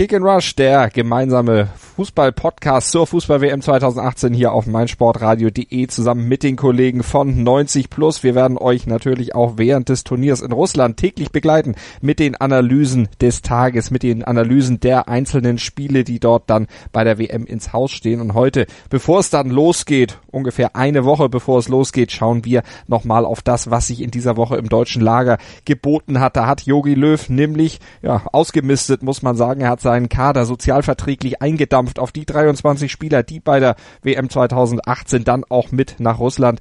Kick 0.00 0.14
and 0.14 0.24
Rush, 0.24 0.56
der 0.56 0.88
gemeinsame 0.88 1.68
Fußball-Podcast 2.00 2.90
zur 2.90 3.06
Fußball-WM 3.06 3.60
2018 3.60 4.32
hier 4.32 4.54
auf 4.54 4.66
meinsportradio.de 4.66 5.86
zusammen 5.88 6.26
mit 6.26 6.42
den 6.42 6.56
Kollegen 6.56 7.02
von 7.02 7.42
90 7.42 7.90
Plus. 7.90 8.22
Wir 8.22 8.34
werden 8.34 8.56
euch 8.56 8.86
natürlich 8.86 9.34
auch 9.34 9.58
während 9.58 9.90
des 9.90 10.02
Turniers 10.02 10.40
in 10.40 10.52
Russland 10.52 10.96
täglich 10.96 11.30
begleiten 11.30 11.74
mit 12.00 12.18
den 12.18 12.34
Analysen 12.34 13.10
des 13.20 13.42
Tages, 13.42 13.90
mit 13.90 14.02
den 14.02 14.24
Analysen 14.24 14.80
der 14.80 15.08
einzelnen 15.08 15.58
Spiele, 15.58 16.02
die 16.02 16.18
dort 16.18 16.48
dann 16.48 16.68
bei 16.92 17.04
der 17.04 17.18
WM 17.18 17.44
ins 17.44 17.74
Haus 17.74 17.90
stehen. 17.90 18.22
Und 18.22 18.32
heute, 18.32 18.64
bevor 18.88 19.20
es 19.20 19.28
dann 19.28 19.50
losgeht, 19.50 20.18
ungefähr 20.30 20.76
eine 20.76 21.04
Woche 21.04 21.28
bevor 21.28 21.58
es 21.58 21.68
losgeht, 21.68 22.10
schauen 22.10 22.46
wir 22.46 22.62
nochmal 22.86 23.26
auf 23.26 23.42
das, 23.42 23.70
was 23.70 23.88
sich 23.88 24.00
in 24.00 24.10
dieser 24.10 24.38
Woche 24.38 24.56
im 24.56 24.70
deutschen 24.70 25.02
Lager 25.02 25.36
geboten 25.66 26.20
hat. 26.20 26.36
Da 26.36 26.46
hat 26.46 26.62
Yogi 26.62 26.94
Löw 26.94 27.28
nämlich 27.28 27.80
ja, 28.00 28.22
ausgemistet, 28.32 29.02
muss 29.02 29.20
man 29.20 29.36
sagen. 29.36 29.60
Er 29.60 29.68
hat 29.68 29.82
seinen 29.90 30.08
Kader 30.08 30.46
sozialverträglich 30.46 31.42
eingedampft 31.42 31.98
auf 31.98 32.12
die 32.12 32.24
23 32.24 32.92
Spieler, 32.92 33.24
die 33.24 33.40
bei 33.40 33.58
der 33.58 33.74
WM 34.02 34.30
2018 34.30 35.24
dann 35.24 35.42
auch 35.48 35.72
mit 35.72 35.96
nach 35.98 36.20
Russland 36.20 36.60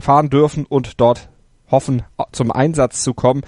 fahren 0.00 0.28
dürfen 0.28 0.66
und 0.66 1.00
dort 1.00 1.28
hoffen, 1.70 2.02
zum 2.32 2.50
Einsatz 2.50 3.04
zu 3.04 3.14
kommen. 3.14 3.42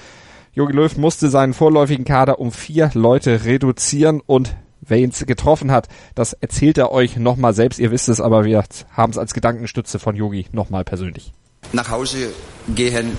Jogi 0.53 0.73
Löw 0.75 0.97
musste 0.97 1.29
seinen 1.29 1.55
vorläufigen 1.55 2.05
Kader 2.05 2.39
um 2.39 2.53
vier 2.53 2.93
Leute 2.95 3.45
reduzieren 3.45 4.23
und 4.25 4.55
wer 4.81 4.99
ihn 4.99 5.11
getroffen 5.11 5.73
hat, 5.73 5.89
das 6.15 6.33
erzählt 6.33 6.79
er 6.79 6.93
euch 6.93 7.17
nochmal 7.17 7.53
selbst. 7.53 7.81
Ihr 7.81 7.91
wisst 7.91 8.09
es, 8.09 8.21
aber 8.21 8.45
wir 8.45 8.63
haben 8.93 9.11
es 9.11 9.19
als 9.19 9.35
Gedankenstütze 9.35 9.99
von 9.99 10.15
Yogi 10.15 10.47
nochmal 10.53 10.85
persönlich. 10.85 11.33
Nach 11.73 11.91
Hause 11.91 12.29
gehen 12.77 13.19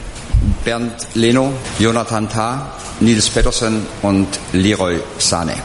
Bernd 0.63 0.93
Leno, 1.15 1.51
Jonathan 1.79 2.29
Tah, 2.29 2.71
Nils 3.01 3.29
Pettersen 3.29 3.85
und 4.03 4.39
Leroy 4.53 5.01
Sane. 5.17 5.55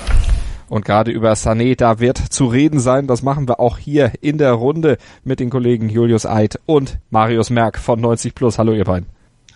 Und 0.73 0.87
gerade 0.87 1.11
über 1.11 1.35
Sané, 1.35 1.77
da 1.77 2.01
wird 2.01 2.17
zu 2.17 2.47
reden 2.47 2.81
sein. 2.81 3.07
Das 3.07 3.23
machen 3.23 3.47
wir 3.47 3.61
auch 3.61 3.77
hier 3.77 4.13
in 4.23 4.39
der 4.39 4.53
Runde 4.53 4.97
mit 5.23 5.39
den 5.39 5.51
Kollegen 5.51 5.91
Julius 5.91 6.25
Eid 6.25 6.59
und 6.65 6.99
Marius 7.11 7.51
Merck 7.51 7.77
von 7.77 8.01
90 8.01 8.35
Plus. 8.35 8.59
Hallo 8.59 8.73
ihr 8.73 8.87
beiden. 8.87 9.07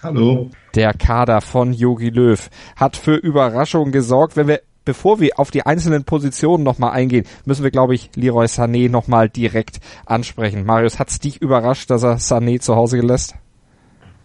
Hallo. 0.02 0.50
Der 0.74 0.92
Kader 0.92 1.40
von 1.40 1.72
Yogi 1.72 2.10
Löw 2.10 2.50
hat 2.76 2.98
für 2.98 3.14
Überraschungen 3.14 3.92
gesorgt. 3.92 4.36
Wenn 4.36 4.46
wir 4.46 4.60
bevor 4.84 5.18
wir 5.18 5.30
auf 5.38 5.50
die 5.50 5.64
einzelnen 5.64 6.04
Positionen 6.04 6.64
nochmal 6.64 6.90
eingehen, 6.90 7.24
müssen 7.46 7.64
wir, 7.64 7.70
glaube 7.70 7.94
ich, 7.94 8.10
Leroy 8.14 8.44
Sané 8.44 8.90
nochmal 8.90 9.30
direkt 9.30 9.80
ansprechen. 10.04 10.66
Marius, 10.66 10.98
hat's 10.98 11.18
dich 11.18 11.40
überrascht, 11.40 11.88
dass 11.88 12.02
er 12.02 12.18
Sané 12.18 12.60
zu 12.60 12.76
Hause 12.76 12.98
gelässt? 12.98 13.36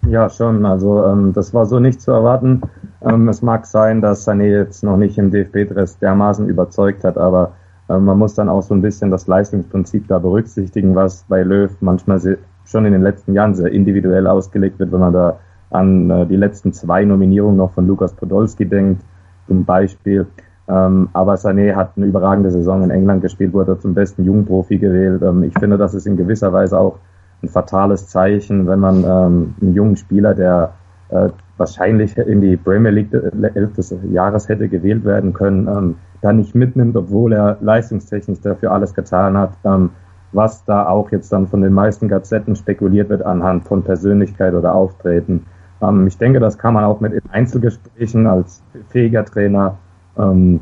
Ja, 0.10 0.30
schon. 0.30 0.66
Also 0.66 1.06
ähm, 1.06 1.32
das 1.32 1.54
war 1.54 1.66
so 1.66 1.80
nicht 1.80 2.02
zu 2.02 2.12
erwarten. 2.12 2.62
Ähm, 3.04 3.30
es 3.30 3.42
mag 3.42 3.66
sein, 3.66 4.02
dass 4.02 4.28
Sané 4.28 4.44
jetzt 4.44 4.84
noch 4.84 4.98
nicht 4.98 5.18
im 5.18 5.32
DFB-Dress 5.32 6.00
dermaßen 6.00 6.48
überzeugt 6.48 7.04
hat, 7.04 7.18
aber 7.18 7.54
ähm, 7.90 8.06
man 8.06 8.18
muss 8.18 8.36
dann 8.36 8.50
auch 8.50 8.62
so 8.62 8.74
ein 8.74 8.82
bisschen 8.82 9.12
das 9.12 9.28
Leistungsprinzip 9.28 10.08
da 10.08 10.20
berücksichtigen, 10.20 10.96
was 10.96 11.24
bei 11.28 11.44
Löw 11.44 11.72
manchmal 11.82 12.20
schon 12.66 12.86
in 12.86 12.94
den 12.94 13.02
letzten 13.02 13.34
Jahren 13.34 13.56
sehr 13.56 13.72
individuell 13.72 14.28
ausgelegt 14.28 14.80
wird, 14.80 14.92
wenn 14.92 15.00
man 15.00 15.14
da 15.14 15.40
an 15.72 16.10
äh, 16.10 16.26
die 16.28 16.36
letzten 16.36 16.74
zwei 16.74 17.06
Nominierungen 17.06 17.58
noch 17.58 17.72
von 17.72 17.88
Lukas 17.88 18.14
Podolski 18.14 18.66
denkt, 18.66 19.04
zum 19.48 19.66
Beispiel. 19.66 20.28
Ähm, 20.68 21.10
aber 21.14 21.36
Sané 21.36 21.76
hat 21.76 21.94
eine 21.98 22.06
überragende 22.06 22.52
Saison 22.52 22.84
in 22.84 22.92
England 22.92 23.22
gespielt, 23.22 23.54
wurde 23.54 23.80
zum 23.80 23.94
besten 23.94 24.24
Jugendprofi 24.24 24.78
gewählt. 24.78 25.22
Ähm, 25.24 25.44
ich 25.44 25.58
finde, 25.58 25.78
das 25.78 25.94
ist 25.94 26.06
in 26.06 26.18
gewisser 26.18 26.54
Weise 26.54 26.80
auch 26.80 27.00
ein 27.42 27.50
fatales 27.50 28.08
Zeichen, 28.08 28.68
wenn 28.68 28.80
man 28.80 29.04
ähm, 29.04 29.56
einen 29.60 29.74
jungen 29.74 29.98
Spieler, 29.98 30.36
der 30.36 30.74
äh, 31.12 31.30
wahrscheinlich 31.58 32.18
in 32.18 32.42
die 32.42 32.58
Premier 32.58 32.92
League 32.92 33.12
des 33.12 33.96
Jahres 34.12 34.50
hätte 34.50 34.68
gewählt 34.68 35.06
werden 35.06 35.34
können, 35.34 35.68
ähm, 35.68 35.96
da 36.22 36.34
nicht 36.34 36.56
mitnimmt, 36.56 36.96
obwohl 36.96 37.34
er 37.34 37.58
leistungstechnisch 37.62 38.42
dafür 38.42 38.72
alles 38.72 38.94
getan 38.94 39.38
hat, 39.38 39.54
ähm, 39.64 39.92
was 40.32 40.64
da 40.66 40.88
auch 40.88 41.12
jetzt 41.12 41.32
dann 41.32 41.48
von 41.48 41.62
den 41.62 41.74
meisten 41.74 42.08
Gazetten 42.08 42.56
spekuliert 42.56 43.10
wird 43.10 43.24
anhand 43.24 43.66
von 43.68 43.84
Persönlichkeit 43.84 44.54
oder 44.54 44.74
Auftreten. 44.74 45.46
Ähm, 45.82 46.08
ich 46.08 46.18
denke, 46.18 46.40
das 46.40 46.58
kann 46.58 46.74
man 46.74 46.84
auch 46.84 47.00
mit 47.00 47.22
Einzelgesprächen 47.32 48.28
als 48.28 48.64
fähiger 48.90 49.26
Trainer 49.26 49.78
ähm, 50.18 50.62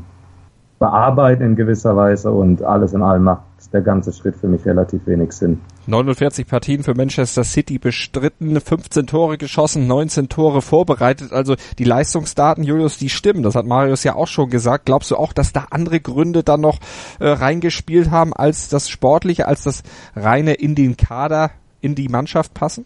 bearbeiten 0.78 1.42
in 1.42 1.56
gewisser 1.56 1.94
Weise 1.94 2.32
und 2.32 2.62
alles 2.62 2.94
in 2.94 3.02
allem 3.02 3.24
macht 3.24 3.42
der 3.72 3.82
ganze 3.82 4.12
Schritt 4.12 4.36
für 4.36 4.48
mich 4.48 4.64
relativ 4.64 5.06
wenig 5.06 5.32
Sinn. 5.32 5.60
49 5.86 6.46
Partien 6.46 6.82
für 6.82 6.94
Manchester 6.94 7.44
City 7.44 7.78
bestritten, 7.78 8.60
15 8.60 9.06
Tore 9.06 9.38
geschossen, 9.38 9.86
19 9.86 10.28
Tore 10.28 10.62
vorbereitet. 10.62 11.32
Also 11.32 11.56
die 11.78 11.84
Leistungsdaten, 11.84 12.64
Julius, 12.64 12.98
die 12.98 13.08
stimmen. 13.08 13.42
Das 13.42 13.54
hat 13.54 13.66
Marius 13.66 14.04
ja 14.04 14.14
auch 14.14 14.28
schon 14.28 14.50
gesagt. 14.50 14.86
Glaubst 14.86 15.10
du 15.10 15.16
auch, 15.16 15.32
dass 15.32 15.52
da 15.52 15.68
andere 15.70 16.00
Gründe 16.00 16.42
dann 16.42 16.60
noch 16.60 16.78
äh, 17.18 17.28
reingespielt 17.28 18.10
haben 18.10 18.32
als 18.32 18.68
das 18.68 18.88
Sportliche, 18.88 19.48
als 19.48 19.62
das 19.62 19.82
reine 20.14 20.54
in 20.54 20.74
den 20.74 20.96
Kader, 20.96 21.50
in 21.80 21.94
die 21.94 22.08
Mannschaft 22.08 22.54
passen? 22.54 22.84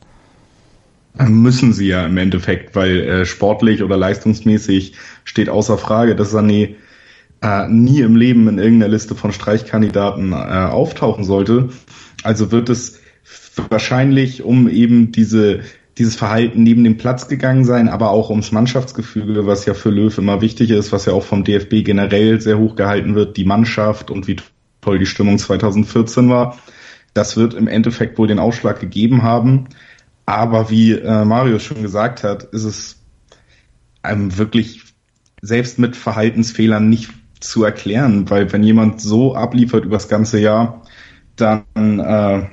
Müssen 1.16 1.72
sie 1.72 1.86
ja 1.86 2.06
im 2.06 2.16
Endeffekt, 2.18 2.74
weil 2.74 3.00
äh, 3.00 3.24
sportlich 3.24 3.84
oder 3.84 3.96
leistungsmäßig 3.96 4.94
steht 5.22 5.48
außer 5.48 5.78
Frage, 5.78 6.16
dass 6.16 6.34
Sané 6.34 6.74
äh, 7.44 7.68
nie 7.68 8.00
im 8.00 8.16
Leben 8.16 8.48
in 8.48 8.58
irgendeiner 8.58 8.90
Liste 8.90 9.14
von 9.14 9.32
Streichkandidaten 9.32 10.32
äh, 10.32 10.36
auftauchen 10.36 11.24
sollte. 11.24 11.68
Also 12.22 12.50
wird 12.50 12.70
es 12.70 13.00
wahrscheinlich 13.70 14.42
um 14.42 14.68
eben 14.68 15.12
diese 15.12 15.60
dieses 15.96 16.16
Verhalten 16.16 16.64
neben 16.64 16.82
dem 16.82 16.96
Platz 16.96 17.28
gegangen 17.28 17.64
sein, 17.64 17.88
aber 17.88 18.10
auch 18.10 18.28
ums 18.28 18.50
Mannschaftsgefüge, 18.50 19.46
was 19.46 19.64
ja 19.64 19.74
für 19.74 19.90
Löw 19.90 20.16
immer 20.18 20.40
wichtig 20.40 20.70
ist, 20.70 20.90
was 20.90 21.04
ja 21.04 21.12
auch 21.12 21.22
vom 21.22 21.44
DFB 21.44 21.84
generell 21.84 22.40
sehr 22.40 22.58
hoch 22.58 22.74
gehalten 22.74 23.14
wird, 23.14 23.36
die 23.36 23.44
Mannschaft 23.44 24.10
und 24.10 24.26
wie 24.26 24.38
toll 24.80 24.98
die 24.98 25.06
Stimmung 25.06 25.38
2014 25.38 26.28
war. 26.28 26.58
Das 27.12 27.36
wird 27.36 27.54
im 27.54 27.68
Endeffekt 27.68 28.18
wohl 28.18 28.26
den 28.26 28.40
Ausschlag 28.40 28.80
gegeben 28.80 29.22
haben. 29.22 29.68
Aber 30.26 30.68
wie 30.68 30.92
äh, 30.92 31.24
Marius 31.24 31.62
schon 31.62 31.82
gesagt 31.82 32.24
hat, 32.24 32.42
ist 32.42 32.64
es 32.64 32.96
einem 34.02 34.36
wirklich 34.36 34.82
selbst 35.42 35.78
mit 35.78 35.94
Verhaltensfehlern 35.94 36.88
nicht 36.88 37.10
zu 37.44 37.64
erklären, 37.64 38.28
weil 38.30 38.52
wenn 38.52 38.62
jemand 38.62 39.00
so 39.00 39.34
abliefert 39.34 39.84
übers 39.84 40.08
ganze 40.08 40.38
Jahr, 40.40 40.82
dann 41.36 41.64
äh, 41.76 42.46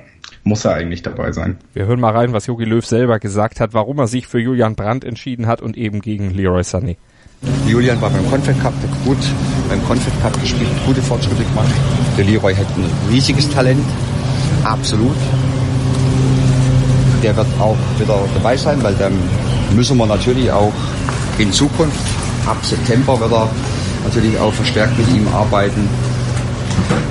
muss 0.44 0.64
er 0.64 0.74
eigentlich 0.74 1.02
dabei 1.02 1.32
sein. 1.32 1.56
Wir 1.72 1.86
hören 1.86 2.00
mal 2.00 2.12
rein, 2.12 2.32
was 2.32 2.46
Jogi 2.46 2.64
Löw 2.64 2.84
selber 2.84 3.18
gesagt 3.18 3.60
hat, 3.60 3.74
warum 3.74 3.98
er 3.98 4.06
sich 4.06 4.26
für 4.26 4.38
Julian 4.38 4.74
Brandt 4.74 5.04
entschieden 5.04 5.46
hat 5.46 5.60
und 5.60 5.76
eben 5.76 6.00
gegen 6.00 6.30
Leroy 6.30 6.62
Sané. 6.62 6.96
Julian 7.66 8.00
war 8.00 8.10
beim 8.10 8.28
Confed 8.28 8.60
Cup 8.60 8.72
gut, 9.04 9.18
beim 9.68 9.82
Confed 9.84 10.12
Cup 10.20 10.40
gespielt, 10.40 10.70
gute 10.86 11.02
Fortschritte 11.02 11.42
gemacht. 11.42 11.72
Der 12.16 12.24
Leroy 12.24 12.54
hat 12.54 12.66
ein 12.76 13.10
riesiges 13.10 13.48
Talent, 13.50 13.84
absolut. 14.64 15.16
Der 17.22 17.36
wird 17.36 17.46
auch 17.58 17.76
wieder 17.98 18.18
dabei 18.34 18.56
sein, 18.56 18.82
weil 18.82 18.94
dann 18.94 19.12
müssen 19.74 19.96
wir 19.96 20.06
natürlich 20.06 20.50
auch 20.50 20.72
in 21.38 21.52
Zukunft, 21.52 21.98
ab 22.46 22.58
September 22.62 23.18
wird 23.18 23.32
er 23.32 23.48
natürlich 24.04 24.38
auch 24.38 24.52
verstärkt 24.52 24.96
mit 24.98 25.08
ihm 25.08 25.26
arbeiten. 25.28 25.88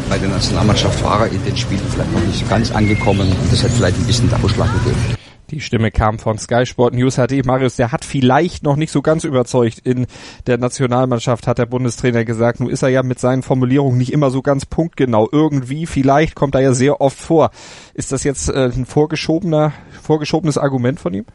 Bei 0.09 0.17
der 0.17 0.29
Nationalmannschaft 0.29 1.03
war 1.03 1.21
er 1.21 1.31
in 1.31 1.43
den 1.43 1.55
Spielen 1.55 1.81
vielleicht 1.89 2.11
noch 2.11 2.23
nicht 2.25 2.39
so 2.39 2.45
ganz 2.47 2.71
angekommen 2.71 3.29
und 3.29 3.51
das 3.51 3.63
hat 3.63 3.71
vielleicht 3.71 3.97
ein 3.97 4.05
bisschen 4.05 4.29
der 4.29 4.43
Ausschlag 4.43 4.71
gegeben. 4.73 5.17
Die 5.51 5.59
Stimme 5.59 5.91
kam 5.91 6.17
von 6.17 6.37
Sky 6.37 6.65
Sport 6.65 6.93
News 6.93 7.15
HD. 7.15 7.45
Marius, 7.45 7.75
der 7.75 7.91
hat 7.91 8.05
vielleicht 8.05 8.63
noch 8.63 8.77
nicht 8.77 8.91
so 8.91 9.01
ganz 9.01 9.25
überzeugt 9.25 9.79
in 9.79 10.07
der 10.47 10.57
Nationalmannschaft, 10.57 11.45
hat 11.45 11.57
der 11.57 11.65
Bundestrainer 11.65 12.23
gesagt. 12.23 12.61
Nun 12.61 12.69
ist 12.69 12.83
er 12.83 12.89
ja 12.89 13.03
mit 13.03 13.19
seinen 13.19 13.43
Formulierungen 13.43 13.97
nicht 13.97 14.13
immer 14.13 14.31
so 14.31 14.41
ganz 14.41 14.65
punktgenau. 14.65 15.27
Irgendwie, 15.29 15.87
vielleicht 15.87 16.35
kommt 16.35 16.55
er 16.55 16.61
ja 16.61 16.73
sehr 16.73 17.01
oft 17.01 17.17
vor. 17.17 17.51
Ist 17.93 18.13
das 18.13 18.23
jetzt 18.23 18.47
äh, 18.47 18.71
ein 18.73 18.85
vorgeschobener, 18.85 19.73
vorgeschobenes 20.01 20.57
Argument 20.57 21.01
von 21.01 21.13
ihm? 21.13 21.25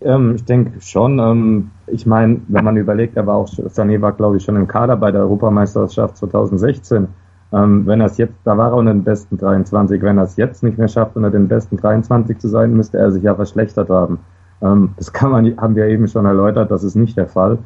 Ähm, 0.00 0.34
ich 0.36 0.44
denke 0.44 0.80
schon. 0.80 1.18
Ähm, 1.18 1.70
ich 1.86 2.06
meine, 2.06 2.40
wenn 2.48 2.64
man 2.64 2.76
überlegt, 2.76 3.16
er 3.16 3.26
war 3.26 3.36
auch, 3.36 3.48
Sané 3.48 4.00
war 4.00 4.12
glaube 4.12 4.36
ich 4.36 4.44
schon 4.44 4.56
im 4.56 4.68
Kader 4.68 4.96
bei 4.96 5.10
der 5.10 5.22
Europameisterschaft 5.22 6.16
2016. 6.16 7.08
Ähm, 7.50 7.86
wenn 7.86 8.00
er 8.00 8.06
es 8.06 8.18
jetzt, 8.18 8.34
da 8.44 8.58
war 8.58 8.72
er 8.72 8.76
unter 8.76 8.92
den 8.92 9.04
besten 9.04 9.38
23. 9.38 10.02
Wenn 10.02 10.18
er 10.18 10.24
es 10.24 10.36
jetzt 10.36 10.62
nicht 10.62 10.78
mehr 10.78 10.88
schafft, 10.88 11.16
unter 11.16 11.30
den 11.30 11.48
besten 11.48 11.76
23 11.78 12.38
zu 12.38 12.48
sein, 12.48 12.74
müsste 12.74 12.98
er 12.98 13.10
sich 13.10 13.22
ja 13.22 13.34
verschlechtert 13.34 13.88
haben. 13.88 14.18
Ähm, 14.60 14.90
das 14.96 15.12
kann 15.12 15.30
man, 15.30 15.56
haben 15.56 15.74
wir 15.74 15.86
eben 15.86 16.08
schon 16.08 16.26
erläutert, 16.26 16.70
das 16.70 16.84
ist 16.84 16.94
nicht 16.94 17.16
der 17.16 17.28
Fall. 17.28 17.58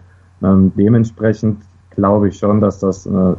Ähm, 0.43 0.73
dementsprechend 0.77 1.63
glaube 1.91 2.29
ich 2.29 2.39
schon, 2.39 2.61
dass 2.61 2.79
das 2.79 3.07
äh, 3.07 3.11
ein 3.11 3.37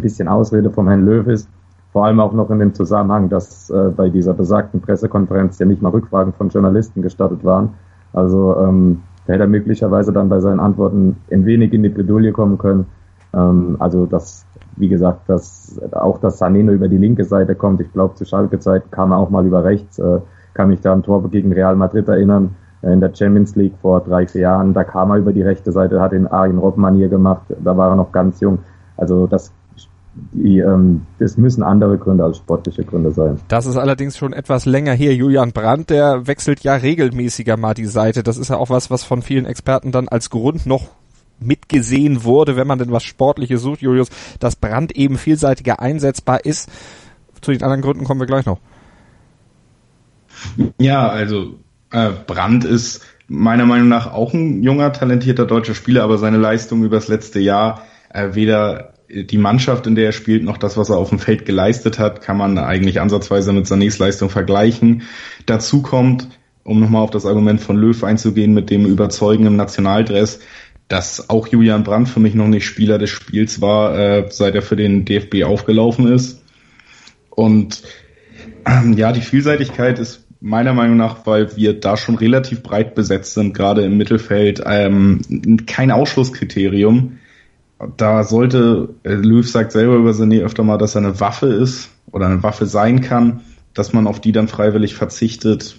bisschen 0.00 0.28
Ausrede 0.28 0.70
vom 0.70 0.88
Herrn 0.88 1.04
Löw 1.04 1.26
ist. 1.26 1.48
Vor 1.92 2.06
allem 2.06 2.20
auch 2.20 2.32
noch 2.32 2.50
in 2.50 2.58
dem 2.58 2.72
Zusammenhang, 2.72 3.28
dass 3.28 3.68
äh, 3.68 3.90
bei 3.94 4.08
dieser 4.08 4.32
besagten 4.32 4.80
Pressekonferenz 4.80 5.58
ja 5.58 5.66
nicht 5.66 5.82
mal 5.82 5.90
Rückfragen 5.90 6.32
von 6.32 6.48
Journalisten 6.48 7.02
gestattet 7.02 7.44
waren. 7.44 7.74
Also 8.12 8.56
ähm, 8.58 9.02
da 9.26 9.34
hätte 9.34 9.44
er 9.44 9.48
möglicherweise 9.48 10.12
dann 10.12 10.28
bei 10.28 10.40
seinen 10.40 10.60
Antworten 10.60 11.16
ein 11.30 11.46
wenig 11.46 11.72
in 11.72 11.82
die 11.82 11.88
Bredouille 11.88 12.32
kommen 12.32 12.58
können. 12.58 12.86
Ähm, 13.34 13.76
also 13.78 14.06
das 14.06 14.46
wie 14.76 14.88
gesagt, 14.88 15.28
dass 15.28 15.80
auch 15.92 16.18
dass 16.18 16.40
Sané 16.40 16.62
nur 16.62 16.74
über 16.74 16.88
die 16.88 16.98
linke 16.98 17.24
Seite 17.24 17.54
kommt. 17.54 17.80
Ich 17.80 17.92
glaube, 17.92 18.14
zu 18.14 18.24
Schalke-Zeit 18.24 18.90
kam 18.90 19.12
er 19.12 19.18
auch 19.18 19.30
mal 19.30 19.46
über 19.46 19.64
rechts. 19.64 19.98
Äh, 19.98 20.20
kann 20.54 20.68
mich 20.68 20.80
da 20.80 20.92
an 20.92 21.02
Tor 21.02 21.28
gegen 21.30 21.52
Real 21.52 21.76
Madrid 21.76 22.08
erinnern 22.08 22.56
äh, 22.82 22.92
in 22.92 23.00
der 23.00 23.14
Champions 23.14 23.54
League 23.56 23.74
vor 23.80 24.00
drei, 24.00 24.26
vier 24.26 24.42
Jahren. 24.42 24.74
Da 24.74 24.84
kam 24.84 25.10
er 25.10 25.18
über 25.18 25.32
die 25.32 25.42
rechte 25.42 25.72
Seite, 25.72 26.00
hat 26.00 26.12
den 26.12 26.26
Arjen 26.26 26.58
Robben-Manier 26.58 27.08
gemacht. 27.08 27.42
Da 27.62 27.76
war 27.76 27.90
er 27.90 27.96
noch 27.96 28.12
ganz 28.12 28.40
jung. 28.40 28.58
Also 28.96 29.26
das 29.26 29.52
die, 30.14 30.58
ähm, 30.58 31.06
das 31.18 31.36
müssen 31.38 31.62
andere 31.62 31.96
Gründe 31.96 32.24
als 32.24 32.36
sportliche 32.36 32.84
Gründe 32.84 33.12
sein. 33.12 33.40
Das 33.48 33.66
ist 33.66 33.76
allerdings 33.76 34.18
schon 34.18 34.32
etwas 34.32 34.66
länger 34.66 34.92
her. 34.92 35.14
Julian 35.14 35.52
Brandt, 35.52 35.90
der 35.90 36.26
wechselt 36.26 36.60
ja 36.60 36.74
regelmäßiger 36.74 37.56
mal 37.56 37.74
die 37.74 37.86
Seite. 37.86 38.22
Das 38.22 38.36
ist 38.36 38.50
ja 38.50 38.56
auch 38.56 38.68
was, 38.68 38.90
was 38.90 39.04
von 39.04 39.22
vielen 39.22 39.46
Experten 39.46 39.90
dann 39.90 40.08
als 40.08 40.28
Grund 40.28 40.66
noch 40.66 40.90
mitgesehen 41.40 42.24
wurde, 42.24 42.56
wenn 42.56 42.66
man 42.66 42.78
denn 42.78 42.92
was 42.92 43.02
Sportliches 43.02 43.62
sucht, 43.62 43.80
Julius, 43.80 44.08
dass 44.38 44.56
Brandt 44.56 44.92
eben 44.92 45.18
vielseitiger 45.18 45.80
einsetzbar 45.80 46.44
ist. 46.44 46.70
Zu 47.40 47.50
den 47.50 47.62
anderen 47.62 47.82
Gründen 47.82 48.04
kommen 48.04 48.20
wir 48.20 48.26
gleich 48.26 48.46
noch. 48.46 48.58
Ja, 50.78 51.08
also 51.08 51.54
äh, 51.90 52.10
Brandt 52.26 52.64
ist 52.64 53.02
meiner 53.28 53.64
Meinung 53.64 53.88
nach 53.88 54.12
auch 54.12 54.34
ein 54.34 54.62
junger, 54.62 54.92
talentierter 54.92 55.46
deutscher 55.46 55.74
Spieler, 55.74 56.04
aber 56.04 56.18
seine 56.18 56.36
Leistung 56.36 56.84
übers 56.84 57.08
letzte 57.08 57.40
Jahr 57.40 57.82
äh, 58.10 58.34
weder 58.34 58.91
die 59.12 59.38
Mannschaft, 59.38 59.86
in 59.86 59.94
der 59.94 60.06
er 60.06 60.12
spielt, 60.12 60.42
noch 60.42 60.56
das, 60.56 60.76
was 60.76 60.88
er 60.88 60.96
auf 60.96 61.10
dem 61.10 61.18
Feld 61.18 61.44
geleistet 61.44 61.98
hat, 61.98 62.22
kann 62.22 62.38
man 62.38 62.56
eigentlich 62.58 63.00
ansatzweise 63.00 63.52
mit 63.52 63.66
Sanés 63.66 63.98
Leistung 63.98 64.30
vergleichen. 64.30 65.02
Dazu 65.44 65.82
kommt, 65.82 66.28
um 66.64 66.80
nochmal 66.80 67.02
auf 67.02 67.10
das 67.10 67.26
Argument 67.26 67.60
von 67.60 67.76
Löw 67.76 68.02
einzugehen, 68.04 68.54
mit 68.54 68.70
dem 68.70 68.86
Überzeugen 68.86 69.46
im 69.46 69.56
Nationaldress, 69.56 70.40
dass 70.88 71.28
auch 71.28 71.46
Julian 71.46 71.84
Brandt 71.84 72.08
für 72.08 72.20
mich 72.20 72.34
noch 72.34 72.48
nicht 72.48 72.66
Spieler 72.66 72.98
des 72.98 73.10
Spiels 73.10 73.60
war, 73.60 73.98
äh, 73.98 74.26
seit 74.30 74.54
er 74.54 74.62
für 74.62 74.76
den 74.76 75.04
DFB 75.04 75.44
aufgelaufen 75.44 76.08
ist. 76.08 76.42
Und 77.30 77.82
ähm, 78.66 78.94
ja, 78.94 79.12
die 79.12 79.20
Vielseitigkeit 79.20 79.98
ist 79.98 80.26
meiner 80.40 80.72
Meinung 80.72 80.96
nach, 80.96 81.26
weil 81.26 81.56
wir 81.56 81.78
da 81.78 81.96
schon 81.96 82.16
relativ 82.16 82.62
breit 82.62 82.94
besetzt 82.94 83.34
sind, 83.34 83.54
gerade 83.54 83.82
im 83.82 83.96
Mittelfeld, 83.96 84.62
ähm, 84.66 85.20
kein 85.66 85.90
Ausschlusskriterium 85.90 87.18
da 87.96 88.24
sollte, 88.24 88.90
äh, 89.02 89.14
Löw 89.14 89.48
sagt 89.48 89.72
selber 89.72 89.96
über 89.96 90.10
Sané 90.10 90.42
öfter 90.42 90.62
mal, 90.62 90.78
dass 90.78 90.94
er 90.94 91.02
eine 91.02 91.20
Waffe 91.20 91.46
ist 91.46 91.90
oder 92.10 92.26
eine 92.26 92.42
Waffe 92.42 92.66
sein 92.66 93.00
kann, 93.00 93.40
dass 93.74 93.92
man 93.92 94.06
auf 94.06 94.20
die 94.20 94.32
dann 94.32 94.48
freiwillig 94.48 94.94
verzichtet, 94.94 95.78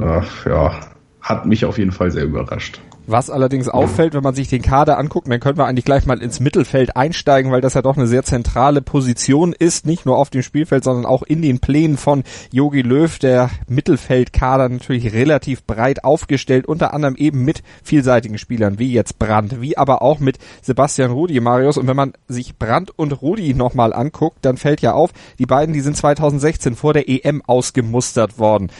ach, 0.00 0.46
ja, 0.46 0.80
hat 1.20 1.46
mich 1.46 1.64
auf 1.64 1.78
jeden 1.78 1.92
Fall 1.92 2.10
sehr 2.10 2.24
überrascht. 2.24 2.80
Was 3.06 3.28
allerdings 3.28 3.68
auffällt, 3.68 4.14
wenn 4.14 4.22
man 4.22 4.34
sich 4.34 4.48
den 4.48 4.62
Kader 4.62 4.96
anguckt, 4.96 5.30
dann 5.30 5.38
können 5.38 5.58
wir 5.58 5.66
eigentlich 5.66 5.84
gleich 5.84 6.06
mal 6.06 6.22
ins 6.22 6.40
Mittelfeld 6.40 6.96
einsteigen, 6.96 7.52
weil 7.52 7.60
das 7.60 7.74
ja 7.74 7.82
doch 7.82 7.98
eine 7.98 8.06
sehr 8.06 8.22
zentrale 8.22 8.80
Position 8.80 9.52
ist, 9.52 9.84
nicht 9.84 10.06
nur 10.06 10.16
auf 10.16 10.30
dem 10.30 10.42
Spielfeld, 10.42 10.84
sondern 10.84 11.04
auch 11.04 11.22
in 11.22 11.42
den 11.42 11.58
Plänen 11.58 11.98
von 11.98 12.24
Yogi 12.50 12.80
Löw, 12.80 13.18
der 13.18 13.50
Mittelfeldkader 13.68 14.70
natürlich 14.70 15.12
relativ 15.12 15.64
breit 15.64 16.02
aufgestellt, 16.02 16.66
unter 16.66 16.94
anderem 16.94 17.14
eben 17.16 17.44
mit 17.44 17.62
vielseitigen 17.82 18.38
Spielern, 18.38 18.78
wie 18.78 18.90
jetzt 18.90 19.18
Brandt, 19.18 19.60
wie 19.60 19.76
aber 19.76 20.00
auch 20.00 20.18
mit 20.18 20.38
Sebastian 20.62 21.10
Rudi, 21.10 21.38
Marius. 21.40 21.76
Und 21.76 21.86
wenn 21.86 21.96
man 21.96 22.14
sich 22.26 22.56
Brandt 22.56 22.90
und 22.96 23.20
Rudi 23.20 23.52
nochmal 23.52 23.92
anguckt, 23.92 24.38
dann 24.40 24.56
fällt 24.56 24.80
ja 24.80 24.92
auf, 24.92 25.10
die 25.38 25.46
beiden, 25.46 25.74
die 25.74 25.82
sind 25.82 25.98
2016 25.98 26.74
vor 26.74 26.94
der 26.94 27.06
EM 27.06 27.42
ausgemustert 27.46 28.38
worden 28.38 28.70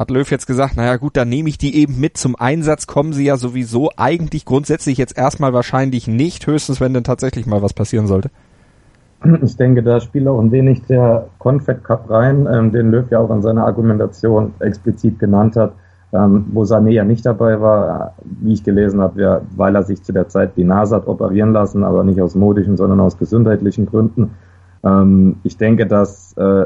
hat 0.00 0.10
Löw 0.10 0.28
jetzt 0.30 0.46
gesagt, 0.46 0.78
naja 0.78 0.96
gut, 0.96 1.14
dann 1.18 1.28
nehme 1.28 1.50
ich 1.50 1.58
die 1.58 1.76
eben 1.76 2.00
mit. 2.00 2.16
Zum 2.16 2.34
Einsatz 2.34 2.86
kommen 2.86 3.12
sie 3.12 3.26
ja 3.26 3.36
sowieso 3.36 3.90
eigentlich 3.98 4.46
grundsätzlich 4.46 4.96
jetzt 4.96 5.16
erstmal 5.16 5.52
wahrscheinlich 5.52 6.08
nicht, 6.08 6.46
höchstens 6.46 6.80
wenn 6.80 6.94
denn 6.94 7.04
tatsächlich 7.04 7.46
mal 7.46 7.60
was 7.60 7.74
passieren 7.74 8.06
sollte. 8.06 8.30
Ich 9.42 9.58
denke, 9.58 9.82
da 9.82 10.00
spielt 10.00 10.26
auch 10.26 10.40
ein 10.40 10.50
wenig 10.52 10.86
der 10.86 11.26
Confed 11.38 11.84
Cup 11.84 12.08
rein, 12.08 12.48
ähm, 12.50 12.72
den 12.72 12.90
Löw 12.90 13.04
ja 13.10 13.18
auch 13.18 13.30
in 13.30 13.42
seiner 13.42 13.66
Argumentation 13.66 14.54
explizit 14.60 15.18
genannt 15.18 15.56
hat, 15.56 15.74
ähm, 16.14 16.46
wo 16.52 16.62
Sané 16.62 16.92
ja 16.92 17.04
nicht 17.04 17.26
dabei 17.26 17.60
war, 17.60 18.14
wie 18.24 18.54
ich 18.54 18.64
gelesen 18.64 19.02
habe, 19.02 19.42
weil 19.54 19.76
er 19.76 19.82
sich 19.82 20.02
zu 20.02 20.14
der 20.14 20.28
Zeit 20.28 20.56
die 20.56 20.64
Nase 20.64 20.96
hat 20.96 21.08
operieren 21.08 21.52
lassen, 21.52 21.84
aber 21.84 22.04
nicht 22.04 22.22
aus 22.22 22.34
modischen, 22.34 22.78
sondern 22.78 23.00
aus 23.00 23.18
gesundheitlichen 23.18 23.84
Gründen. 23.84 24.30
Ähm, 24.82 25.36
ich 25.42 25.58
denke, 25.58 25.86
dass 25.86 26.34
äh, 26.38 26.64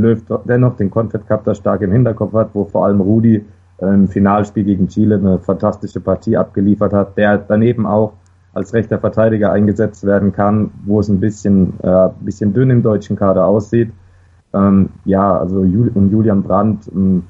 Löw 0.00 0.20
dennoch 0.44 0.76
den 0.76 0.90
Confed 0.90 1.26
Cup 1.26 1.44
da 1.44 1.54
stark 1.54 1.82
im 1.82 1.92
Hinterkopf 1.92 2.32
hat, 2.32 2.50
wo 2.54 2.64
vor 2.64 2.86
allem 2.86 3.00
Rudi 3.00 3.44
im 3.80 4.08
Finalspiel 4.08 4.64
gegen 4.64 4.88
Chile 4.88 5.16
eine 5.16 5.38
fantastische 5.38 6.00
Partie 6.00 6.36
abgeliefert 6.36 6.92
hat, 6.92 7.16
der 7.16 7.38
daneben 7.38 7.86
auch 7.86 8.14
als 8.52 8.74
rechter 8.74 8.98
Verteidiger 8.98 9.52
eingesetzt 9.52 10.04
werden 10.04 10.32
kann, 10.32 10.70
wo 10.84 11.00
es 11.00 11.08
ein 11.08 11.20
bisschen, 11.20 11.74
äh, 11.82 12.08
bisschen 12.20 12.52
dünn 12.52 12.70
im 12.70 12.82
deutschen 12.82 13.16
Kader 13.16 13.46
aussieht. 13.46 13.92
Ähm, 14.52 14.90
ja, 15.04 15.38
also 15.38 15.62
Jul 15.62 15.92
und 15.94 16.10
Julian 16.10 16.42
Brandt, 16.42 16.90
ähm, 16.92 17.24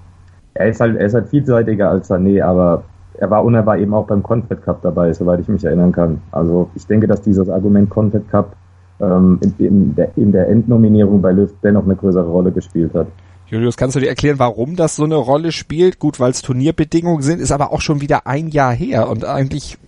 er 0.54 0.68
ist 0.68 0.80
halt, 0.80 0.96
er 0.96 1.06
ist 1.06 1.14
halt 1.14 1.28
vielseitiger 1.28 1.90
als 1.90 2.10
Sané, 2.10 2.42
aber 2.42 2.84
er 3.18 3.30
war 3.30 3.44
und 3.44 3.54
eben 3.54 3.94
auch 3.94 4.06
beim 4.06 4.22
Confed 4.22 4.62
Cup 4.62 4.80
dabei, 4.82 5.12
soweit 5.12 5.40
ich 5.40 5.48
mich 5.48 5.64
erinnern 5.64 5.92
kann. 5.92 6.22
Also 6.30 6.70
ich 6.74 6.86
denke, 6.86 7.06
dass 7.08 7.20
dieses 7.20 7.50
Argument 7.50 7.90
Confed 7.90 8.28
Cup 8.30 8.56
ähm, 9.00 9.38
in, 9.42 9.54
in, 9.58 9.94
der, 9.94 10.16
in 10.16 10.32
der 10.32 10.48
Endnominierung 10.48 11.22
bei 11.22 11.32
Löw 11.32 11.50
dennoch 11.62 11.84
eine 11.84 11.96
größere 11.96 12.28
Rolle 12.28 12.52
gespielt 12.52 12.94
hat. 12.94 13.08
Julius, 13.46 13.76
kannst 13.76 13.96
du 13.96 14.00
dir 14.00 14.08
erklären, 14.08 14.38
warum 14.38 14.76
das 14.76 14.96
so 14.96 15.04
eine 15.04 15.16
Rolle 15.16 15.52
spielt? 15.52 15.98
Gut, 15.98 16.20
weil 16.20 16.30
es 16.30 16.42
Turnierbedingungen 16.42 17.22
sind, 17.22 17.40
ist 17.40 17.50
aber 17.50 17.72
auch 17.72 17.80
schon 17.80 18.00
wieder 18.00 18.26
ein 18.26 18.48
Jahr 18.48 18.74
her 18.74 19.08
und 19.08 19.24
eigentlich 19.24 19.78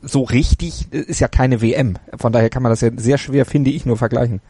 so 0.00 0.22
richtig 0.22 0.92
ist 0.92 1.20
ja 1.20 1.28
keine 1.28 1.60
WM. 1.62 1.96
Von 2.16 2.32
daher 2.32 2.50
kann 2.50 2.62
man 2.62 2.70
das 2.70 2.80
ja 2.80 2.90
sehr 2.96 3.18
schwer, 3.18 3.44
finde 3.44 3.70
ich, 3.70 3.86
nur 3.86 3.96
vergleichen. 3.96 4.40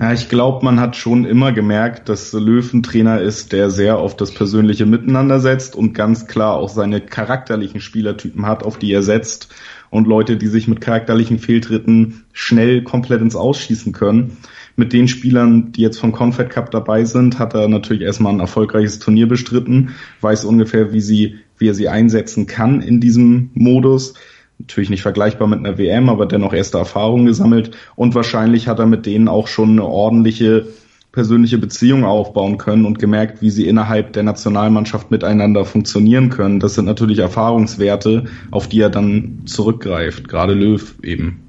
Ja, 0.00 0.12
ich 0.12 0.28
glaube, 0.28 0.64
man 0.64 0.78
hat 0.78 0.94
schon 0.94 1.24
immer 1.24 1.50
gemerkt, 1.52 2.08
dass 2.08 2.32
Löw 2.32 2.72
ein 2.72 2.84
Trainer 2.84 3.20
ist, 3.20 3.52
der 3.52 3.70
sehr 3.70 3.98
auf 3.98 4.14
das 4.16 4.32
persönliche 4.32 4.86
Miteinander 4.86 5.40
setzt 5.40 5.74
und 5.74 5.92
ganz 5.92 6.28
klar 6.28 6.54
auch 6.54 6.68
seine 6.68 7.00
charakterlichen 7.00 7.80
Spielertypen 7.80 8.46
hat, 8.46 8.62
auf 8.62 8.78
die 8.78 8.92
er 8.92 9.02
setzt 9.02 9.48
und 9.90 10.06
Leute, 10.06 10.36
die 10.36 10.46
sich 10.46 10.68
mit 10.68 10.80
charakterlichen 10.80 11.38
Fehltritten 11.38 12.24
schnell 12.32 12.82
komplett 12.82 13.20
ins 13.20 13.36
Ausschießen 13.36 13.92
können. 13.92 14.36
Mit 14.76 14.92
den 14.92 15.08
Spielern, 15.08 15.72
die 15.72 15.82
jetzt 15.82 15.98
vom 15.98 16.12
Confed 16.12 16.50
Cup 16.50 16.70
dabei 16.70 17.04
sind, 17.04 17.38
hat 17.38 17.54
er 17.54 17.68
natürlich 17.68 18.02
erstmal 18.02 18.32
ein 18.32 18.40
erfolgreiches 18.40 18.98
Turnier 18.98 19.26
bestritten, 19.26 19.90
weiß 20.20 20.44
ungefähr, 20.44 20.92
wie 20.92 21.00
sie, 21.00 21.36
wie 21.58 21.68
er 21.68 21.74
sie 21.74 21.88
einsetzen 21.88 22.46
kann 22.46 22.80
in 22.80 23.00
diesem 23.00 23.50
Modus. 23.54 24.14
Natürlich 24.58 24.90
nicht 24.90 25.02
vergleichbar 25.02 25.48
mit 25.48 25.60
einer 25.60 25.78
WM, 25.78 26.08
aber 26.08 26.26
dennoch 26.26 26.52
erste 26.52 26.78
Erfahrungen 26.78 27.26
gesammelt 27.26 27.70
und 27.96 28.14
wahrscheinlich 28.14 28.68
hat 28.68 28.78
er 28.78 28.86
mit 28.86 29.06
denen 29.06 29.28
auch 29.28 29.48
schon 29.48 29.70
eine 29.70 29.84
ordentliche 29.84 30.66
persönliche 31.12 31.58
Beziehung 31.58 32.04
aufbauen 32.04 32.58
können 32.58 32.84
und 32.84 32.98
gemerkt, 32.98 33.40
wie 33.42 33.50
sie 33.50 33.66
innerhalb 33.66 34.12
der 34.12 34.22
Nationalmannschaft 34.22 35.10
miteinander 35.10 35.64
funktionieren 35.64 36.28
können. 36.30 36.60
Das 36.60 36.74
sind 36.74 36.84
natürlich 36.84 37.18
Erfahrungswerte, 37.18 38.24
auf 38.50 38.68
die 38.68 38.80
er 38.80 38.90
dann 38.90 39.42
zurückgreift, 39.46 40.28
gerade 40.28 40.54
Löw 40.54 40.94
eben. 41.02 41.48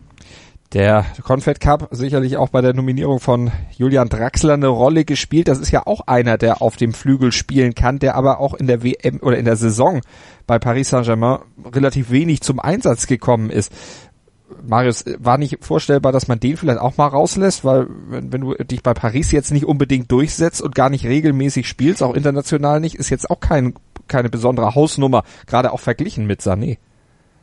Der 0.74 1.04
Confed 1.24 1.60
Cup 1.60 1.88
sicherlich 1.90 2.38
auch 2.38 2.50
bei 2.50 2.62
der 2.62 2.76
Nominierung 2.76 3.20
von 3.20 3.50
Julian 3.76 4.08
Draxler 4.08 4.54
eine 4.54 4.68
Rolle 4.68 5.04
gespielt. 5.04 5.48
Das 5.48 5.58
ist 5.58 5.72
ja 5.72 5.88
auch 5.88 6.02
einer, 6.06 6.38
der 6.38 6.62
auf 6.62 6.76
dem 6.76 6.94
Flügel 6.94 7.32
spielen 7.32 7.74
kann, 7.74 7.98
der 7.98 8.14
aber 8.14 8.40
auch 8.40 8.54
in 8.54 8.68
der 8.68 8.84
WM 8.84 9.20
oder 9.20 9.40
in 9.40 9.46
der 9.46 9.56
Saison 9.56 10.02
bei 10.46 10.60
Paris 10.60 10.90
Saint-Germain 10.90 11.40
relativ 11.74 12.12
wenig 12.12 12.42
zum 12.42 12.60
Einsatz 12.60 13.08
gekommen 13.08 13.50
ist. 13.50 13.74
Marius, 14.68 15.06
war 15.20 15.38
nicht 15.38 15.64
vorstellbar, 15.64 16.12
dass 16.12 16.28
man 16.28 16.40
den 16.40 16.58
vielleicht 16.58 16.80
auch 16.80 16.98
mal 16.98 17.08
rauslässt, 17.08 17.64
weil 17.66 17.88
wenn, 18.10 18.34
wenn, 18.34 18.42
du 18.42 18.54
dich 18.56 18.84
bei 18.84 18.94
Paris 18.94 19.32
jetzt 19.32 19.52
nicht 19.52 19.66
unbedingt 19.66 20.12
durchsetzt 20.12 20.62
und 20.62 20.76
gar 20.76 20.90
nicht 20.90 21.06
regelmäßig 21.06 21.68
spielst, 21.68 22.04
auch 22.04 22.16
international 22.16 22.80
nicht, 22.80 22.96
ist 22.96 23.10
jetzt 23.10 23.30
auch 23.30 23.40
kein, 23.40 23.74
keine 24.08 24.30
besondere 24.30 24.76
Hausnummer, 24.76 25.24
gerade 25.48 25.72
auch 25.72 25.80
verglichen 25.80 26.28
mit 26.28 26.42
Sané. 26.42 26.78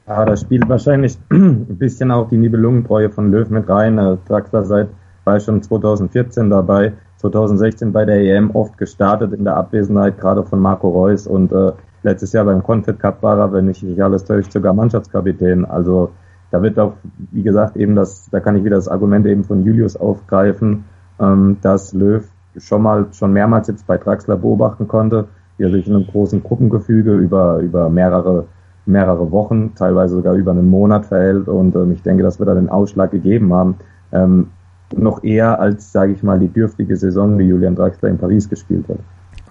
Ja, 0.07 0.25
da 0.25 0.37
spielt 0.37 0.69
wahrscheinlich 0.69 1.17
ein 1.31 1.79
bisschen 1.79 2.11
auch 2.11 2.29
die 2.29 2.37
Nibelungentreue 2.37 3.11
von 3.11 3.31
Löw 3.31 3.49
mit 3.51 3.69
rein. 3.69 3.97
Draxler 4.29 4.65
seit 4.65 4.89
war 5.25 5.41
schon 5.41 5.63
2014 5.63 6.51
dabei, 6.51 6.93
2016 7.19 7.93
bei 7.93 8.05
der 8.05 8.21
EM 8.21 8.53
oft 8.53 8.79
gestartet 8.79 9.33
in 9.33 9.45
der 9.45 9.57
Abwesenheit 9.57 10.19
gerade 10.19 10.45
von 10.45 10.61
Marco 10.61 10.89
Reus 10.89 11.27
und 11.27 11.51
äh, 11.51 11.73
letztes 12.05 12.33
Jahr 12.33 12.45
beim 12.45 12.63
Confed 12.63 13.01
Cup 13.01 13.23
war 13.23 13.39
er, 13.39 13.53
wenn 13.53 13.69
ich 13.69 13.83
nicht 13.83 14.01
alles 14.01 14.25
täuscht, 14.25 14.53
sogar 14.53 14.73
Mannschaftskapitän. 14.73 15.65
Also 15.65 16.13
da 16.51 16.63
wird 16.63 16.79
auch, 16.79 16.95
wie 17.33 17.43
gesagt, 17.43 17.77
eben 17.77 17.95
das, 17.95 18.29
da 18.31 18.41
kann 18.41 18.57
ich 18.57 18.65
wieder 18.65 18.77
das 18.77 18.89
Argument 18.89 19.27
eben 19.27 19.45
von 19.45 19.65
Julius 19.65 19.97
aufgreifen, 19.97 20.85
ähm, 21.21 21.59
dass 21.63 21.93
Löw 21.93 22.25
schon 22.57 22.83
mal, 22.83 23.07
schon 23.13 23.33
mehrmals 23.33 23.69
jetzt 23.69 23.87
bei 23.87 23.99
Draxler 23.99 24.37
beobachten 24.37 24.89
konnte, 24.89 25.27
wie 25.59 25.65
er 25.65 25.71
sich 25.71 25.87
in 25.87 25.95
einem 25.95 26.07
großen 26.07 26.43
Gruppengefüge 26.43 27.15
über, 27.15 27.59
über 27.59 27.89
mehrere, 27.91 28.47
mehrere 28.87 29.31
Wochen, 29.31 29.75
teilweise 29.75 30.17
sogar 30.17 30.35
über 30.35 30.53
einen 30.53 30.69
Monat 30.69 31.07
verhält 31.07 31.49
und 31.49 31.75
ähm, 31.75 31.93
ich 31.93 32.03
denke, 32.03 32.23
das 32.23 32.39
wird 32.39 32.49
dann 32.49 32.57
den 32.57 32.69
Ausschlag 32.69 33.11
gegeben 33.11 33.53
haben. 33.53 33.77
Ähm, 34.13 34.49
noch 34.95 35.25
eher 35.25 35.59
als, 35.61 35.91
sage 35.91 36.13
ich 36.13 36.23
mal, 36.23 36.39
die 36.39 36.49
dürftige 36.49 36.97
Saison, 36.97 37.39
die 37.39 37.45
Julian 37.47 37.75
Draxler 37.75 38.09
in 38.09 38.19
Paris 38.19 38.49
gespielt 38.49 38.89
hat. 38.89 38.99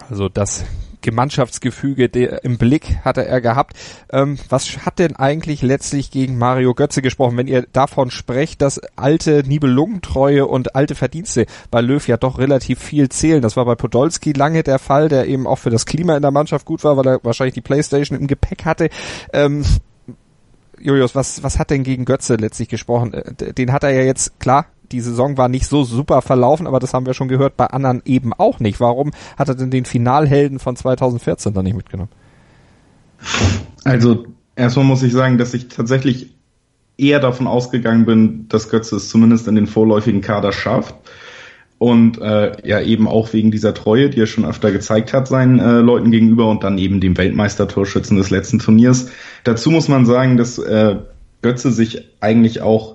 Also 0.10 0.30
das 0.30 0.64
Gemeinschaftsgefüge 1.06 2.06
im 2.44 2.58
Blick 2.58 2.98
hatte 3.06 3.26
er 3.26 3.40
gehabt. 3.40 3.78
Ähm, 4.12 4.38
was 4.50 4.86
hat 4.86 5.00
denn 5.00 5.16
eigentlich 5.16 5.62
letztlich 5.62 6.12
gegen 6.12 6.38
Mario 6.38 6.74
Götze 6.74 7.02
gesprochen, 7.02 7.38
wenn 7.38 7.48
ihr 7.48 7.66
davon 7.72 8.10
sprecht, 8.12 8.62
dass 8.62 8.82
alte 8.96 9.44
Nibelungentreue 9.46 10.46
und 10.48 10.76
alte 10.76 10.96
Verdienste 10.96 11.46
bei 11.70 11.82
Löw 11.82 12.06
ja 12.08 12.18
doch 12.18 12.40
relativ 12.40 12.80
viel 12.80 13.10
zählen? 13.10 13.42
Das 13.42 13.56
war 13.56 13.66
bei 13.66 13.76
Podolski 13.76 14.34
lange 14.34 14.64
der 14.64 14.80
Fall, 14.80 15.08
der 15.08 15.28
eben 15.28 15.46
auch 15.46 15.60
für 15.60 15.70
das 15.70 15.86
Klima 15.86 16.16
in 16.16 16.24
der 16.24 16.32
Mannschaft 16.32 16.66
gut 16.66 16.84
war, 16.84 16.98
weil 16.98 17.08
er 17.08 17.20
wahrscheinlich 17.24 17.54
die 17.54 17.62
Playstation 17.62 18.20
im 18.20 18.28
Gepäck 18.28 18.66
hatte. 18.66 18.90
Ähm, 19.32 19.64
Julius, 20.80 21.16
was, 21.16 21.44
was 21.44 21.60
hat 21.60 21.70
denn 21.70 21.84
gegen 21.84 22.06
Götze 22.06 22.36
letztlich 22.36 22.70
gesprochen? 22.70 23.14
Äh, 23.14 23.54
den 23.54 23.72
hat 23.72 23.84
er 23.84 23.92
ja 23.92 24.02
jetzt, 24.02 24.40
klar, 24.40 24.66
die 24.92 25.02
Saison 25.02 25.38
war 25.38 25.50
nicht 25.50 25.68
so 25.68 25.84
super 25.84 26.22
verlaufen, 26.22 26.68
aber 26.68 26.80
das 26.80 26.94
haben 26.94 27.06
wir 27.06 27.14
schon 27.14 27.28
gehört, 27.28 27.58
bei 27.58 27.68
anderen 27.68 28.02
eben 28.06 28.34
auch 28.34 28.60
nicht. 28.60 28.80
Warum 28.80 29.12
hat 29.38 29.50
er 29.50 29.56
denn 29.56 29.72
den 29.72 29.86
Finalhelden 29.86 30.60
von 30.60 30.76
2014 30.76 31.54
dann 31.54 31.66
nicht 31.66 31.76
mitgenommen? 31.76 32.12
Also, 33.84 34.26
erstmal 34.56 34.86
muss 34.86 35.04
ich 35.04 35.14
sagen, 35.14 35.38
dass 35.38 35.54
ich 35.54 35.68
tatsächlich 35.68 36.36
eher 36.98 37.20
davon 37.20 37.48
ausgegangen 37.48 38.06
bin, 38.06 38.48
dass 38.50 38.70
Götze 38.70 38.96
es 38.96 39.10
zumindest 39.10 39.48
in 39.48 39.56
den 39.56 39.68
vorläufigen 39.68 40.22
Kader 40.22 40.52
schafft. 40.52 40.96
Und 41.78 42.22
äh, 42.22 42.54
ja, 42.66 42.80
eben 42.80 43.08
auch 43.08 43.34
wegen 43.34 43.52
dieser 43.52 43.74
Treue, 43.74 44.10
die 44.10 44.22
er 44.22 44.28
schon 44.28 44.46
öfter 44.46 44.72
gezeigt 44.72 45.12
hat 45.12 45.28
seinen 45.28 45.60
äh, 45.60 45.80
Leuten 45.80 46.10
gegenüber 46.10 46.50
und 46.50 46.64
dann 46.64 46.78
eben 46.78 47.02
dem 47.02 47.18
Weltmeistertorschützen 47.18 48.16
des 48.16 48.30
letzten 48.30 48.60
Turniers. 48.60 49.10
Dazu 49.44 49.72
muss 49.72 49.90
man 49.90 50.06
sagen, 50.06 50.38
dass 50.38 50.58
äh, 50.58 50.96
Götze 51.42 51.72
sich 51.72 52.08
eigentlich 52.22 52.62
auch 52.62 52.95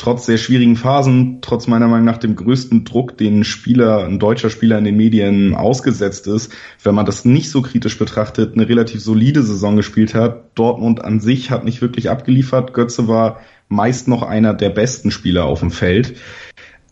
trotz 0.00 0.24
der 0.24 0.38
schwierigen 0.38 0.76
Phasen, 0.76 1.40
trotz 1.42 1.66
meiner 1.66 1.86
Meinung 1.86 2.06
nach 2.06 2.16
dem 2.16 2.34
größten 2.34 2.86
Druck, 2.86 3.18
den 3.18 3.40
ein 3.40 3.44
Spieler, 3.44 4.06
ein 4.06 4.18
deutscher 4.18 4.48
Spieler 4.48 4.78
in 4.78 4.84
den 4.84 4.96
Medien 4.96 5.54
ausgesetzt 5.54 6.26
ist, 6.26 6.50
wenn 6.82 6.94
man 6.94 7.04
das 7.04 7.26
nicht 7.26 7.50
so 7.50 7.60
kritisch 7.60 7.98
betrachtet, 7.98 8.54
eine 8.54 8.66
relativ 8.66 9.02
solide 9.02 9.42
Saison 9.42 9.76
gespielt 9.76 10.14
hat. 10.14 10.56
Dortmund 10.56 11.04
an 11.04 11.20
sich 11.20 11.50
hat 11.50 11.64
nicht 11.64 11.82
wirklich 11.82 12.08
abgeliefert. 12.08 12.72
Götze 12.72 13.08
war 13.08 13.40
meist 13.68 14.08
noch 14.08 14.22
einer 14.22 14.54
der 14.54 14.70
besten 14.70 15.10
Spieler 15.10 15.44
auf 15.44 15.60
dem 15.60 15.70
Feld. 15.70 16.16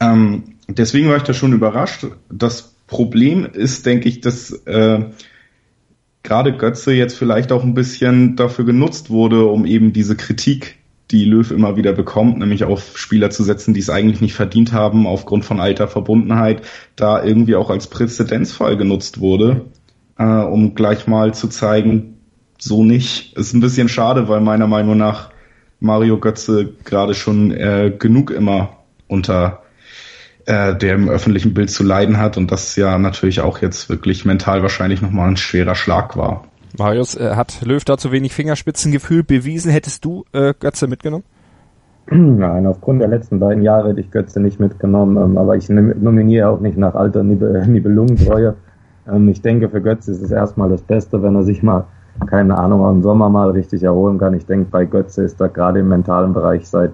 Ähm, 0.00 0.56
deswegen 0.68 1.08
war 1.08 1.16
ich 1.16 1.22
da 1.22 1.32
schon 1.32 1.54
überrascht. 1.54 2.06
Das 2.30 2.74
Problem 2.86 3.46
ist, 3.46 3.86
denke 3.86 4.10
ich, 4.10 4.20
dass 4.20 4.52
äh, 4.66 5.06
gerade 6.22 6.52
Götze 6.54 6.92
jetzt 6.92 7.16
vielleicht 7.16 7.52
auch 7.52 7.64
ein 7.64 7.72
bisschen 7.72 8.36
dafür 8.36 8.66
genutzt 8.66 9.08
wurde, 9.08 9.46
um 9.46 9.64
eben 9.64 9.94
diese 9.94 10.14
Kritik 10.14 10.77
die 11.10 11.24
Löw 11.24 11.50
immer 11.50 11.76
wieder 11.76 11.92
bekommt, 11.92 12.38
nämlich 12.38 12.64
auf 12.64 12.98
Spieler 12.98 13.30
zu 13.30 13.42
setzen, 13.42 13.72
die 13.74 13.80
es 13.80 13.90
eigentlich 13.90 14.20
nicht 14.20 14.34
verdient 14.34 14.72
haben, 14.72 15.06
aufgrund 15.06 15.44
von 15.44 15.60
alter 15.60 15.88
Verbundenheit, 15.88 16.62
da 16.96 17.22
irgendwie 17.22 17.54
auch 17.54 17.70
als 17.70 17.86
Präzedenzfall 17.86 18.76
genutzt 18.76 19.20
wurde, 19.20 19.66
äh, 20.18 20.24
um 20.24 20.74
gleich 20.74 21.06
mal 21.06 21.32
zu 21.32 21.48
zeigen, 21.48 22.18
so 22.58 22.84
nicht. 22.84 23.36
Ist 23.36 23.54
ein 23.54 23.60
bisschen 23.60 23.88
schade, 23.88 24.28
weil 24.28 24.40
meiner 24.40 24.66
Meinung 24.66 24.98
nach 24.98 25.30
Mario 25.80 26.18
Götze 26.18 26.74
gerade 26.84 27.14
schon 27.14 27.52
äh, 27.52 27.92
genug 27.96 28.30
immer 28.30 28.76
unter 29.06 29.62
äh, 30.44 30.74
der 30.74 30.94
im 30.94 31.08
öffentlichen 31.08 31.54
Bild 31.54 31.70
zu 31.70 31.84
leiden 31.84 32.18
hat 32.18 32.36
und 32.36 32.50
das 32.50 32.74
ja 32.76 32.98
natürlich 32.98 33.40
auch 33.40 33.60
jetzt 33.60 33.88
wirklich 33.88 34.24
mental 34.24 34.62
wahrscheinlich 34.62 35.00
nochmal 35.00 35.28
ein 35.28 35.36
schwerer 35.36 35.74
Schlag 35.74 36.16
war. 36.16 36.44
Marius, 36.76 37.16
äh, 37.16 37.34
hat 37.34 37.62
Löw 37.64 37.82
da 37.84 37.96
zu 37.96 38.12
wenig 38.12 38.34
Fingerspitzengefühl 38.34 39.22
bewiesen? 39.22 39.70
Hättest 39.70 40.04
du 40.04 40.24
äh, 40.32 40.54
Götze 40.58 40.86
mitgenommen? 40.86 41.24
Nein, 42.10 42.66
aufgrund 42.66 43.00
der 43.00 43.08
letzten 43.08 43.38
beiden 43.38 43.62
Jahre 43.62 43.90
hätte 43.90 44.00
ich 44.00 44.10
Götze 44.10 44.40
nicht 44.40 44.60
mitgenommen, 44.60 45.16
ähm, 45.16 45.38
aber 45.38 45.56
ich 45.56 45.68
nominiere 45.68 46.48
auch 46.48 46.60
nicht 46.60 46.78
nach 46.78 46.94
alter 46.94 47.22
Nibel 47.22 47.66
Nibelungentreue. 47.66 48.54
Ähm, 49.10 49.28
ich 49.28 49.42
denke, 49.42 49.68
für 49.68 49.80
Götze 49.80 50.12
ist 50.12 50.22
es 50.22 50.30
erstmal 50.30 50.68
das 50.68 50.82
Beste, 50.82 51.22
wenn 51.22 51.34
er 51.34 51.42
sich 51.42 51.62
mal, 51.62 51.86
keine 52.26 52.58
Ahnung, 52.58 52.88
im 52.90 53.02
Sommer 53.02 53.28
mal 53.28 53.50
richtig 53.50 53.82
erholen 53.82 54.18
kann. 54.18 54.34
Ich 54.34 54.46
denke, 54.46 54.70
bei 54.70 54.84
Götze 54.84 55.22
ist 55.22 55.40
er 55.40 55.48
gerade 55.48 55.80
im 55.80 55.88
mentalen 55.88 56.32
Bereich 56.32 56.66
seit, 56.68 56.92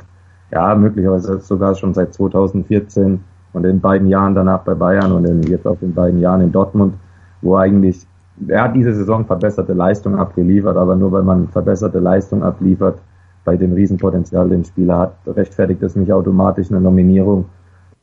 ja, 0.53 0.75
möglicherweise 0.75 1.41
sogar 1.41 1.75
schon 1.75 1.95
seit 1.95 2.13
2014 2.15 3.21
und 3.53 3.65
in 3.65 3.81
beiden 3.81 4.09
Jahren 4.09 4.35
danach 4.35 4.63
bei 4.63 4.75
Bayern 4.75 5.13
und 5.13 5.25
in, 5.25 5.43
jetzt 5.45 5.67
auch 5.67 5.79
in 5.81 5.95
beiden 5.95 6.21
Jahren 6.21 6.41
in 6.41 6.53
Dortmund, 6.53 6.95
wo 7.41 7.57
eigentlich 7.57 8.07
er 8.49 8.65
hat 8.65 8.77
diese 8.77 8.95
Saison 8.95 9.25
verbesserte 9.25 9.73
Leistung 9.73 10.17
abgeliefert, 10.17 10.77
aber 10.77 10.97
nur 10.97 11.13
weil 11.13 11.23
man 11.23 11.49
verbesserte 11.49 11.99
Leistung 11.99 12.43
abliefert, 12.43 12.99
bei 13.45 13.57
dem 13.57 13.73
Riesenpotenzial, 13.73 14.49
den 14.49 14.65
Spieler 14.65 14.99
hat, 14.99 15.15
rechtfertigt 15.27 15.83
das 15.83 15.97
nicht 15.97 16.13
automatisch 16.13 16.71
eine 16.71 16.81
Nominierung. 16.81 17.45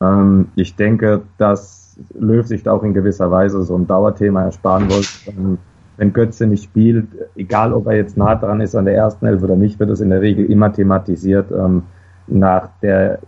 Ähm, 0.00 0.48
ich 0.54 0.76
denke, 0.76 1.22
dass 1.36 1.98
Löw 2.14 2.46
sich 2.46 2.68
auch 2.68 2.82
in 2.82 2.94
gewisser 2.94 3.30
Weise 3.30 3.62
so 3.62 3.76
ein 3.76 3.86
Dauerthema 3.86 4.44
ersparen 4.44 4.88
wollte. 4.88 5.08
Ähm, 5.26 5.58
wenn 5.96 6.12
Götze 6.12 6.46
nicht 6.46 6.64
spielt, 6.64 7.08
egal 7.36 7.72
ob 7.72 7.86
er 7.86 7.96
jetzt 7.96 8.16
nah 8.16 8.34
dran 8.34 8.60
ist 8.60 8.74
an 8.74 8.86
der 8.86 8.94
ersten 8.94 9.26
Elf 9.26 9.42
oder 9.42 9.56
nicht, 9.56 9.78
wird 9.78 9.90
es 9.90 10.00
in 10.00 10.10
der 10.10 10.20
Regel 10.20 10.46
immer 10.46 10.72
thematisiert. 10.72 11.50
Ähm, 11.52 11.82
nach 12.28 12.68
der 12.80 13.18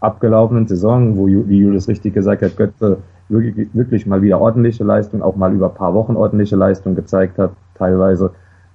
abgelaufenen 0.00 0.66
Saison, 0.66 1.16
wo, 1.16 1.26
wie 1.26 1.58
Julius 1.58 1.88
richtig 1.88 2.14
gesagt 2.14 2.42
hat, 2.42 2.56
Götze 2.56 2.98
wirklich, 3.34 3.68
wirklich 3.74 4.06
mal 4.06 4.22
wieder 4.22 4.40
ordentliche 4.40 4.84
Leistung, 4.84 5.22
auch 5.22 5.36
mal 5.36 5.52
über 5.52 5.68
paar 5.68 5.94
Wochen 5.94 6.16
ordentliche 6.16 6.56
Leistung 6.56 6.94
gezeigt 6.94 7.38
hat, 7.38 7.52
teilweise, 7.74 8.30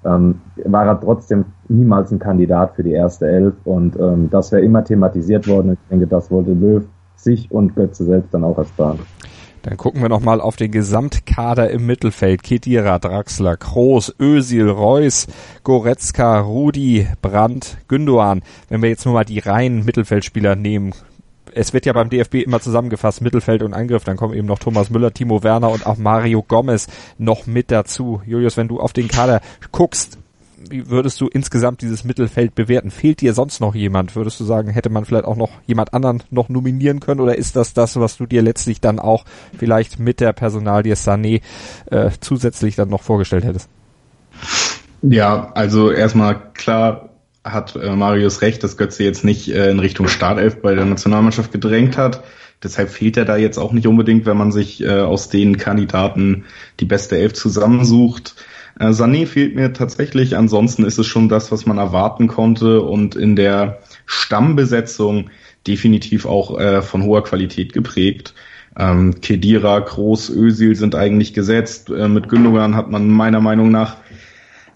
ähm, 0.06 0.42
war 0.66 0.86
er 0.86 1.00
trotzdem 1.00 1.46
niemals 1.68 2.12
ein 2.12 2.20
Kandidat 2.20 2.76
für 2.76 2.84
die 2.84 2.92
erste 2.92 3.28
Elf 3.28 3.56
und 3.66 3.98
ähm, 4.00 4.30
das 4.30 4.52
wäre 4.52 4.62
immer 4.62 4.84
thematisiert 4.84 5.48
worden. 5.48 5.74
Ich 5.74 5.90
denke, 5.90 6.08
das 6.08 6.30
wollte 6.32 6.54
Löw 6.54 6.84
sich 7.16 7.52
und 7.52 7.76
Götze 7.76 8.06
selbst 8.06 8.34
dann 8.34 8.44
auch 8.44 8.58
ersparen. 8.58 9.00
Dann 9.64 9.76
gucken 9.76 10.02
wir 10.02 10.08
nochmal 10.08 10.40
auf 10.40 10.56
den 10.56 10.72
Gesamtkader 10.72 11.70
im 11.70 11.86
Mittelfeld. 11.86 12.44
Kedira, 12.44 12.98
Draxler, 12.98 13.58
Kroos, 13.58 14.16
Ösil, 14.18 14.70
Reus, 14.70 15.28
Goretzka, 15.64 16.40
Rudi, 16.40 17.08
Brandt, 17.22 17.78
Gündoan. 17.90 18.42
Wenn 18.70 18.82
wir 18.82 18.88
jetzt 18.88 19.06
nur 19.06 19.16
mal 19.16 19.26
die 19.26 19.40
reinen 19.40 19.84
Mittelfeldspieler 19.84 20.56
nehmen, 20.56 20.94
es 21.54 21.74
wird 21.74 21.86
ja 21.86 21.94
beim 21.94 22.10
DFB 22.10 22.36
immer 22.36 22.60
zusammengefasst, 22.60 23.22
Mittelfeld 23.22 23.64
und 23.64 23.74
Angriff, 23.74 24.04
dann 24.04 24.18
kommen 24.18 24.34
eben 24.34 24.48
noch 24.48 24.60
Thomas 24.60 24.90
Müller, 24.90 25.14
Timo 25.14 25.44
Werner 25.44 25.70
und 25.70 25.86
auch 25.86 25.98
Mario 25.98 26.44
Gomez 26.44 26.88
noch 27.18 27.48
mit 27.48 27.72
dazu. 27.72 28.22
Julius, 28.26 28.58
wenn 28.58 28.68
du 28.68 28.80
auf 28.80 28.94
den 28.94 29.08
Kader 29.08 29.42
guckst, 29.72 30.18
wie 30.70 30.90
würdest 30.90 31.20
du 31.22 31.28
insgesamt 31.28 31.82
dieses 31.82 32.04
Mittelfeld 32.04 32.56
bewerten? 32.56 32.92
Fehlt 32.92 33.22
dir 33.22 33.34
sonst 33.34 33.62
noch 33.62 33.76
jemand? 33.76 34.16
Würdest 34.16 34.40
du 34.40 34.44
sagen, 34.44 34.70
hätte 34.70 34.90
man 34.90 35.06
vielleicht 35.06 35.26
auch 35.26 35.36
noch 35.36 35.50
jemand 35.66 35.94
anderen 35.94 36.22
noch 36.32 36.50
nominieren 36.50 37.00
können 37.00 37.22
oder 37.22 37.38
ist 37.38 37.56
das 37.56 37.74
das, 37.74 38.00
was 38.00 38.18
du 38.18 38.26
dir 38.26 38.42
letztlich 38.42 38.82
dann 38.82 39.00
auch 39.00 39.26
vielleicht 39.58 40.00
mit 40.00 40.20
der 40.20 40.34
Personalie 40.34 40.96
Sané 40.96 41.42
äh, 41.90 42.12
zusätzlich 42.20 42.76
dann 42.76 42.90
noch 42.90 43.02
vorgestellt 43.02 43.46
hättest? 43.46 43.70
Ja, 45.02 45.52
also 45.54 45.92
erstmal 45.92 46.52
klar, 46.54 47.09
hat 47.44 47.76
äh, 47.76 47.96
Marius 47.96 48.42
recht, 48.42 48.64
dass 48.64 48.78
Götze 48.78 49.04
jetzt 49.04 49.24
nicht 49.24 49.50
äh, 49.50 49.70
in 49.70 49.80
Richtung 49.80 50.08
Startelf 50.08 50.62
bei 50.62 50.76
der 50.76 50.86
Nationalmannschaft 50.86 51.52
gedrängt 51.52 51.98
hat. 51.98 52.24
Deshalb 52.62 52.90
fehlt 52.90 53.16
er 53.16 53.26
da 53.26 53.38
jetzt 53.38 53.58
auch 53.58 53.72
nicht 53.72 53.88
unbedingt, 53.88 54.26
wenn 54.26 54.38
man 54.38 54.52
sich 54.52 54.84
äh, 54.84 55.00
aus 55.00 55.30
den 55.30 55.58
Kandidaten 55.58 56.46
die 56.80 56.86
beste 56.86 57.18
Elf 57.18 57.34
zusammensucht. 57.34 58.36
Äh, 58.80 58.90
Sané 58.90 59.26
fehlt 59.26 59.56
mir 59.56 59.74
tatsächlich. 59.74 60.36
Ansonsten 60.36 60.84
ist 60.84 61.00
es 61.00 61.08
schon 61.08 61.30
das, 61.30 61.52
was 61.52 61.66
man 61.66 61.78
erwarten 61.78 62.28
konnte 62.28 62.82
und 62.82 63.16
in 63.16 63.36
der 63.36 63.80
Stammbesetzung 64.06 65.30
definitiv 65.68 66.26
auch 66.26 66.60
äh, 66.60 66.82
von 66.82 67.04
hoher 67.04 67.24
Qualität 67.24 67.74
geprägt. 67.74 68.34
Ähm, 68.78 69.22
Kedira, 69.22 69.80
Groß, 69.80 70.30
Özil 70.30 70.76
sind 70.76 70.96
eigentlich 70.96 71.34
gesetzt. 71.34 71.90
Äh, 71.90 72.08
mit 72.08 72.30
Gündogan 72.30 72.76
hat 72.76 72.90
man 72.90 73.08
meiner 73.10 73.42
Meinung 73.42 73.72
nach 73.72 73.98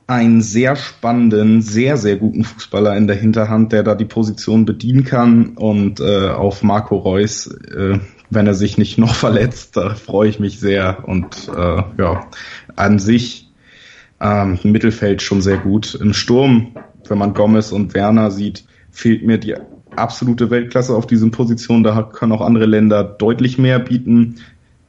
einen 0.07 0.41
sehr 0.41 0.75
spannenden, 0.75 1.61
sehr, 1.61 1.97
sehr 1.97 2.17
guten 2.17 2.43
Fußballer 2.43 2.95
in 2.97 3.07
der 3.07 3.15
Hinterhand, 3.15 3.71
der 3.71 3.83
da 3.83 3.95
die 3.95 4.05
Position 4.05 4.65
bedienen 4.65 5.05
kann. 5.05 5.49
Und 5.55 5.99
äh, 5.99 6.29
auf 6.29 6.63
Marco 6.63 6.97
Reus, 6.97 7.47
äh, 7.47 7.99
wenn 8.29 8.47
er 8.47 8.53
sich 8.53 8.77
nicht 8.77 8.97
noch 8.97 9.15
verletzt, 9.15 9.77
da 9.77 9.95
freue 9.95 10.29
ich 10.29 10.39
mich 10.39 10.59
sehr. 10.59 11.07
Und 11.07 11.49
äh, 11.55 11.83
ja, 11.97 12.27
an 12.75 12.99
sich 12.99 13.49
ähm, 14.19 14.59
Mittelfeld 14.63 15.21
schon 15.21 15.41
sehr 15.41 15.57
gut. 15.57 15.95
Im 15.95 16.13
Sturm, 16.13 16.75
wenn 17.07 17.17
man 17.17 17.33
Gomez 17.33 17.71
und 17.71 17.93
Werner 17.93 18.31
sieht, 18.31 18.65
fehlt 18.91 19.25
mir 19.25 19.37
die 19.37 19.55
absolute 19.95 20.49
Weltklasse 20.49 20.95
auf 20.95 21.07
diesen 21.07 21.31
Positionen. 21.31 21.83
Da 21.83 22.03
können 22.03 22.31
auch 22.31 22.41
andere 22.41 22.65
Länder 22.65 23.03
deutlich 23.03 23.57
mehr 23.57 23.79
bieten 23.79 24.35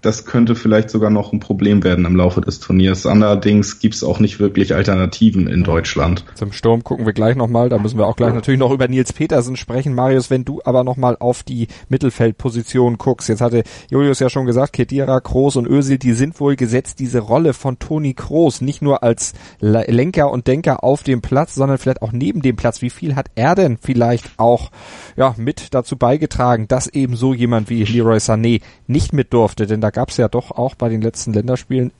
das 0.04 0.26
könnte 0.26 0.54
vielleicht 0.54 0.90
sogar 0.90 1.10
noch 1.10 1.32
ein 1.32 1.40
Problem 1.40 1.82
werden 1.82 2.04
im 2.04 2.16
Laufe 2.16 2.40
des 2.40 2.60
Turniers. 2.60 3.06
Allerdings 3.06 3.78
gibt 3.78 3.94
es 3.94 4.04
auch 4.04 4.20
nicht 4.20 4.38
wirklich 4.38 4.74
Alternativen 4.74 5.46
in 5.46 5.64
Deutschland. 5.64 6.24
Zum 6.34 6.52
Sturm 6.52 6.84
gucken 6.84 7.06
wir 7.06 7.14
gleich 7.14 7.36
nochmal. 7.36 7.70
Da 7.70 7.78
müssen 7.78 7.98
wir 7.98 8.06
auch 8.06 8.16
gleich 8.16 8.34
natürlich 8.34 8.60
noch 8.60 8.70
über 8.70 8.86
Nils 8.86 9.14
Petersen 9.14 9.56
sprechen. 9.56 9.94
Marius, 9.94 10.28
wenn 10.28 10.44
du 10.44 10.60
aber 10.64 10.84
nochmal 10.84 11.16
auf 11.18 11.42
die 11.42 11.68
Mittelfeldposition 11.88 12.98
guckst. 12.98 13.28
Jetzt 13.28 13.40
hatte 13.40 13.62
Julius 13.90 14.18
ja 14.20 14.28
schon 14.28 14.44
gesagt, 14.44 14.74
Kedira, 14.74 15.20
Kroos 15.20 15.56
und 15.56 15.66
Özil, 15.66 15.96
die 15.96 16.12
sind 16.12 16.38
wohl 16.38 16.56
gesetzt, 16.56 16.98
diese 16.98 17.20
Rolle 17.20 17.54
von 17.54 17.78
Toni 17.78 18.12
Kroos, 18.12 18.60
nicht 18.60 18.82
nur 18.82 19.02
als 19.02 19.32
Lenker 19.60 20.30
und 20.30 20.46
Denker 20.46 20.84
auf 20.84 21.02
dem 21.02 21.22
Platz, 21.22 21.54
sondern 21.54 21.78
vielleicht 21.78 22.02
auch 22.02 22.12
neben 22.12 22.42
dem 22.42 22.56
Platz. 22.56 22.82
Wie 22.82 22.90
viel 22.90 23.16
hat 23.16 23.30
er 23.36 23.54
denn 23.54 23.78
vielleicht 23.80 24.32
auch 24.36 24.70
ja, 25.16 25.34
mit 25.38 25.72
dazu 25.72 25.96
beigetragen, 25.96 26.68
dass 26.68 26.88
eben 26.88 27.16
so 27.16 27.32
jemand 27.32 27.70
wie 27.70 27.84
Leroy 27.84 28.18
Sané 28.18 28.60
nicht 28.86 29.14
mit 29.14 29.32
durfte? 29.32 29.66
Denn 29.66 29.80
da 29.80 29.93
gab 29.94 30.10
es 30.10 30.18
ja 30.18 30.28
doch 30.28 30.50
auch 30.50 30.74
bei 30.74 30.90
den 30.90 31.00
letzten 31.00 31.32
Länderspielen 31.32 31.92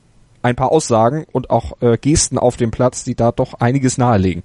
ein 0.43 0.57
paar 0.57 0.73
Aussagen 0.73 1.25
und 1.33 1.49
auch 1.49 1.81
äh, 1.81 1.97
Gesten 1.97 2.39
auf 2.39 2.59
dem 2.59 2.71
Platz, 2.71 3.05
die 3.05 3.15
da 3.15 3.33
doch 3.33 3.55
einiges 3.61 3.97
nahelegen. 3.97 4.43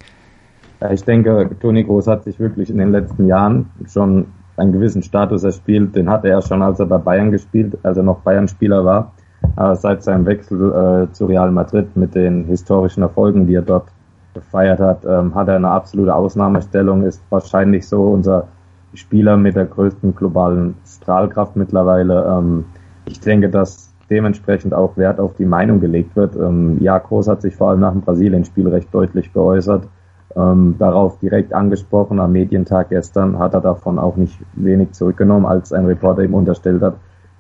Ich 0.92 1.04
denke, 1.04 1.50
Toni 1.60 1.84
Groß 1.84 2.08
hat 2.08 2.24
sich 2.24 2.40
wirklich 2.40 2.70
in 2.70 2.78
den 2.78 2.92
letzten 2.94 3.28
Jahren 3.28 3.70
schon 3.86 4.28
einen 4.56 4.72
gewissen 4.72 5.04
Status 5.04 5.44
erspielt. 5.44 5.94
Den 5.96 6.10
hatte 6.10 6.30
er 6.30 6.42
schon, 6.42 6.62
als 6.62 6.80
er 6.80 6.86
bei 6.86 6.98
Bayern 6.98 7.32
gespielt, 7.32 7.78
als 7.84 7.98
er 7.98 8.04
noch 8.04 8.22
Bayern-Spieler 8.22 8.86
war. 8.86 9.12
Aber 9.58 9.76
seit 9.76 10.04
seinem 10.04 10.26
Wechsel 10.26 11.08
äh, 11.10 11.14
zu 11.14 11.26
Real 11.26 11.52
Madrid 11.52 11.98
mit 11.98 12.16
den 12.16 12.46
historischen 12.46 13.04
Erfolgen, 13.04 13.48
die 13.48 13.56
er 13.56 13.62
dort 13.62 13.88
gefeiert 14.34 14.80
hat, 14.80 15.04
ähm, 15.06 15.36
hat 15.36 15.50
er 15.50 15.56
eine 15.56 15.70
absolute 15.70 16.16
Ausnahmestellung, 16.16 17.04
ist 17.04 17.22
wahrscheinlich 17.30 17.88
so 17.88 18.04
unser 18.04 18.48
Spieler 18.94 19.36
mit 19.36 19.56
der 19.56 19.66
größten 19.66 20.16
globalen 20.16 20.76
Strahlkraft 20.86 21.58
mittlerweile. 21.58 22.26
Ähm, 22.26 22.66
ich 23.10 23.20
denke, 23.20 23.50
dass 23.50 23.94
dementsprechend 24.10 24.74
auch 24.74 24.98
Wert 24.98 25.20
auf 25.20 25.36
die 25.36 25.46
Meinung 25.46 25.80
gelegt 25.80 26.16
wird. 26.16 26.36
Ähm, 26.36 26.78
ja, 26.80 26.98
Groß 26.98 27.28
hat 27.28 27.42
sich 27.42 27.56
vor 27.56 27.70
allem 27.70 27.80
nach 27.80 27.92
dem 27.92 28.02
Brasilien-Spiel 28.02 28.68
recht 28.68 28.94
deutlich 28.94 29.34
geäußert. 29.34 29.88
Ähm, 30.36 30.76
darauf 30.78 31.18
direkt 31.20 31.54
angesprochen 31.54 32.20
am 32.20 32.32
Medientag 32.32 32.90
gestern 32.90 33.40
hat 33.40 33.56
er 33.56 33.62
davon 33.62 33.98
auch 33.98 34.16
nicht 34.16 34.40
wenig 34.54 34.92
zurückgenommen, 34.92 35.46
als 35.46 35.74
ein 35.74 35.86
Reporter 35.86 36.24
ihm 36.24 36.36
unterstellt 36.36 36.84
hat, 36.84 36.98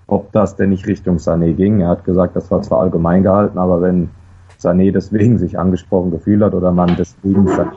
ob 0.08 0.32
das 0.32 0.56
denn 0.56 0.70
nicht 0.70 0.88
Richtung 0.88 1.18
Sané 1.18 1.54
ging. 1.54 1.82
Er 1.82 1.90
hat 1.90 2.04
gesagt, 2.04 2.36
das 2.36 2.50
war 2.50 2.64
zwar 2.64 2.82
allgemein 2.82 3.22
gehalten, 3.22 3.60
aber 3.60 3.82
wenn 3.82 4.10
Sané 4.60 4.92
deswegen 4.92 5.38
sich 5.38 5.58
angesprochen 5.58 6.10
gefühlt 6.10 6.42
hat 6.42 6.56
oder 6.56 6.72
man 6.72 6.96
deswegen 6.98 7.48
seinen 7.48 7.72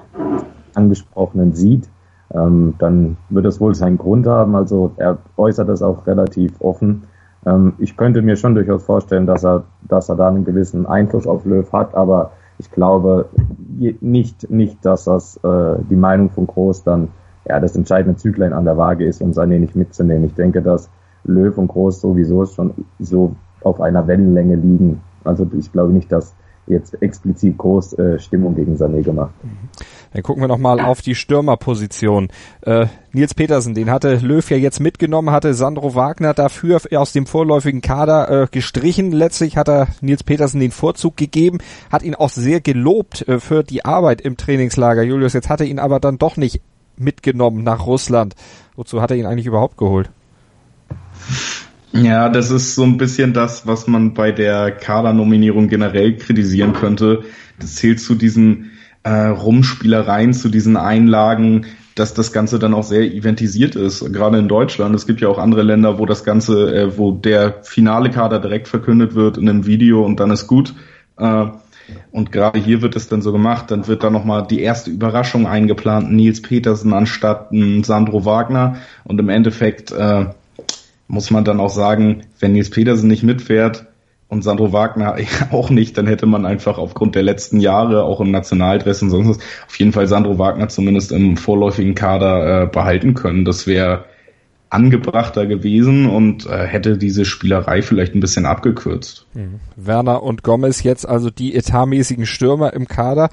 Angesprochenen 0.74 1.52
sieht, 1.52 1.90
ähm, 2.34 2.74
dann 2.78 3.18
wird 3.28 3.44
es 3.44 3.60
wohl 3.60 3.74
seinen 3.74 3.98
Grund 3.98 4.26
haben. 4.26 4.56
Also 4.56 4.92
er 4.96 5.18
äußert 5.36 5.68
das 5.68 5.82
auch 5.82 6.06
relativ 6.06 6.58
offen. 6.60 7.02
Ähm, 7.46 7.74
ich 7.78 7.96
könnte 7.96 8.22
mir 8.22 8.36
schon 8.36 8.54
durchaus 8.54 8.84
vorstellen, 8.84 9.26
dass 9.26 9.44
er, 9.44 9.64
dass 9.82 10.08
er 10.08 10.16
da 10.16 10.28
einen 10.28 10.44
gewissen 10.44 10.86
Einfluss 10.86 11.26
auf 11.26 11.44
Löw 11.44 11.70
hat, 11.72 11.94
aber 11.94 12.32
ich 12.58 12.70
glaube 12.70 13.28
nicht, 14.00 14.50
nicht, 14.50 14.84
dass 14.84 15.04
das 15.04 15.36
äh, 15.42 15.76
die 15.90 15.96
Meinung 15.96 16.30
von 16.30 16.46
Groß 16.46 16.84
dann 16.84 17.08
ja 17.48 17.58
das 17.58 17.74
entscheidende 17.74 18.16
Züglein 18.16 18.52
an 18.52 18.64
der 18.64 18.76
Waage 18.76 19.04
ist, 19.04 19.20
um 19.20 19.32
Sané 19.32 19.58
nicht 19.58 19.74
mitzunehmen. 19.74 20.24
Ich 20.24 20.34
denke, 20.34 20.62
dass 20.62 20.88
Löw 21.24 21.56
und 21.58 21.68
Groß 21.68 22.00
sowieso 22.00 22.44
schon 22.46 22.72
so 22.98 23.34
auf 23.62 23.80
einer 23.80 24.06
Wellenlänge 24.06 24.56
liegen. 24.56 25.00
Also 25.24 25.46
ich 25.56 25.72
glaube 25.72 25.92
nicht, 25.92 26.10
dass 26.12 26.34
jetzt 26.66 27.00
explizit 27.02 27.58
groß 27.58 27.94
äh, 27.94 28.18
Stimmung 28.18 28.54
gegen 28.54 28.76
Sané 28.76 29.02
gemacht. 29.02 29.34
Dann 30.12 30.22
gucken 30.22 30.42
wir 30.42 30.48
nochmal 30.48 30.80
auf 30.80 31.02
die 31.02 31.14
Stürmerposition. 31.14 32.28
Äh, 32.62 32.86
Nils 33.12 33.34
Petersen, 33.34 33.74
den 33.74 33.90
hatte 33.90 34.16
Löw 34.16 34.48
ja 34.50 34.56
jetzt 34.56 34.80
mitgenommen, 34.80 35.30
hatte 35.30 35.54
Sandro 35.54 35.94
Wagner 35.94 36.34
dafür 36.34 36.80
aus 36.94 37.12
dem 37.12 37.26
vorläufigen 37.26 37.80
Kader 37.80 38.42
äh, 38.42 38.46
gestrichen. 38.50 39.10
Letztlich 39.12 39.56
hat 39.56 39.68
er 39.68 39.88
Nils 40.00 40.22
Petersen 40.22 40.60
den 40.60 40.70
Vorzug 40.70 41.16
gegeben, 41.16 41.58
hat 41.90 42.02
ihn 42.02 42.14
auch 42.14 42.30
sehr 42.30 42.60
gelobt 42.60 43.26
äh, 43.26 43.40
für 43.40 43.64
die 43.64 43.84
Arbeit 43.84 44.20
im 44.20 44.36
Trainingslager. 44.36 45.02
Julius, 45.02 45.32
jetzt 45.32 45.48
hat 45.48 45.60
er 45.60 45.66
ihn 45.66 45.78
aber 45.78 45.98
dann 45.98 46.18
doch 46.18 46.36
nicht 46.36 46.60
mitgenommen 46.96 47.64
nach 47.64 47.86
Russland. 47.86 48.34
Wozu 48.76 49.02
hat 49.02 49.10
er 49.10 49.16
ihn 49.16 49.26
eigentlich 49.26 49.46
überhaupt 49.46 49.76
geholt? 49.76 50.10
Ja, 51.92 52.30
das 52.30 52.50
ist 52.50 52.74
so 52.74 52.84
ein 52.84 52.96
bisschen 52.96 53.34
das, 53.34 53.66
was 53.66 53.86
man 53.86 54.14
bei 54.14 54.32
der 54.32 54.70
Kadernominierung 54.70 55.68
generell 55.68 56.16
kritisieren 56.16 56.72
könnte. 56.72 57.24
Das 57.58 57.74
zählt 57.74 58.00
zu 58.00 58.14
diesen 58.14 58.70
äh, 59.02 59.26
Rumspielereien, 59.26 60.32
zu 60.32 60.48
diesen 60.48 60.76
Einlagen, 60.76 61.66
dass 61.94 62.14
das 62.14 62.32
Ganze 62.32 62.58
dann 62.58 62.72
auch 62.72 62.84
sehr 62.84 63.02
eventisiert 63.02 63.76
ist, 63.76 64.10
gerade 64.12 64.38
in 64.38 64.48
Deutschland. 64.48 64.94
Es 64.94 65.06
gibt 65.06 65.20
ja 65.20 65.28
auch 65.28 65.38
andere 65.38 65.62
Länder, 65.62 65.98
wo 65.98 66.06
das 66.06 66.24
Ganze, 66.24 66.74
äh, 66.74 66.96
wo 66.96 67.12
der 67.12 67.62
finale 67.62 68.10
Kader 68.10 68.38
direkt 68.38 68.68
verkündet 68.68 69.14
wird 69.14 69.36
in 69.36 69.48
einem 69.48 69.66
Video 69.66 70.02
und 70.04 70.18
dann 70.18 70.30
ist 70.30 70.46
gut. 70.46 70.74
Äh, 71.18 71.46
und 72.10 72.32
gerade 72.32 72.58
hier 72.58 72.80
wird 72.80 72.96
es 72.96 73.08
dann 73.08 73.20
so 73.20 73.32
gemacht, 73.32 73.70
dann 73.70 73.86
wird 73.86 74.02
da 74.02 74.08
nochmal 74.08 74.46
die 74.46 74.60
erste 74.60 74.90
Überraschung 74.90 75.46
eingeplant, 75.46 76.10
Nils 76.10 76.40
Petersen 76.40 76.94
anstatt 76.94 77.48
Sandro 77.82 78.24
Wagner. 78.24 78.76
Und 79.04 79.20
im 79.20 79.28
Endeffekt 79.28 79.92
äh, 79.92 80.26
muss 81.12 81.30
man 81.30 81.44
dann 81.44 81.60
auch 81.60 81.68
sagen, 81.68 82.22
wenn 82.40 82.54
Nils 82.54 82.70
Petersen 82.70 83.06
nicht 83.06 83.22
mitfährt 83.22 83.84
und 84.28 84.42
Sandro 84.42 84.72
Wagner 84.72 85.16
auch 85.52 85.68
nicht, 85.68 85.98
dann 85.98 86.06
hätte 86.06 86.24
man 86.24 86.46
einfach 86.46 86.78
aufgrund 86.78 87.14
der 87.14 87.22
letzten 87.22 87.60
Jahre, 87.60 88.04
auch 88.04 88.22
im 88.22 88.30
Nationaldress 88.30 89.02
und 89.02 89.10
sonst 89.10 89.28
was, 89.28 89.38
auf 89.68 89.78
jeden 89.78 89.92
Fall 89.92 90.06
Sandro 90.06 90.38
Wagner 90.38 90.68
zumindest 90.68 91.12
im 91.12 91.36
vorläufigen 91.36 91.94
Kader 91.94 92.62
äh, 92.62 92.66
behalten 92.66 93.12
können. 93.12 93.44
Das 93.44 93.66
wäre 93.66 94.06
angebrachter 94.70 95.44
gewesen 95.44 96.08
und 96.08 96.46
äh, 96.46 96.66
hätte 96.66 96.96
diese 96.96 97.26
Spielerei 97.26 97.82
vielleicht 97.82 98.14
ein 98.14 98.20
bisschen 98.20 98.46
abgekürzt. 98.46 99.26
Mhm. 99.34 99.60
Werner 99.76 100.22
und 100.22 100.42
Gomez 100.42 100.82
jetzt 100.82 101.06
also 101.06 101.28
die 101.28 101.54
etatmäßigen 101.54 102.24
Stürmer 102.24 102.72
im 102.72 102.88
Kader. 102.88 103.28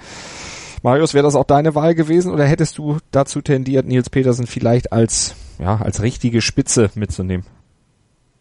Marius, 0.84 1.14
wäre 1.14 1.24
das 1.24 1.36
auch 1.36 1.46
deine 1.46 1.76
Wahl 1.76 1.96
gewesen 1.96 2.34
oder 2.34 2.44
hättest 2.44 2.78
du 2.78 2.98
dazu 3.12 3.40
tendiert, 3.40 3.88
Nils 3.88 4.10
Petersen 4.10 4.48
vielleicht 4.48 4.92
als, 4.92 5.36
ja, 5.60 5.78
als 5.78 6.02
richtige 6.02 6.42
Spitze 6.42 6.90
mitzunehmen? 6.96 7.46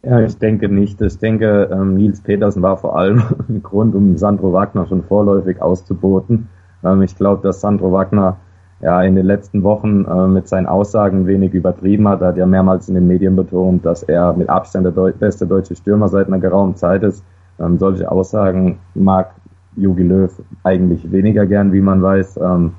Ja, 0.09 0.21
ich 0.21 0.38
denke 0.38 0.71
nicht. 0.71 1.03
Ich 1.03 1.18
denke, 1.18 1.68
ähm, 1.71 1.97
Nils 1.97 2.23
Petersen 2.23 2.62
war 2.62 2.79
vor 2.79 2.97
allem 2.97 3.23
ein 3.49 3.62
Grund, 3.62 3.94
um 3.94 4.16
Sandro 4.16 4.55
Wagner 4.55 4.87
schon 4.87 5.03
vorläufig 5.03 5.61
auszuboten. 5.61 6.49
Ähm, 6.83 7.03
ich 7.03 7.14
glaube, 7.14 7.42
dass 7.42 7.61
Sandro 7.61 7.92
Wagner 7.92 8.38
ja 8.81 9.03
in 9.03 9.16
den 9.16 9.27
letzten 9.27 9.64
Wochen 9.64 10.07
äh, 10.07 10.27
mit 10.29 10.49
seinen 10.49 10.66
Aussagen 10.66 11.27
wenig 11.27 11.53
übertrieben 11.53 12.09
hat. 12.09 12.23
Er 12.23 12.29
hat 12.29 12.38
ja 12.38 12.47
mehrmals 12.47 12.88
in 12.88 12.94
den 12.94 13.07
Medien 13.07 13.37
betont, 13.37 13.85
dass 13.85 14.03
er 14.03 14.33
mit 14.33 14.49
Abstand 14.49 14.87
der 14.87 14.92
Deu 14.92 15.12
beste 15.12 15.47
deutsche 15.47 15.77
Stürmer 15.77 16.09
seit 16.09 16.29
einer 16.29 16.38
geraumen 16.38 16.75
Zeit 16.75 17.03
ist. 17.03 17.23
Ähm, 17.61 17.77
solche 17.77 18.11
Aussagen 18.11 18.79
mag 18.94 19.35
Jogi 19.77 20.05
Löw 20.05 20.33
eigentlich 20.64 21.12
weniger 21.12 21.44
gern, 21.44 21.75
wie 21.75 21.83
man 21.83 22.03
weiß. 22.03 22.38
Ähm, 22.38 22.73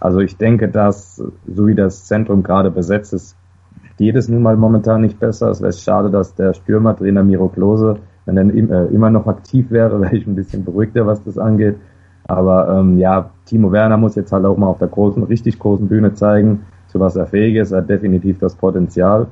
also 0.00 0.18
ich 0.18 0.36
denke, 0.36 0.68
dass 0.68 1.22
so 1.46 1.66
wie 1.68 1.76
das 1.76 2.06
Zentrum 2.06 2.42
gerade 2.42 2.72
besetzt 2.72 3.12
ist, 3.12 3.36
geht 3.96 4.16
es 4.16 4.28
nun 4.28 4.42
mal 4.42 4.56
momentan 4.56 5.00
nicht 5.00 5.18
besser. 5.18 5.50
Es 5.50 5.62
wäre 5.62 5.72
schade, 5.72 6.10
dass 6.10 6.34
der 6.34 6.54
Stürmertrainer 6.54 7.22
Miro 7.22 7.48
Klose, 7.48 7.98
wenn 8.26 8.36
er 8.36 8.54
äh, 8.54 8.94
immer 8.94 9.10
noch 9.10 9.26
aktiv 9.26 9.70
wäre, 9.70 10.00
wäre 10.00 10.16
ich 10.16 10.26
ein 10.26 10.36
bisschen 10.36 10.64
beruhigter, 10.64 11.06
was 11.06 11.22
das 11.24 11.38
angeht. 11.38 11.76
Aber 12.28 12.68
ähm, 12.68 12.98
ja, 12.98 13.30
Timo 13.44 13.70
Werner 13.70 13.96
muss 13.96 14.16
jetzt 14.16 14.32
halt 14.32 14.44
auch 14.44 14.56
mal 14.56 14.66
auf 14.66 14.78
der 14.78 14.88
großen, 14.88 15.22
richtig 15.24 15.58
großen 15.58 15.86
Bühne 15.86 16.14
zeigen, 16.14 16.62
zu 16.88 16.98
was 16.98 17.14
er 17.14 17.26
fähig 17.26 17.56
ist. 17.56 17.70
Er 17.70 17.78
hat 17.78 17.88
definitiv 17.88 18.38
das 18.38 18.54
Potenzial. 18.56 19.28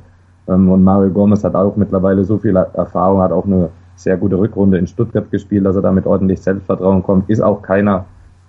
Ähm, 0.47 0.71
und 0.71 0.83
Mario 0.85 1.11
Gomez 1.11 1.43
hat 1.43 1.55
auch 1.55 1.77
mittlerweile 1.77 2.25
so 2.25 2.39
viel 2.39 2.57
Erfahrung, 2.57 3.21
hat 3.21 3.33
auch 3.33 3.47
eine 3.47 3.71
sehr 3.97 4.17
gute 4.17 4.39
Rückrunde 4.39 4.79
in 4.79 4.87
Stuttgart 4.87 5.31
gespielt, 5.31 5.67
dass 5.67 5.77
er 5.77 5.83
damit 5.83 6.07
ordentlich 6.07 6.41
Selbstvertrauen 6.41 7.03
kommt. 7.03 7.29
Ist 7.29 7.41
auch 7.41 7.63
keiner, 7.63 8.07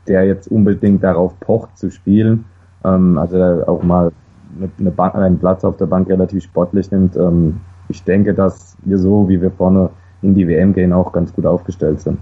der 0.07 0.25
jetzt 0.25 0.47
unbedingt 0.47 1.03
darauf 1.03 1.39
pocht 1.39 1.77
zu 1.77 1.89
spielen. 1.89 2.45
Ähm, 2.83 3.17
also 3.17 3.37
auch 3.65 3.81
mal 3.81 4.11
eine 4.79 4.91
Bank, 4.91 5.15
einen 5.15 5.39
Platz 5.39 5.63
auf 5.63 5.77
der 5.77 5.85
Bank 5.85 6.09
relativ 6.09 6.43
sportlich 6.43 6.91
nimmt. 6.91 7.15
Ähm, 7.15 7.61
ich 7.89 8.03
denke, 8.03 8.33
dass 8.33 8.77
wir 8.83 8.97
so, 8.97 9.29
wie 9.29 9.41
wir 9.41 9.51
vorne 9.51 9.89
in 10.21 10.33
die 10.33 10.47
WM 10.47 10.73
gehen, 10.73 10.93
auch 10.93 11.11
ganz 11.11 11.33
gut 11.33 11.45
aufgestellt 11.45 12.01
sind. 12.01 12.19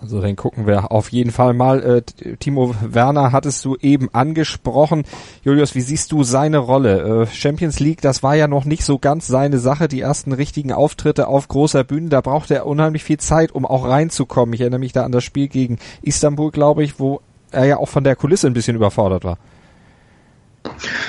Also 0.00 0.20
dann 0.20 0.36
gucken 0.36 0.66
wir 0.66 0.92
auf 0.92 1.10
jeden 1.10 1.32
Fall 1.32 1.54
mal. 1.54 1.82
Äh, 1.82 2.36
Timo 2.36 2.74
Werner 2.86 3.32
hattest 3.32 3.64
du 3.64 3.76
eben 3.76 4.08
angesprochen. 4.12 5.04
Julius, 5.42 5.74
wie 5.74 5.80
siehst 5.80 6.12
du 6.12 6.22
seine 6.22 6.58
Rolle? 6.58 7.22
Äh, 7.22 7.26
Champions 7.26 7.80
League, 7.80 8.00
das 8.00 8.22
war 8.22 8.36
ja 8.36 8.46
noch 8.46 8.64
nicht 8.64 8.84
so 8.84 8.98
ganz 8.98 9.26
seine 9.26 9.58
Sache. 9.58 9.88
Die 9.88 10.00
ersten 10.00 10.32
richtigen 10.32 10.72
Auftritte 10.72 11.26
auf 11.26 11.48
großer 11.48 11.82
Bühne, 11.82 12.10
da 12.10 12.20
brauchte 12.20 12.54
er 12.54 12.66
unheimlich 12.66 13.02
viel 13.02 13.18
Zeit, 13.18 13.52
um 13.52 13.66
auch 13.66 13.88
reinzukommen. 13.88 14.52
Ich 14.52 14.60
erinnere 14.60 14.80
mich 14.80 14.92
da 14.92 15.04
an 15.04 15.12
das 15.12 15.24
Spiel 15.24 15.48
gegen 15.48 15.78
Istanbul, 16.02 16.52
glaube 16.52 16.84
ich, 16.84 17.00
wo 17.00 17.20
er 17.50 17.64
ja 17.64 17.78
auch 17.78 17.88
von 17.88 18.04
der 18.04 18.14
Kulisse 18.14 18.46
ein 18.46 18.52
bisschen 18.52 18.76
überfordert 18.76 19.24
war. 19.24 19.38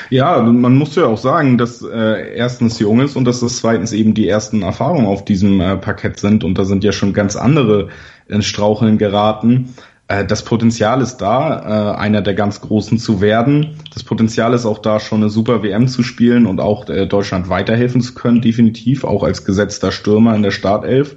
Ja, 0.10 0.41
man 0.41 0.76
muss 0.76 0.95
ja 0.95 1.06
auch 1.06 1.17
sagen, 1.17 1.58
dass 1.58 1.82
äh, 1.82 2.36
erstens 2.36 2.80
jung 2.80 3.02
ist 3.02 3.15
und 3.15 3.26
dass 3.26 3.41
das 3.41 3.58
zweitens 3.58 3.93
eben 3.93 4.13
die 4.13 4.28
ersten 4.28 4.62
Erfahrungen 4.62 5.06
auf 5.06 5.26
diesem 5.26 5.62
äh, 5.62 5.78
Parkett 5.78 6.19
sind 6.19 6.43
und 6.43 6.58
da 6.58 6.65
sind 6.65 6.84
ja 6.84 6.91
schon 6.91 7.13
ganz 7.13 7.36
andere 7.36 7.89
in 8.28 8.41
Straucheln 8.41 8.98
geraten. 8.98 9.74
Äh, 10.10 10.26
das 10.26 10.43
Potenzial 10.43 11.02
ist 11.02 11.17
da, 11.17 11.93
äh, 11.93 11.98
einer 11.98 12.22
der 12.22 12.34
ganz 12.34 12.60
Großen 12.60 12.98
zu 12.98 13.22
werden. 13.22 13.78
Das 13.93 14.04
Potenzial 14.04 14.54
ist 14.54 14.65
auch 14.65 14.80
da, 14.80 15.00
schon 15.00 15.22
eine 15.22 15.30
super 15.30 15.63
WM 15.63 15.88
zu 15.88 16.04
spielen 16.04 16.45
und 16.45 16.60
auch 16.60 16.89
äh, 16.89 17.06
Deutschland 17.06 17.48
weiterhelfen 17.48 18.02
zu 18.02 18.15
können, 18.15 18.41
definitiv, 18.41 19.04
auch 19.04 19.24
als 19.24 19.45
gesetzter 19.45 19.91
Stürmer 19.91 20.36
in 20.36 20.43
der 20.43 20.52
Startelf. 20.52 21.15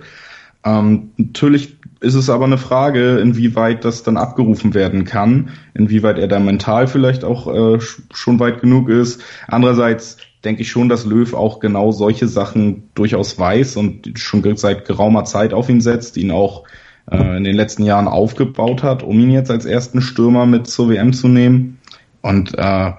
Ähm, 0.64 1.10
natürlich 1.16 1.76
ist 2.00 2.14
es 2.14 2.28
aber 2.28 2.44
eine 2.44 2.58
Frage, 2.58 3.18
inwieweit 3.18 3.84
das 3.84 4.02
dann 4.02 4.16
abgerufen 4.16 4.74
werden 4.74 5.04
kann, 5.04 5.50
inwieweit 5.74 6.18
er 6.18 6.28
da 6.28 6.40
mental 6.40 6.88
vielleicht 6.88 7.24
auch 7.24 7.46
äh, 7.46 7.78
schon 8.12 8.40
weit 8.40 8.60
genug 8.60 8.88
ist. 8.88 9.22
Andererseits 9.46 10.18
denke 10.44 10.62
ich 10.62 10.70
schon, 10.70 10.88
dass 10.88 11.06
Löw 11.06 11.34
auch 11.34 11.60
genau 11.60 11.92
solche 11.92 12.26
Sachen 12.26 12.88
durchaus 12.94 13.38
weiß 13.38 13.76
und 13.76 14.18
schon 14.18 14.56
seit 14.56 14.84
geraumer 14.84 15.24
Zeit 15.24 15.54
auf 15.54 15.68
ihn 15.68 15.80
setzt, 15.80 16.16
ihn 16.16 16.32
auch 16.32 16.64
äh, 17.10 17.36
in 17.36 17.44
den 17.44 17.54
letzten 17.54 17.84
Jahren 17.84 18.08
aufgebaut 18.08 18.82
hat, 18.82 19.04
um 19.04 19.18
ihn 19.20 19.30
jetzt 19.30 19.50
als 19.50 19.64
ersten 19.64 20.00
Stürmer 20.00 20.46
mit 20.46 20.66
zur 20.66 20.90
WM 20.90 21.12
zu 21.12 21.28
nehmen. 21.28 21.78
Und 22.20 22.58
äh, 22.58 22.92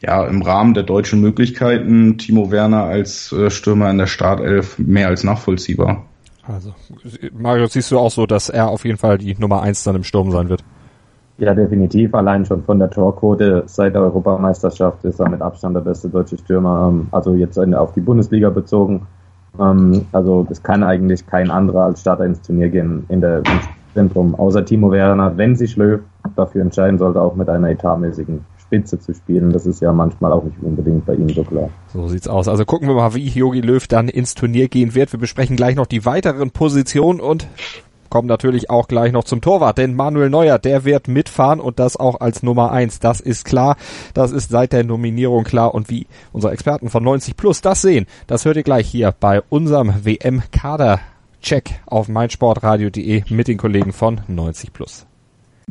ja, 0.00 0.26
im 0.26 0.42
Rahmen 0.42 0.74
der 0.74 0.82
deutschen 0.82 1.22
Möglichkeiten 1.22 2.18
Timo 2.18 2.50
Werner 2.50 2.84
als 2.84 3.32
äh, 3.32 3.50
Stürmer 3.50 3.90
in 3.90 3.98
der 3.98 4.06
Startelf 4.06 4.78
mehr 4.78 5.08
als 5.08 5.24
nachvollziehbar. 5.24 6.04
Also, 6.46 6.74
Mario, 7.32 7.66
siehst 7.66 7.90
du 7.90 7.98
auch 7.98 8.10
so, 8.10 8.26
dass 8.26 8.48
er 8.48 8.68
auf 8.68 8.84
jeden 8.84 8.98
Fall 8.98 9.18
die 9.18 9.34
Nummer 9.38 9.62
eins 9.62 9.82
dann 9.84 9.96
im 9.96 10.04
Sturm 10.04 10.30
sein 10.30 10.48
wird? 10.48 10.62
Ja, 11.38 11.54
definitiv. 11.54 12.14
Allein 12.14 12.44
schon 12.44 12.62
von 12.62 12.78
der 12.78 12.90
Torquote 12.90 13.64
seit 13.66 13.94
der 13.94 14.02
Europameisterschaft 14.02 15.04
ist 15.04 15.18
er 15.20 15.28
mit 15.28 15.42
Abstand 15.42 15.74
der 15.74 15.80
beste 15.80 16.08
deutsche 16.08 16.36
Stürmer. 16.36 16.88
Ähm, 16.88 17.08
also 17.10 17.34
jetzt 17.34 17.58
auf 17.58 17.92
die 17.92 18.00
Bundesliga 18.00 18.50
bezogen. 18.50 19.06
Ähm, 19.58 20.06
also 20.12 20.46
es 20.50 20.62
kann 20.62 20.82
eigentlich 20.82 21.26
kein 21.26 21.50
anderer 21.50 21.84
als 21.84 22.02
Starter 22.02 22.24
ins 22.24 22.40
Turnier 22.42 22.68
gehen 22.68 23.04
in 23.08 23.20
der, 23.20 23.42
Zentrum, 23.94 24.34
außer 24.34 24.64
Timo 24.64 24.90
Werner, 24.90 25.36
wenn 25.36 25.56
sich 25.56 25.76
Löw 25.76 26.00
dafür 26.36 26.62
entscheiden 26.62 26.98
sollte, 26.98 27.20
auch 27.20 27.36
mit 27.36 27.48
einer 27.48 27.70
etatmäßigen 27.70 28.44
Spitze 28.66 28.98
zu 28.98 29.14
spielen. 29.14 29.50
Das 29.50 29.66
ist 29.66 29.80
ja 29.80 29.92
manchmal 29.92 30.32
auch 30.32 30.44
nicht 30.44 30.56
unbedingt 30.62 31.06
bei 31.06 31.14
ihm 31.14 31.28
so 31.28 31.42
klar. 31.44 31.70
So 31.92 32.08
sieht's 32.08 32.28
aus. 32.28 32.48
Also 32.48 32.64
gucken 32.64 32.88
wir 32.88 32.94
mal, 32.94 33.14
wie 33.14 33.28
Jogi 33.28 33.60
Löw 33.60 33.86
dann 33.86 34.08
ins 34.08 34.34
Turnier 34.34 34.68
gehen 34.68 34.94
wird. 34.94 35.12
Wir 35.12 35.20
besprechen 35.20 35.56
gleich 35.56 35.76
noch 35.76 35.86
die 35.86 36.04
weiteren 36.04 36.50
Positionen 36.50 37.20
und 37.20 37.46
kommen 38.14 38.28
natürlich 38.28 38.70
auch 38.70 38.86
gleich 38.86 39.10
noch 39.10 39.24
zum 39.24 39.40
Torwart, 39.40 39.76
denn 39.76 39.94
Manuel 39.94 40.30
Neuer, 40.30 40.60
der 40.60 40.84
wird 40.84 41.08
mitfahren 41.08 41.58
und 41.58 41.80
das 41.80 41.96
auch 41.96 42.20
als 42.20 42.44
Nummer 42.44 42.70
eins. 42.70 43.00
Das 43.00 43.20
ist 43.20 43.44
klar. 43.44 43.76
Das 44.14 44.30
ist 44.30 44.50
seit 44.50 44.72
der 44.72 44.84
Nominierung 44.84 45.42
klar 45.42 45.74
und 45.74 45.90
wie 45.90 46.06
unsere 46.32 46.52
Experten 46.52 46.90
von 46.90 47.02
90 47.02 47.36
Plus 47.36 47.60
das 47.60 47.82
sehen, 47.82 48.06
das 48.28 48.44
hört 48.44 48.56
ihr 48.56 48.62
gleich 48.62 48.88
hier 48.88 49.12
bei 49.18 49.42
unserem 49.48 50.04
WM-Kader. 50.04 51.00
Check 51.42 51.80
auf 51.86 52.08
meinsportradio.de 52.08 53.24
mit 53.30 53.48
den 53.48 53.58
Kollegen 53.58 53.92
von 53.92 54.20
90 54.28 54.72
Plus. 54.72 55.06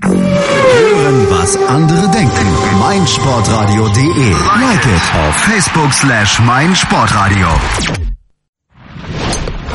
Hören, 0.01 1.27
was 1.29 1.56
andere 1.67 2.08
denken. 2.12 2.47
meinsportradio.de. 2.79 4.32
Like 4.60 4.86
it 4.86 5.01
auf 5.25 5.36
Facebook 5.36 5.93
slash 5.93 6.39
meinsportradio. 6.39 7.47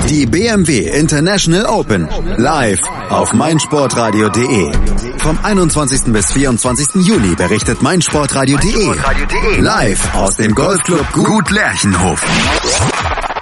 Die 0.09 0.27
BMW 0.27 0.89
International 0.99 1.67
Open 1.67 2.09
live 2.37 2.81
auf 3.11 3.33
meinsportradio.de. 3.33 4.73
Vom 5.19 5.39
21. 5.43 6.13
bis 6.13 6.33
24. 6.33 7.07
Juli 7.07 7.35
berichtet 7.35 7.83
meinsportradio.de 7.83 9.61
live 9.61 10.15
aus 10.15 10.37
dem 10.37 10.55
Golfclub 10.55 11.13
Gut 11.13 11.51
Lerchenhof. 11.51 12.23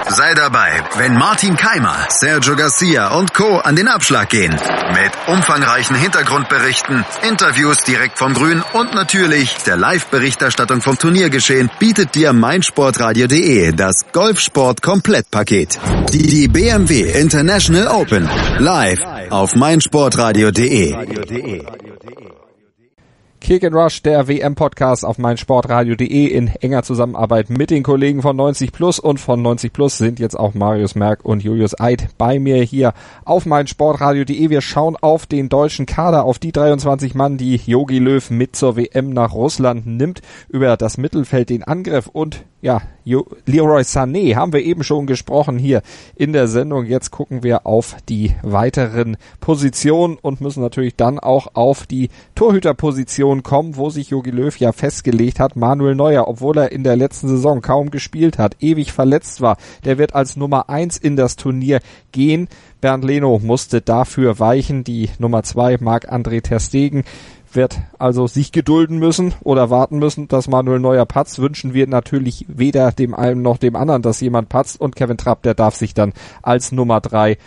Sei 0.09 0.35
dabei, 0.35 0.83
wenn 0.99 1.14
Martin 1.14 1.57
Keimer, 1.57 2.07
Sergio 2.09 2.55
Garcia 2.55 3.09
und 3.19 3.35
Co. 3.35 3.59
an 3.59 3.75
den 3.75 3.88
Abschlag 3.88 4.29
gehen. 4.29 4.53
Mit 4.53 5.12
umfangreichen 5.27 5.97
Hintergrundberichten, 5.97 7.05
Interviews 7.29 7.79
direkt 7.79 8.16
vom 8.16 8.33
Grün 8.33 8.62
und 8.73 8.95
natürlich 8.95 9.57
der 9.66 9.77
Live-Berichterstattung 9.77 10.81
vom 10.81 10.97
Turniergeschehen 10.97 11.71
bietet 11.81 12.14
dir 12.14 12.33
meinsportradio.de 12.33 13.73
das 13.73 14.07
Golfsport-Komplettpaket. 14.12 15.79
Die, 16.12 16.47
BMW 16.49 17.11
International 17.21 17.88
Open 17.88 18.29
live 18.59 19.03
auf 19.31 19.57
meinsportradio.de. 19.57 20.95
Kick 23.46 23.62
and 23.62 23.76
Rush, 23.76 24.02
der 24.02 24.26
WM-Podcast 24.26 25.04
auf 25.04 25.18
meinsportradio.de 25.18 26.26
in 26.26 26.48
enger 26.48 26.82
Zusammenarbeit 26.82 27.48
mit 27.48 27.70
den 27.70 27.85
Kollegen 27.85 28.20
von 28.20 28.35
90 28.35 28.72
Plus 28.72 28.98
und 28.98 29.20
von 29.20 29.40
90 29.40 29.72
Plus 29.72 29.98
sind 29.98 30.18
jetzt 30.18 30.37
auch 30.37 30.54
Marius 30.54 30.96
Merck 30.96 31.24
und 31.24 31.44
Julius 31.44 31.78
Eid 31.78 32.09
bei 32.18 32.40
mir 32.40 32.61
hier 32.64 32.92
auf 33.24 33.46
meinsportradio.de. 33.46 34.50
Wir 34.50 34.61
schauen 34.62 34.96
auf 35.00 35.26
den 35.26 35.48
deutschen 35.48 35.87
Kader, 35.87 36.24
auf 36.24 36.40
die 36.40 36.50
23 36.50 37.14
Mann, 37.14 37.37
die 37.37 37.54
Yogi 37.54 38.00
Löw 38.00 38.28
mit 38.30 38.56
zur 38.56 38.76
WM 38.76 39.11
nach 39.11 39.32
Russland 39.32 39.87
nimmt, 39.87 40.22
über 40.48 40.76
das 40.76 40.98
Mittelfeld 40.98 41.48
den 41.48 41.62
Angriff 41.62 42.09
und 42.12 42.42
ja, 42.62 42.81
Leroy 43.05 43.83
Sané 43.83 44.35
haben 44.35 44.53
wir 44.53 44.62
eben 44.62 44.83
schon 44.83 45.07
gesprochen 45.07 45.59
hier 45.59 45.83
in 46.16 46.33
der 46.33 46.49
Sendung. 46.49 46.87
Jetzt 46.87 47.11
gucken 47.11 47.42
wir 47.42 47.66
auf 47.66 47.97
die 48.09 48.35
weiteren 48.42 49.19
Positionen 49.40 50.16
und 50.21 50.40
müssen 50.40 50.62
natürlich 50.62 50.97
dann 50.97 51.19
auch 51.19 51.49
auf 51.55 51.87
die 51.87 52.09
Torhüterposition 52.35 53.42
kommen, 53.42 53.77
wo 53.77 53.90
sich 53.90 54.11
Jogi 54.11 54.31
Löw 54.31 54.57
ja 54.59 54.73
festgelegt 54.73 55.38
hat. 55.38 55.55
Manuel 55.55 55.95
Neuer, 55.95 56.27
obwohl 56.27 56.59
er 56.59 56.73
in 56.73 56.83
der 56.83 56.97
letzten 56.97 57.29
Saison 57.29 57.61
kaum 57.61 57.90
gespielt 57.90 58.38
hat, 58.38 58.57
ewig 58.61 58.92
verletzt 58.92 59.40
war, 59.40 59.59
der 59.85 59.99
wird 59.99 60.14
als 60.14 60.37
Nummer 60.37 60.69
eins 60.69 60.97
in 60.97 61.14
das 61.14 61.37
Turnier 61.37 61.81
gehen. 62.11 62.49
Bernd 62.81 63.05
Leno 63.05 63.38
musste 63.42 63.81
dafür 63.81 64.38
weichen. 64.38 64.83
Die 64.83 65.11
Nummer 65.19 65.42
zwei, 65.42 65.77
Marc-André 65.79 66.42
Terstegen, 66.42 67.05
wird 67.57 67.81
also 67.99 68.27
sich 68.27 68.53
gedulden 68.53 68.99
müssen 68.99 69.35
oder 69.42 69.71
warten 69.71 69.99
müssen, 69.99 70.29
dass 70.29 70.49
Manuel 70.49 70.79
Neuer 70.79 71.07
patzt. 71.07 71.40
Wünschen 71.40 71.75
wir 71.75 71.87
natürlich 71.87 72.47
weder 72.49 72.92
dem 72.92 73.14
einen 73.14 73.42
noch 73.42 73.59
dem 73.59 73.75
anderen, 73.75 74.03
dass 74.03 74.21
jemand 74.21 74.49
patzt. 74.49 74.81
Und 74.81 74.95
Kevin 74.95 75.16
Trapp, 75.16 75.42
der 75.42 75.55
darf 75.55 75.75
sich 75.75 75.95
dann 75.95 76.12
als 76.42 76.71
Nummer 76.71 77.01
drei 77.01 77.38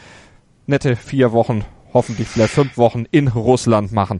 nette 0.68 0.96
vier 0.96 1.32
Wochen, 1.32 1.64
hoffentlich 1.94 2.28
vielleicht 2.28 2.54
fünf 2.54 2.78
Wochen 2.78 3.06
in 3.12 3.28
Russland 3.30 3.92
machen. 3.92 4.20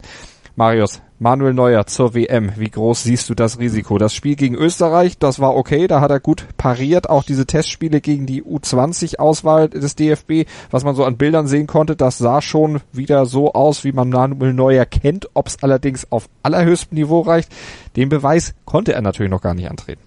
Marius, 0.56 1.02
Manuel 1.22 1.54
Neuer 1.54 1.86
zur 1.86 2.16
WM. 2.16 2.54
Wie 2.56 2.70
groß 2.70 3.04
siehst 3.04 3.30
du 3.30 3.36
das 3.36 3.60
Risiko? 3.60 3.98
Das 3.98 4.14
Spiel 4.14 4.38
gegen 4.38 4.56
Österreich, 4.56 5.18
das 5.18 5.42
war 5.42 5.54
okay, 5.54 5.86
da 5.88 6.00
hat 6.00 6.12
er 6.12 6.22
gut 6.22 6.46
pariert. 6.56 7.10
Auch 7.10 7.24
diese 7.24 7.46
Testspiele 7.46 8.00
gegen 8.00 8.26
die 8.26 8.42
U20-Auswahl 8.42 9.68
des 9.68 9.98
DFB, 9.98 10.48
was 10.72 10.86
man 10.86 10.96
so 10.96 11.04
an 11.04 11.18
Bildern 11.18 11.46
sehen 11.46 11.68
konnte, 11.68 11.98
das 11.98 12.20
sah 12.20 12.42
schon 12.42 12.80
wieder 12.94 13.26
so 13.26 13.52
aus, 13.52 13.84
wie 13.84 13.92
man 13.92 14.10
Manuel 14.10 14.54
Neuer 14.54 14.86
kennt. 14.86 15.30
Ob 15.34 15.48
es 15.48 15.62
allerdings 15.62 16.10
auf 16.10 16.30
allerhöchstem 16.42 16.98
Niveau 16.98 17.20
reicht, 17.20 17.52
den 17.98 18.08
Beweis 18.08 18.56
konnte 18.64 18.94
er 18.94 19.02
natürlich 19.02 19.32
noch 19.32 19.42
gar 19.42 19.54
nicht 19.54 19.70
antreten. 19.70 20.02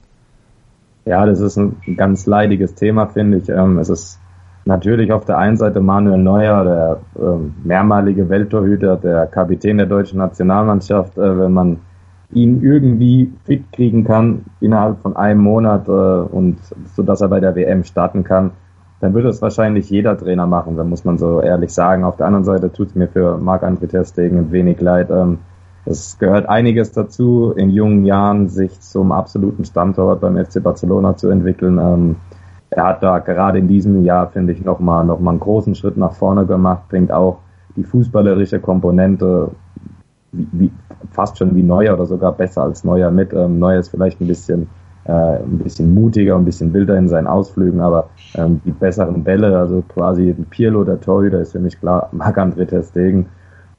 Ja, 1.04 1.26
das 1.26 1.40
ist 1.40 1.58
ein 1.58 1.76
ganz 1.94 2.24
leidiges 2.24 2.74
Thema, 2.74 3.08
finde 3.08 3.36
ich. 3.36 3.50
Ähm, 3.50 3.78
es 3.78 3.90
ist 3.90 4.18
natürlich 4.64 5.12
auf 5.12 5.24
der 5.24 5.38
einen 5.38 5.56
Seite 5.56 5.80
Manuel 5.80 6.18
Neuer, 6.18 6.64
der 6.64 7.00
äh, 7.22 7.36
mehrmalige 7.64 8.28
Welttorhüter, 8.28 8.96
der 8.96 9.26
Kapitän 9.26 9.78
der 9.78 9.86
deutschen 9.86 10.18
Nationalmannschaft, 10.18 11.16
äh, 11.18 11.38
wenn 11.38 11.52
man 11.52 11.78
ihn 12.32 12.62
irgendwie 12.62 13.32
fit 13.44 13.70
kriegen 13.72 14.04
kann 14.04 14.44
innerhalb 14.60 15.00
von 15.00 15.16
einem 15.16 15.40
Monat 15.40 15.86
äh, 15.88 15.90
und 15.90 16.58
so 16.94 17.02
dass 17.02 17.20
er 17.20 17.28
bei 17.28 17.40
der 17.40 17.54
WM 17.54 17.84
starten 17.84 18.24
kann, 18.24 18.52
dann 19.00 19.14
würde 19.14 19.28
es 19.28 19.42
wahrscheinlich 19.42 19.90
jeder 19.90 20.16
Trainer 20.16 20.46
machen, 20.46 20.76
da 20.76 20.84
muss 20.84 21.04
man 21.04 21.18
so 21.18 21.40
ehrlich 21.40 21.74
sagen. 21.74 22.04
Auf 22.04 22.16
der 22.16 22.26
anderen 22.26 22.44
Seite 22.44 22.72
tut 22.72 22.88
es 22.88 22.94
mir 22.94 23.08
für 23.08 23.36
Marc-André 23.36 23.88
Terstegen 23.88 24.38
ein 24.38 24.52
wenig 24.52 24.80
leid. 24.80 25.10
Ähm, 25.10 25.38
es 25.84 26.18
gehört 26.18 26.48
einiges 26.48 26.92
dazu, 26.92 27.52
in 27.56 27.70
jungen 27.70 28.04
Jahren 28.04 28.48
sich 28.48 28.80
zum 28.80 29.10
absoluten 29.10 29.64
Stammtorwart 29.64 30.20
beim 30.20 30.36
FC 30.36 30.62
Barcelona 30.62 31.16
zu 31.16 31.28
entwickeln. 31.30 31.78
Ähm, 31.78 32.16
er 32.72 32.84
hat 32.84 33.02
da 33.02 33.18
gerade 33.18 33.58
in 33.58 33.68
diesem 33.68 34.04
Jahr, 34.04 34.28
finde 34.28 34.52
ich, 34.52 34.64
nochmal 34.64 35.04
noch 35.04 35.20
mal 35.20 35.32
einen 35.32 35.40
großen 35.40 35.74
Schritt 35.74 35.96
nach 35.96 36.12
vorne 36.12 36.46
gemacht, 36.46 36.88
bringt 36.88 37.12
auch 37.12 37.38
die 37.76 37.84
fußballerische 37.84 38.60
Komponente 38.60 39.50
wie, 40.32 40.48
wie, 40.52 40.70
fast 41.10 41.36
schon 41.36 41.54
wie 41.54 41.62
Neuer 41.62 41.94
oder 41.94 42.06
sogar 42.06 42.32
besser 42.32 42.62
als 42.62 42.84
Neuer 42.84 43.10
mit. 43.10 43.34
Ähm, 43.34 43.58
Neuer 43.58 43.80
ist 43.80 43.90
vielleicht 43.90 44.20
ein 44.20 44.26
bisschen, 44.26 44.68
äh, 45.04 45.12
ein 45.12 45.58
bisschen 45.58 45.92
mutiger, 45.92 46.34
ein 46.36 46.46
bisschen 46.46 46.72
wilder 46.72 46.96
in 46.96 47.08
seinen 47.08 47.26
Ausflügen, 47.26 47.80
aber 47.82 48.08
ähm, 48.34 48.62
die 48.64 48.72
besseren 48.72 49.22
Bälle, 49.22 49.58
also 49.58 49.82
quasi 49.88 50.34
Pirlo, 50.48 50.84
der 50.84 51.00
Torhüter, 51.00 51.40
ist 51.40 51.52
für 51.52 51.60
mich 51.60 51.78
klar 51.78 52.08
Marc-André 52.12 52.66
Ter 52.66 52.82
Stegen. 52.82 53.26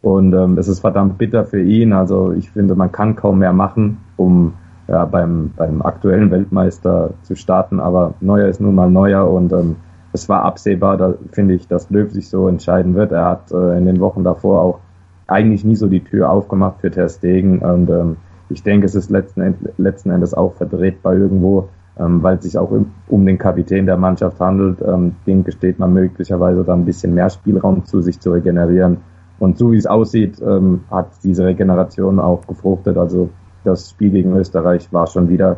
Und 0.03 0.33
ähm, 0.33 0.57
es 0.57 0.67
ist 0.67 0.81
verdammt 0.81 1.17
bitter 1.17 1.45
für 1.45 1.61
ihn. 1.61 1.93
Also 1.93 2.33
ich 2.33 2.51
finde, 2.51 2.75
man 2.75 2.91
kann 2.91 3.15
kaum 3.15 3.39
mehr 3.39 3.53
machen, 3.53 3.99
um 4.17 4.53
ja, 4.87 5.05
beim, 5.05 5.51
beim 5.55 5.81
aktuellen 5.81 6.31
Weltmeister 6.31 7.11
zu 7.23 7.35
starten. 7.35 7.79
Aber 7.79 8.13
Neuer 8.21 8.47
ist 8.47 8.61
nun 8.61 8.75
mal 8.75 8.89
Neuer 8.89 9.29
und 9.29 9.51
ähm, 9.53 9.77
es 10.11 10.29
war 10.29 10.43
absehbar, 10.43 10.97
da 10.97 11.15
finde 11.31 11.55
ich, 11.55 11.67
dass 11.67 11.89
Löw 11.89 12.11
sich 12.11 12.29
so 12.29 12.47
entscheiden 12.47 12.93
wird. 12.95 13.11
Er 13.11 13.25
hat 13.25 13.51
äh, 13.51 13.77
in 13.77 13.85
den 13.85 13.99
Wochen 13.99 14.23
davor 14.23 14.61
auch 14.61 14.79
eigentlich 15.27 15.63
nie 15.63 15.75
so 15.75 15.87
die 15.87 16.03
Tür 16.03 16.29
aufgemacht 16.29 16.81
für 16.81 16.91
Ter 16.91 17.09
Stegen 17.09 17.59
und 17.59 17.89
ähm, 17.89 18.17
ich 18.49 18.61
denke, 18.61 18.85
es 18.85 18.93
ist 18.93 19.09
letzten, 19.09 19.55
letzten 19.77 20.11
Endes 20.11 20.33
auch 20.33 20.53
vertretbar 20.53 21.15
irgendwo, 21.15 21.69
ähm, 21.97 22.21
weil 22.21 22.37
es 22.37 22.43
sich 22.43 22.57
auch 22.57 22.69
um, 22.71 22.91
um 23.07 23.25
den 23.25 23.37
Kapitän 23.37 23.85
der 23.85 23.97
Mannschaft 23.97 24.39
handelt. 24.39 24.81
Ähm, 24.85 25.15
dem 25.25 25.43
gesteht 25.43 25.79
man 25.79 25.93
möglicherweise 25.93 26.63
dann 26.63 26.81
ein 26.81 26.85
bisschen 26.85 27.13
mehr 27.13 27.29
Spielraum 27.29 27.85
zu, 27.85 28.01
sich 28.01 28.19
zu 28.19 28.31
regenerieren. 28.31 28.97
Und 29.39 29.57
so 29.57 29.71
wie 29.71 29.77
es 29.77 29.87
aussieht, 29.87 30.41
ähm, 30.41 30.81
hat 30.91 31.07
diese 31.23 31.45
Regeneration 31.45 32.19
auch 32.19 32.45
gefruchtet. 32.45 32.97
Also 32.97 33.29
das 33.63 33.89
Spiel 33.89 34.11
gegen 34.11 34.35
Österreich 34.35 34.91
war 34.91 35.07
schon 35.07 35.29
wieder 35.29 35.57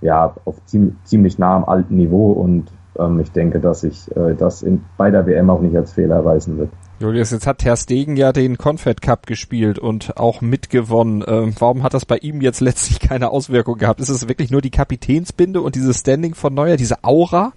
ja 0.00 0.34
auf 0.44 0.64
ziemlich, 0.66 0.94
ziemlich 1.04 1.38
nah 1.38 1.56
am 1.56 1.64
alten 1.64 1.96
Niveau 1.96 2.32
und 2.32 2.70
ähm, 2.98 3.20
ich 3.20 3.32
denke, 3.32 3.60
dass 3.60 3.80
sich 3.80 4.14
äh, 4.16 4.34
das 4.34 4.62
in, 4.62 4.84
bei 4.96 5.10
der 5.10 5.26
WM 5.26 5.50
auch 5.50 5.60
nicht 5.60 5.76
als 5.76 5.92
Fehler 5.92 6.16
erweisen 6.16 6.58
wird. 6.58 6.70
Julius, 6.98 7.30
jetzt 7.30 7.46
hat 7.46 7.64
Herr 7.64 7.76
Stegen 7.76 8.16
ja 8.16 8.32
den 8.32 8.56
Confed 8.56 9.02
Cup 9.02 9.26
gespielt 9.26 9.78
und 9.78 10.16
auch 10.16 10.40
mitgewonnen. 10.40 11.22
Ähm, 11.26 11.54
warum 11.58 11.82
hat 11.82 11.92
das 11.92 12.06
bei 12.06 12.16
ihm 12.16 12.40
jetzt 12.40 12.60
letztlich 12.60 13.00
keine 13.00 13.30
Auswirkung 13.30 13.76
gehabt? 13.76 14.00
Ist 14.00 14.08
es 14.08 14.28
wirklich 14.28 14.50
nur 14.50 14.62
die 14.62 14.70
Kapitänsbinde 14.70 15.60
und 15.60 15.74
dieses 15.74 16.00
Standing 16.00 16.34
von 16.34 16.54
Neuer, 16.54 16.76
diese 16.76 17.04
Aura? 17.04 17.52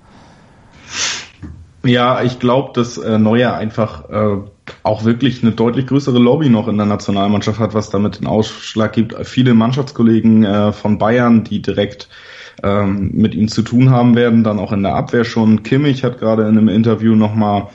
Ja, 1.83 2.21
ich 2.21 2.39
glaube, 2.39 2.73
dass 2.73 2.97
äh, 2.97 3.17
Neuer 3.17 3.53
einfach 3.53 4.09
äh, 4.09 4.37
auch 4.83 5.03
wirklich 5.03 5.43
eine 5.43 5.51
deutlich 5.51 5.87
größere 5.87 6.19
Lobby 6.19 6.49
noch 6.49 6.67
in 6.67 6.77
der 6.77 6.85
Nationalmannschaft 6.85 7.59
hat, 7.59 7.73
was 7.73 7.89
damit 7.89 8.19
den 8.19 8.27
Ausschlag 8.27 8.93
gibt. 8.93 9.15
Viele 9.27 9.53
Mannschaftskollegen 9.53 10.43
äh, 10.43 10.71
von 10.71 10.97
Bayern, 10.97 11.43
die 11.43 11.61
direkt 11.61 12.09
ähm, 12.63 13.11
mit 13.13 13.35
ihm 13.35 13.47
zu 13.47 13.61
tun 13.61 13.89
haben 13.89 14.15
werden, 14.15 14.43
dann 14.43 14.59
auch 14.59 14.71
in 14.71 14.83
der 14.83 14.95
Abwehr 14.95 15.23
schon. 15.23 15.63
Kimmich 15.63 16.03
hat 16.03 16.19
gerade 16.19 16.43
in 16.43 16.57
einem 16.57 16.69
Interview 16.69 17.15
nochmal 17.15 17.67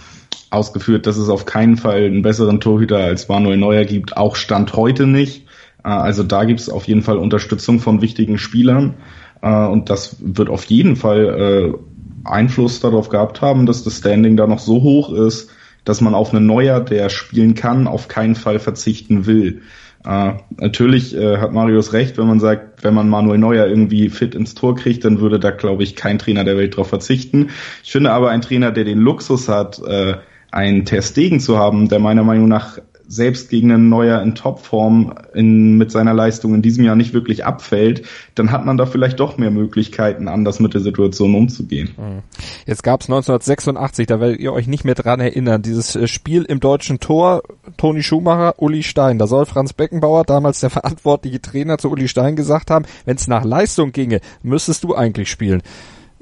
ausgeführt, 0.51 1.07
dass 1.07 1.17
es 1.17 1.29
auf 1.29 1.47
keinen 1.47 1.77
Fall 1.77 2.05
einen 2.05 2.23
besseren 2.23 2.61
Torhüter 2.61 2.99
als 2.99 3.29
Manuel 3.29 3.57
Neuer 3.57 3.85
gibt, 3.85 4.17
auch 4.17 4.37
Stand 4.37 4.75
heute 4.75 5.07
nicht. 5.07 5.47
Äh, 5.85 5.89
also 5.89 6.23
da 6.23 6.45
gibt 6.45 6.61
es 6.61 6.69
auf 6.69 6.85
jeden 6.85 7.03
Fall 7.03 7.19
Unterstützung 7.19 7.81
von 7.81 8.03
wichtigen 8.03 8.39
Spielern 8.39 8.95
äh, 9.43 9.67
und 9.67 9.91
das 9.91 10.17
wird 10.21 10.49
auf 10.49 10.65
jeden 10.65 10.97
Fall 10.97 11.75
äh, 11.75 12.29
Einfluss 12.29 12.81
darauf 12.81 13.11
gehabt 13.11 13.43
haben, 13.43 13.67
dass 13.67 13.85
das 13.85 13.99
Standing 13.99 14.37
da 14.37 14.47
noch 14.47 14.59
so 14.59 14.83
hoch 14.83 15.13
ist, 15.13 15.51
dass 15.85 16.01
man 16.01 16.15
auf 16.15 16.33
einen 16.33 16.47
Neuer, 16.47 16.81
der 16.81 17.09
spielen 17.11 17.55
kann, 17.55 17.87
auf 17.87 18.09
keinen 18.09 18.35
Fall 18.35 18.59
verzichten 18.59 19.27
will. 19.27 19.63
Uh, 20.07 20.35
natürlich 20.59 21.17
uh, 21.17 21.39
hat 21.39 21.53
Marius 21.53 21.95
recht, 21.95 22.19
wenn 22.19 22.27
man 22.27 22.39
sagt, 22.39 22.85
wenn 22.85 22.93
man 22.93 23.09
Manuel 23.09 23.39
Neuer 23.39 23.67
irgendwie 23.67 24.11
fit 24.11 24.35
ins 24.35 24.55
Tor 24.55 24.77
kriegt, 24.77 25.03
dann 25.07 25.19
würde 25.21 25.41
da, 25.41 25.51
glaube 25.51 25.83
ich, 25.83 25.97
kein 25.97 26.19
Trainer 26.19 26.45
der 26.45 26.59
Welt 26.59 26.75
darauf 26.75 26.89
verzichten. 26.89 27.49
Ich 27.83 27.93
finde 27.93 28.13
aber 28.13 28.29
ein 28.29 28.43
Trainer, 28.43 28.71
der 28.71 28.85
den 28.85 28.99
Luxus 28.99 29.49
hat, 29.49 29.79
uh, 29.79 30.17
einen 30.51 30.85
Testegen 30.85 31.41
zu 31.41 31.59
haben, 31.59 31.89
der 31.89 32.01
meiner 32.01 32.23
Meinung 32.23 32.49
nach 32.49 32.79
selbst 33.15 33.49
gegen 33.49 33.71
einen 33.71 33.89
Neuer 33.89 34.21
in 34.23 34.35
Topform 34.35 35.15
in, 35.35 35.77
mit 35.79 35.91
seiner 35.91 36.15
Leistung 36.15 36.55
in 36.55 36.63
diesem 36.63 36.85
Jahr 36.85 36.97
nicht 36.97 37.15
wirklich 37.15 37.45
abfällt, 37.45 38.03
dann 38.35 38.51
hat 38.51 38.67
man 38.67 38.77
da 38.77 38.87
vielleicht 38.87 39.21
doch 39.21 39.39
mehr 39.39 39.51
Möglichkeiten, 39.51 40.29
anders 40.29 40.61
mit 40.61 40.75
der 40.75 40.81
Situation 40.81 41.35
umzugehen. 41.35 41.91
Mhm. 41.97 42.23
Jetzt 42.67 42.83
gab 42.83 43.01
es 43.01 43.07
1986, 43.07 44.07
da 44.07 44.21
werdet 44.21 44.41
ihr 44.41 44.53
euch 44.53 44.67
nicht 44.67 44.85
mehr 44.85 44.95
dran 44.95 45.21
erinnern, 45.21 45.63
dieses 45.63 45.95
äh, 45.95 46.09
Spiel 46.09 46.43
im 46.43 46.61
deutschen 46.61 47.01
Tor, 47.01 47.43
Toni 47.77 48.03
Schumacher, 48.03 48.55
Uli 48.59 48.83
Stein. 48.83 49.19
Da 49.19 49.27
soll 49.27 49.47
Franz 49.47 49.73
Beckenbauer, 49.73 50.25
damals 50.25 50.61
der 50.61 50.71
verantwortliche 50.71 51.41
Trainer 51.41 51.79
zu 51.79 51.91
Uli 51.91 52.09
Stein, 52.09 52.37
gesagt 52.37 52.71
haben, 52.71 52.85
wenn 53.05 53.17
es 53.17 53.29
nach 53.29 53.45
Leistung 53.45 53.93
ginge, 53.93 54.21
müsstest 54.43 54.85
du 54.85 54.95
eigentlich 54.95 55.31
spielen. 55.31 55.63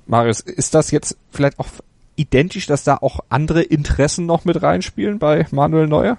Marius, 0.07 0.41
ist 0.41 0.75
das 0.75 0.91
jetzt 0.91 1.17
vielleicht 1.31 1.59
auch 1.59 1.69
identisch, 2.17 2.67
dass 2.67 2.85
da 2.85 2.99
auch 3.01 3.21
andere 3.29 3.63
Interessen 3.63 4.27
noch 4.27 4.45
mit 4.45 4.63
reinspielen 4.63 5.19
bei 5.19 5.47
Manuel 5.51 5.87
Neuer? 5.87 6.19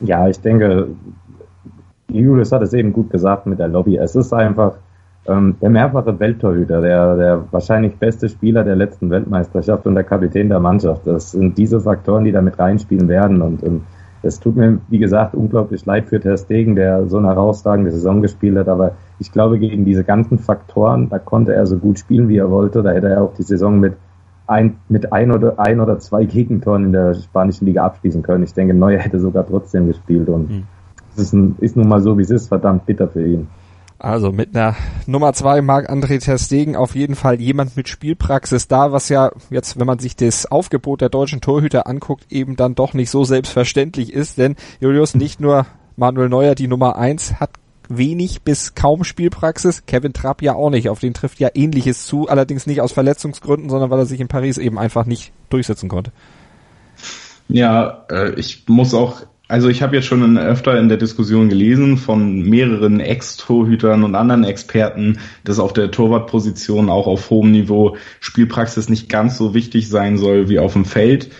Ja, 0.00 0.28
ich 0.28 0.40
denke, 0.40 0.88
Julius 2.08 2.52
hat 2.52 2.62
es 2.62 2.72
eben 2.72 2.92
gut 2.92 3.10
gesagt 3.10 3.46
mit 3.46 3.58
der 3.58 3.68
Lobby. 3.68 3.96
Es 3.96 4.16
ist 4.16 4.32
einfach 4.32 4.76
ähm, 5.26 5.56
der 5.60 5.70
mehrfache 5.70 6.18
Welttorhüter, 6.18 6.80
der, 6.80 7.16
der 7.16 7.44
wahrscheinlich 7.50 7.96
beste 7.96 8.28
Spieler 8.28 8.64
der 8.64 8.76
letzten 8.76 9.10
Weltmeisterschaft 9.10 9.86
und 9.86 9.94
der 9.94 10.04
Kapitän 10.04 10.48
der 10.48 10.60
Mannschaft. 10.60 11.06
Das 11.06 11.32
sind 11.32 11.56
diese 11.58 11.80
Faktoren, 11.80 12.24
die 12.24 12.32
da 12.32 12.40
mit 12.40 12.58
reinspielen 12.58 13.08
werden. 13.08 13.42
Und 13.42 13.62
ähm, 13.62 13.82
es 14.22 14.40
tut 14.40 14.56
mir, 14.56 14.78
wie 14.88 14.98
gesagt, 14.98 15.34
unglaublich 15.34 15.84
leid 15.86 16.08
für 16.08 16.20
Ter 16.20 16.36
Stegen, 16.36 16.76
der 16.76 17.06
so 17.06 17.18
eine 17.18 17.28
herausragende 17.28 17.90
Saison 17.90 18.22
gespielt 18.22 18.56
hat. 18.56 18.68
Aber 18.68 18.92
ich 19.18 19.32
glaube, 19.32 19.58
gegen 19.58 19.84
diese 19.84 20.04
ganzen 20.04 20.38
Faktoren, 20.38 21.08
da 21.10 21.18
konnte 21.18 21.54
er 21.54 21.66
so 21.66 21.76
gut 21.76 21.98
spielen, 21.98 22.28
wie 22.28 22.38
er 22.38 22.50
wollte. 22.50 22.82
Da 22.82 22.90
hätte 22.90 23.08
er 23.08 23.22
auch 23.22 23.34
die 23.34 23.42
Saison 23.42 23.78
mit 23.78 23.94
ein, 24.50 24.76
mit 24.88 25.12
ein 25.12 25.30
oder 25.30 25.58
ein 25.58 25.80
oder 25.80 25.98
zwei 25.98 26.24
Gegentoren 26.24 26.86
in 26.86 26.92
der 26.92 27.14
spanischen 27.14 27.66
Liga 27.66 27.84
abschließen 27.84 28.22
können. 28.22 28.44
Ich 28.44 28.52
denke, 28.52 28.74
Neuer 28.74 28.98
hätte 28.98 29.20
sogar 29.20 29.46
trotzdem 29.46 29.86
gespielt 29.86 30.28
und 30.28 30.48
hm. 30.48 30.62
es 31.14 31.22
ist, 31.22 31.32
ein, 31.32 31.56
ist 31.60 31.76
nun 31.76 31.88
mal 31.88 32.02
so, 32.02 32.18
wie 32.18 32.22
es 32.22 32.30
ist, 32.30 32.48
verdammt 32.48 32.86
bitter 32.86 33.08
für 33.08 33.26
ihn. 33.26 33.46
Also 33.98 34.32
mit 34.32 34.56
einer 34.56 34.76
Nummer 35.06 35.34
zwei 35.34 35.60
Marc-André 35.60 36.24
Ter 36.24 36.38
Stegen 36.38 36.74
auf 36.74 36.94
jeden 36.94 37.14
Fall 37.14 37.38
jemand 37.38 37.76
mit 37.76 37.86
Spielpraxis 37.86 38.66
da, 38.66 38.92
was 38.92 39.10
ja 39.10 39.30
jetzt, 39.50 39.78
wenn 39.78 39.86
man 39.86 39.98
sich 39.98 40.16
das 40.16 40.50
Aufgebot 40.50 41.02
der 41.02 41.10
deutschen 41.10 41.42
Torhüter 41.42 41.86
anguckt, 41.86 42.26
eben 42.30 42.56
dann 42.56 42.74
doch 42.74 42.94
nicht 42.94 43.10
so 43.10 43.24
selbstverständlich 43.24 44.12
ist, 44.12 44.38
denn 44.38 44.56
Julius, 44.80 45.14
nicht 45.14 45.38
nur 45.38 45.66
Manuel 45.96 46.30
Neuer 46.30 46.54
die 46.54 46.66
Nummer 46.66 46.96
eins 46.96 47.40
hat 47.40 47.50
wenig 47.90 48.42
bis 48.42 48.74
kaum 48.74 49.04
Spielpraxis. 49.04 49.84
Kevin 49.84 50.12
Trapp 50.12 50.42
ja 50.42 50.54
auch 50.54 50.70
nicht. 50.70 50.88
Auf 50.88 51.00
den 51.00 51.12
trifft 51.12 51.40
ja 51.40 51.48
ähnliches 51.52 52.06
zu, 52.06 52.28
allerdings 52.28 52.66
nicht 52.66 52.80
aus 52.80 52.92
Verletzungsgründen, 52.92 53.68
sondern 53.68 53.90
weil 53.90 53.98
er 53.98 54.06
sich 54.06 54.20
in 54.20 54.28
Paris 54.28 54.56
eben 54.56 54.78
einfach 54.78 55.04
nicht 55.04 55.32
durchsetzen 55.50 55.88
konnte. 55.88 56.12
Ja, 57.48 58.06
äh, 58.10 58.32
ich 58.38 58.64
muss 58.68 58.94
auch, 58.94 59.22
also 59.48 59.68
ich 59.68 59.82
habe 59.82 59.96
jetzt 59.96 60.06
schon 60.06 60.38
öfter 60.38 60.78
in 60.78 60.88
der 60.88 60.98
Diskussion 60.98 61.48
gelesen 61.48 61.98
von 61.98 62.42
mehreren 62.42 63.00
Ex-Torhütern 63.00 64.04
und 64.04 64.14
anderen 64.14 64.44
Experten, 64.44 65.18
dass 65.42 65.58
auf 65.58 65.72
der 65.72 65.90
Torwartposition 65.90 66.88
auch 66.88 67.08
auf 67.08 67.28
hohem 67.30 67.50
Niveau 67.50 67.96
Spielpraxis 68.20 68.88
nicht 68.88 69.08
ganz 69.08 69.36
so 69.36 69.52
wichtig 69.52 69.88
sein 69.88 70.16
soll 70.16 70.48
wie 70.48 70.60
auf 70.60 70.74
dem 70.74 70.84
Feld 70.84 71.30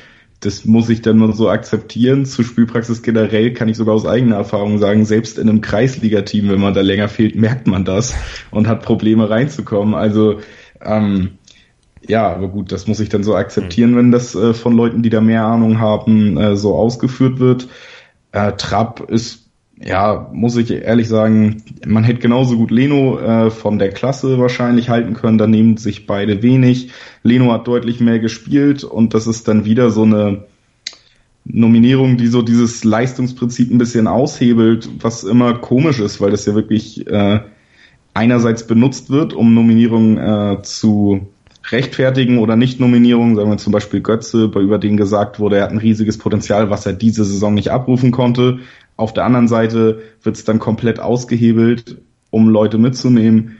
das 0.40 0.64
muss 0.64 0.88
ich 0.88 1.02
dann 1.02 1.18
nur 1.18 1.32
so 1.34 1.50
akzeptieren. 1.50 2.24
Zu 2.24 2.42
Spielpraxis 2.42 3.02
generell 3.02 3.52
kann 3.52 3.68
ich 3.68 3.76
sogar 3.76 3.94
aus 3.94 4.06
eigener 4.06 4.36
Erfahrung 4.36 4.78
sagen, 4.78 5.04
selbst 5.04 5.38
in 5.38 5.48
einem 5.48 5.60
Kreisliga-Team, 5.60 6.48
wenn 6.48 6.60
man 6.60 6.74
da 6.74 6.80
länger 6.80 7.08
fehlt, 7.08 7.36
merkt 7.36 7.66
man 7.66 7.84
das 7.84 8.14
und 8.50 8.66
hat 8.66 8.82
Probleme 8.82 9.28
reinzukommen. 9.28 9.94
Also 9.94 10.40
ähm, 10.80 11.32
ja, 12.06 12.32
aber 12.32 12.48
gut, 12.48 12.72
das 12.72 12.86
muss 12.86 13.00
ich 13.00 13.10
dann 13.10 13.22
so 13.22 13.36
akzeptieren, 13.36 13.96
wenn 13.96 14.10
das 14.10 14.34
äh, 14.34 14.54
von 14.54 14.74
Leuten, 14.74 15.02
die 15.02 15.10
da 15.10 15.20
mehr 15.20 15.44
Ahnung 15.44 15.78
haben, 15.78 16.38
äh, 16.38 16.56
so 16.56 16.74
ausgeführt 16.74 17.38
wird. 17.38 17.68
Äh, 18.32 18.52
Trapp 18.52 19.10
ist 19.10 19.39
ja, 19.82 20.28
muss 20.32 20.56
ich 20.56 20.70
ehrlich 20.70 21.08
sagen, 21.08 21.62
man 21.86 22.04
hätte 22.04 22.20
genauso 22.20 22.56
gut 22.56 22.70
Leno 22.70 23.18
äh, 23.18 23.50
von 23.50 23.78
der 23.78 23.90
Klasse 23.90 24.38
wahrscheinlich 24.38 24.90
halten 24.90 25.14
können. 25.14 25.38
Da 25.38 25.46
nehmen 25.46 25.78
sich 25.78 26.06
beide 26.06 26.42
wenig. 26.42 26.90
Leno 27.22 27.50
hat 27.52 27.66
deutlich 27.66 28.00
mehr 28.00 28.18
gespielt 28.18 28.84
und 28.84 29.14
das 29.14 29.26
ist 29.26 29.48
dann 29.48 29.64
wieder 29.64 29.90
so 29.90 30.02
eine 30.02 30.44
Nominierung, 31.44 32.18
die 32.18 32.26
so 32.26 32.42
dieses 32.42 32.84
Leistungsprinzip 32.84 33.70
ein 33.70 33.78
bisschen 33.78 34.06
aushebelt, 34.06 34.88
was 35.00 35.24
immer 35.24 35.54
komisch 35.54 35.98
ist, 35.98 36.20
weil 36.20 36.30
das 36.30 36.44
ja 36.44 36.54
wirklich 36.54 37.06
äh, 37.06 37.40
einerseits 38.12 38.66
benutzt 38.66 39.08
wird, 39.08 39.32
um 39.32 39.54
Nominierungen 39.54 40.18
äh, 40.18 40.62
zu 40.62 41.28
rechtfertigen 41.70 42.38
oder 42.38 42.56
Nicht-Nominierungen, 42.56 43.36
sagen 43.36 43.50
wir 43.50 43.58
zum 43.58 43.72
Beispiel 43.72 44.00
Götze, 44.00 44.48
bei 44.48 44.60
über 44.60 44.78
den 44.78 44.96
gesagt 44.96 45.38
wurde, 45.38 45.56
er 45.56 45.64
hat 45.64 45.70
ein 45.70 45.78
riesiges 45.78 46.18
Potenzial, 46.18 46.70
was 46.70 46.86
er 46.86 46.92
diese 46.92 47.24
Saison 47.24 47.54
nicht 47.54 47.70
abrufen 47.70 48.10
konnte. 48.10 48.60
Auf 49.00 49.14
der 49.14 49.24
anderen 49.24 49.48
Seite 49.48 50.02
wird 50.22 50.36
es 50.36 50.44
dann 50.44 50.58
komplett 50.58 51.00
ausgehebelt, 51.00 52.02
um 52.28 52.50
Leute 52.50 52.76
mitzunehmen, 52.76 53.56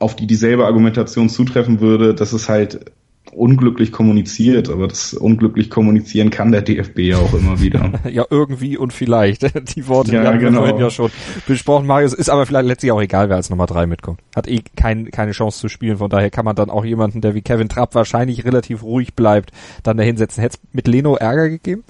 auf 0.00 0.16
die 0.16 0.26
dieselbe 0.26 0.66
Argumentation 0.66 1.28
zutreffen 1.28 1.80
würde, 1.80 2.16
dass 2.16 2.32
es 2.32 2.48
halt 2.48 2.90
unglücklich 3.30 3.92
kommuniziert, 3.92 4.68
aber 4.70 4.88
das 4.88 5.14
unglücklich 5.14 5.70
kommunizieren 5.70 6.30
kann 6.30 6.50
der 6.50 6.62
DFB 6.62 6.98
ja 6.98 7.18
auch 7.18 7.32
immer 7.32 7.60
wieder. 7.60 7.92
ja, 8.10 8.26
irgendwie 8.28 8.76
und 8.76 8.92
vielleicht. 8.92 9.42
Die 9.76 9.86
Worte 9.86 10.14
ja, 10.14 10.24
haben 10.24 10.40
wir 10.40 10.48
genau. 10.48 10.62
vorhin 10.62 10.78
ja 10.78 10.90
schon 10.90 11.12
besprochen. 11.46 11.86
Marius 11.86 12.12
ist 12.12 12.28
aber 12.28 12.44
vielleicht 12.44 12.66
letztlich 12.66 12.90
auch 12.90 13.00
egal, 13.00 13.28
wer 13.28 13.36
als 13.36 13.50
Nummer 13.50 13.66
drei 13.66 13.86
mitkommt. 13.86 14.18
Hat 14.34 14.48
eh 14.48 14.62
kein, 14.76 15.12
keine 15.12 15.30
Chance 15.30 15.60
zu 15.60 15.68
spielen, 15.68 15.98
von 15.98 16.10
daher 16.10 16.30
kann 16.30 16.44
man 16.44 16.56
dann 16.56 16.70
auch 16.70 16.84
jemanden, 16.84 17.20
der 17.20 17.36
wie 17.36 17.42
Kevin 17.42 17.68
Trapp 17.68 17.94
wahrscheinlich 17.94 18.44
relativ 18.44 18.82
ruhig 18.82 19.14
bleibt, 19.14 19.52
dann 19.84 19.96
da 19.96 20.02
hinsetzen. 20.02 20.42
Hätte 20.42 20.58
es 20.60 20.74
mit 20.74 20.88
Leno 20.88 21.14
Ärger 21.14 21.48
gegeben? 21.48 21.84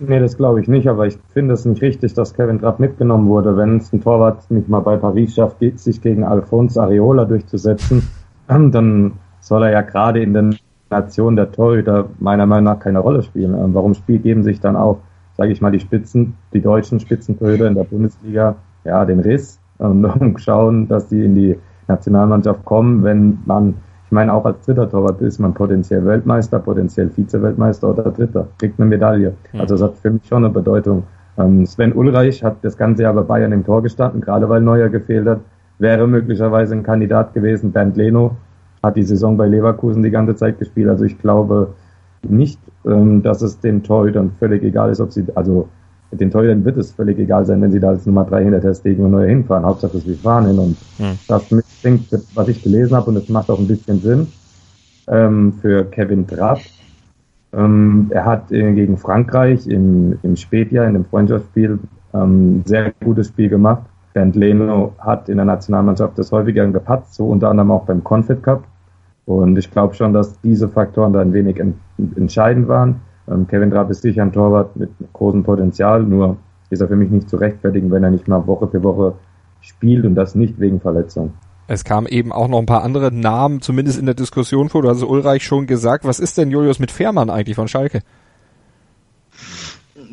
Nee, 0.00 0.18
das 0.18 0.36
glaube 0.36 0.60
ich 0.60 0.68
nicht, 0.68 0.88
aber 0.88 1.06
ich 1.06 1.18
finde 1.28 1.54
es 1.54 1.64
nicht 1.64 1.80
richtig, 1.80 2.14
dass 2.14 2.34
Kevin 2.34 2.58
Trapp 2.58 2.80
mitgenommen 2.80 3.28
wurde. 3.28 3.56
Wenn 3.56 3.76
es 3.76 3.92
ein 3.92 4.02
Torwart 4.02 4.50
nicht 4.50 4.68
mal 4.68 4.80
bei 4.80 4.96
Paris 4.96 5.34
schafft, 5.34 5.58
sich 5.76 6.00
gegen 6.00 6.24
Alphonse 6.24 6.82
Areola 6.82 7.24
durchzusetzen, 7.24 8.02
dann 8.48 9.12
soll 9.40 9.64
er 9.64 9.70
ja 9.70 9.82
gerade 9.82 10.22
in 10.22 10.32
der 10.32 10.50
Nation 10.90 11.36
der 11.36 11.50
Torhüter 11.50 12.08
meiner 12.18 12.46
Meinung 12.46 12.64
nach 12.64 12.78
keine 12.78 13.00
Rolle 13.00 13.22
spielen. 13.22 13.54
Ähm, 13.54 13.74
warum 13.74 13.94
spielt, 13.94 14.22
geben 14.22 14.42
sich 14.42 14.60
dann 14.60 14.76
auch, 14.76 14.98
sage 15.36 15.52
ich 15.52 15.60
mal, 15.60 15.72
die 15.72 15.80
Spitzen, 15.80 16.34
die 16.52 16.60
deutschen 16.60 17.00
Spitzentorhüter 17.00 17.66
in 17.66 17.74
der 17.74 17.84
Bundesliga, 17.84 18.56
ja, 18.84 19.04
den 19.04 19.20
Riss 19.20 19.58
und 19.78 20.36
schauen, 20.38 20.88
dass 20.88 21.08
die 21.08 21.24
in 21.24 21.34
die 21.34 21.58
Nationalmannschaft 21.88 22.64
kommen, 22.64 23.02
wenn 23.02 23.38
man 23.46 23.74
ich 24.12 24.14
meine, 24.14 24.34
auch 24.34 24.44
als 24.44 24.66
dritter 24.66 24.90
Torwart 24.90 25.22
ist 25.22 25.38
man 25.38 25.54
potenziell 25.54 26.04
Weltmeister, 26.04 26.58
potenziell 26.58 27.08
Vize-Weltmeister 27.08 27.88
oder 27.88 28.10
Dritter, 28.10 28.46
kriegt 28.58 28.78
eine 28.78 28.86
Medaille. 28.86 29.32
Mhm. 29.54 29.60
Also 29.60 29.74
das 29.74 29.84
hat 29.84 29.96
für 29.96 30.10
mich 30.10 30.26
schon 30.26 30.44
eine 30.44 30.52
Bedeutung. 30.52 31.04
Ähm, 31.38 31.64
Sven 31.64 31.94
Ulreich 31.94 32.44
hat 32.44 32.56
das 32.60 32.76
ganze 32.76 33.04
Jahr 33.04 33.14
bei 33.14 33.22
Bayern 33.22 33.52
im 33.52 33.64
Tor 33.64 33.82
gestanden, 33.82 34.20
gerade 34.20 34.50
weil 34.50 34.60
Neuer 34.60 34.90
gefehlt 34.90 35.26
hat, 35.26 35.40
wäre 35.78 36.06
möglicherweise 36.06 36.74
ein 36.74 36.82
Kandidat 36.82 37.32
gewesen. 37.32 37.72
Bernd 37.72 37.96
Leno 37.96 38.36
hat 38.82 38.96
die 38.96 39.02
Saison 39.02 39.38
bei 39.38 39.46
Leverkusen 39.46 40.02
die 40.02 40.10
ganze 40.10 40.36
Zeit 40.36 40.58
gespielt. 40.58 40.90
Also 40.90 41.06
ich 41.06 41.18
glaube 41.18 41.68
nicht, 42.28 42.60
ähm, 42.84 43.22
dass 43.22 43.40
es 43.40 43.60
den 43.60 43.82
Torhütern 43.82 44.32
völlig 44.38 44.62
egal 44.62 44.90
ist, 44.90 45.00
ob 45.00 45.10
sie, 45.10 45.24
also 45.34 45.70
den 46.12 46.30
Torhütern 46.30 46.64
wird 46.64 46.76
es 46.76 46.92
völlig 46.92 47.18
egal 47.18 47.46
sein, 47.46 47.60
wenn 47.62 47.72
sie 47.72 47.80
da 47.80 47.88
als 47.88 48.06
Nummer 48.06 48.24
drei 48.24 48.44
hinter 48.44 48.60
der 48.60 48.74
Stegen 48.74 49.04
und 49.04 49.12
Neuer 49.12 49.28
hinfahren. 49.28 49.64
Hauptsache, 49.64 49.98
sie 49.98 50.14
fahren 50.14 50.46
hin 50.46 50.58
und 50.58 50.76
mhm. 50.98 51.18
das 51.26 51.50
mitbringt, 51.50 52.08
was 52.34 52.48
ich 52.48 52.62
gelesen 52.62 52.96
habe 52.96 53.10
und 53.10 53.16
es 53.16 53.28
macht 53.28 53.50
auch 53.50 53.58
ein 53.58 53.66
bisschen 53.66 54.00
Sinn 54.00 54.26
ähm, 55.08 55.54
für 55.60 55.84
Kevin 55.84 56.26
Trapp. 56.26 56.60
Ähm, 57.54 58.06
er 58.10 58.24
hat 58.24 58.52
äh, 58.52 58.72
gegen 58.72 58.96
Frankreich 58.96 59.66
im, 59.66 60.18
im 60.22 60.36
Spätjahr, 60.36 60.86
in 60.86 60.94
dem 60.94 61.04
Freundschaftsspiel, 61.04 61.78
ähm, 62.14 62.62
sehr 62.64 62.92
gutes 63.02 63.28
Spiel 63.28 63.48
gemacht. 63.48 63.82
Bernd 64.12 64.36
Leno 64.36 64.94
hat 64.98 65.28
in 65.28 65.36
der 65.36 65.46
Nationalmannschaft 65.46 66.18
das 66.18 66.30
häufiger 66.32 66.66
gepatzt, 66.68 67.14
so 67.14 67.26
unter 67.26 67.48
anderem 67.48 67.70
auch 67.70 67.84
beim 67.84 68.04
Confed 68.04 68.42
Cup. 68.42 68.64
Und 69.24 69.56
ich 69.56 69.70
glaube 69.70 69.94
schon, 69.94 70.12
dass 70.12 70.38
diese 70.40 70.68
Faktoren 70.68 71.12
da 71.12 71.20
ein 71.20 71.32
wenig 71.32 71.58
en 71.60 71.74
entscheidend 72.16 72.68
waren. 72.68 73.00
Ähm, 73.28 73.46
Kevin 73.46 73.70
Trapp 73.70 73.90
ist 73.90 74.02
sicher 74.02 74.22
ein 74.22 74.32
Torwart 74.32 74.76
mit 74.76 74.90
großem 75.12 75.44
Potenzial, 75.44 76.02
nur 76.02 76.36
ist 76.70 76.80
er 76.80 76.88
für 76.88 76.96
mich 76.96 77.10
nicht 77.10 77.28
zu 77.28 77.36
rechtfertigen, 77.36 77.90
wenn 77.90 78.02
er 78.02 78.10
nicht 78.10 78.28
mal 78.28 78.46
Woche 78.46 78.68
für 78.68 78.82
Woche 78.82 79.14
spielt 79.60 80.04
und 80.04 80.14
das 80.14 80.34
nicht 80.34 80.58
wegen 80.58 80.80
Verletzung. 80.80 81.34
Es 81.68 81.84
kamen 81.84 82.06
eben 82.06 82.32
auch 82.32 82.48
noch 82.48 82.58
ein 82.58 82.66
paar 82.66 82.82
andere 82.82 83.12
Namen, 83.12 83.60
zumindest 83.60 83.98
in 83.98 84.06
der 84.06 84.14
Diskussion 84.14 84.68
vor. 84.68 84.82
Du 84.82 84.88
hast 84.88 85.02
Ulreich 85.02 85.44
schon 85.44 85.66
gesagt. 85.66 86.04
Was 86.04 86.18
ist 86.18 86.36
denn 86.36 86.50
Julius 86.50 86.78
mit 86.78 86.90
Fährmann 86.90 87.30
eigentlich 87.30 87.56
von 87.56 87.68
Schalke? 87.68 88.00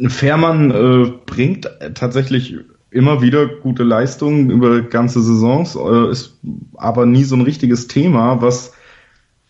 Fährmann 0.07 0.71
äh, 0.71 1.11
bringt 1.25 1.69
tatsächlich 1.95 2.55
immer 2.91 3.21
wieder 3.21 3.47
gute 3.47 3.83
Leistungen 3.83 4.49
über 4.49 4.81
ganze 4.81 5.21
Saisons, 5.21 5.75
äh, 5.75 6.11
ist 6.11 6.39
aber 6.75 7.05
nie 7.05 7.23
so 7.23 7.35
ein 7.35 7.41
richtiges 7.41 7.87
Thema, 7.87 8.41
was 8.41 8.73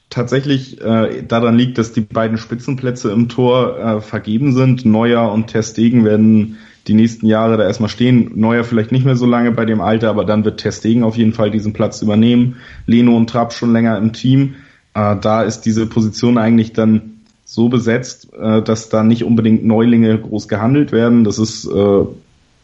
tatsächlich 0.09 0.81
äh, 0.81 1.23
daran 1.23 1.57
liegt, 1.57 1.77
dass 1.77 1.93
die 1.93 2.01
beiden 2.01 2.37
Spitzenplätze 2.37 3.11
im 3.11 3.29
Tor 3.29 3.77
äh, 3.77 4.01
vergeben 4.01 4.53
sind. 4.53 4.85
Neuer 4.85 5.31
und 5.31 5.47
Testegen 5.47 6.05
werden 6.05 6.57
die 6.87 6.93
nächsten 6.93 7.27
Jahre 7.27 7.57
da 7.57 7.63
erstmal 7.63 7.89
stehen. 7.89 8.31
Neuer 8.35 8.63
vielleicht 8.63 8.91
nicht 8.91 9.05
mehr 9.05 9.15
so 9.15 9.25
lange 9.25 9.51
bei 9.51 9.65
dem 9.65 9.81
Alter, 9.81 10.09
aber 10.09 10.25
dann 10.25 10.45
wird 10.45 10.59
Testegen 10.59 11.03
auf 11.03 11.17
jeden 11.17 11.33
Fall 11.33 11.51
diesen 11.51 11.73
Platz 11.73 12.01
übernehmen. 12.01 12.57
Leno 12.87 13.15
und 13.15 13.29
Trapp 13.29 13.53
schon 13.53 13.73
länger 13.73 13.97
im 13.97 14.13
Team. 14.13 14.55
Äh, 14.95 15.15
da 15.21 15.43
ist 15.43 15.61
diese 15.61 15.85
Position 15.85 16.37
eigentlich 16.37 16.73
dann 16.73 17.21
so 17.45 17.69
besetzt, 17.69 18.33
äh, 18.33 18.61
dass 18.61 18.89
da 18.89 19.03
nicht 19.03 19.23
unbedingt 19.23 19.65
Neulinge 19.65 20.19
groß 20.19 20.47
gehandelt 20.47 20.91
werden. 20.91 21.23
Das 21.23 21.37
ist 21.37 21.65
äh, 21.65 22.05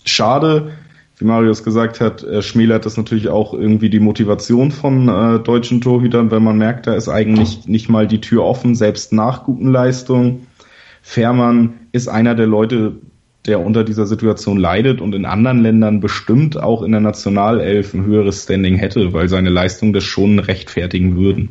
schade. 0.03 0.71
Wie 1.17 1.25
Marius 1.25 1.63
gesagt 1.63 2.01
hat, 2.01 2.23
äh, 2.23 2.41
schmälert 2.41 2.85
das 2.85 2.97
natürlich 2.97 3.29
auch 3.29 3.53
irgendwie 3.53 3.89
die 3.89 4.01
Motivation 4.01 4.71
von 4.71 5.07
äh, 5.07 5.39
deutschen 5.39 5.79
Torhütern, 5.79 6.29
wenn 6.29 6.43
man 6.43 6.57
merkt, 6.57 6.87
da 6.87 6.93
ist 6.93 7.07
eigentlich 7.07 7.67
nicht 7.67 7.87
mal 7.89 8.05
die 8.05 8.19
Tür 8.19 8.43
offen, 8.43 8.75
selbst 8.75 9.13
nach 9.13 9.45
guten 9.45 9.71
Leistungen. 9.71 10.47
Fährmann 11.01 11.75
ist 11.93 12.09
einer 12.09 12.35
der 12.35 12.47
Leute, 12.47 12.97
der 13.45 13.63
unter 13.63 13.83
dieser 13.83 14.07
Situation 14.07 14.57
leidet 14.57 14.99
und 14.99 15.15
in 15.15 15.25
anderen 15.25 15.61
Ländern 15.61 16.01
bestimmt 16.01 16.57
auch 16.61 16.81
in 16.81 16.91
der 16.91 17.01
Nationalelf 17.01 17.93
ein 17.93 18.05
höheres 18.05 18.43
Standing 18.43 18.75
hätte, 18.75 19.13
weil 19.13 19.29
seine 19.29 19.49
Leistungen 19.49 19.93
das 19.93 20.03
schon 20.03 20.39
rechtfertigen 20.39 21.15
würden. 21.15 21.49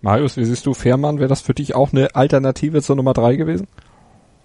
Marius, 0.00 0.36
wie 0.36 0.44
siehst 0.44 0.64
du 0.64 0.74
Fährmann? 0.74 1.18
Wäre 1.18 1.28
das 1.28 1.40
für 1.40 1.54
dich 1.54 1.74
auch 1.74 1.92
eine 1.92 2.14
Alternative 2.14 2.82
zur 2.82 2.96
Nummer 2.96 3.14
drei 3.14 3.36
gewesen? 3.36 3.66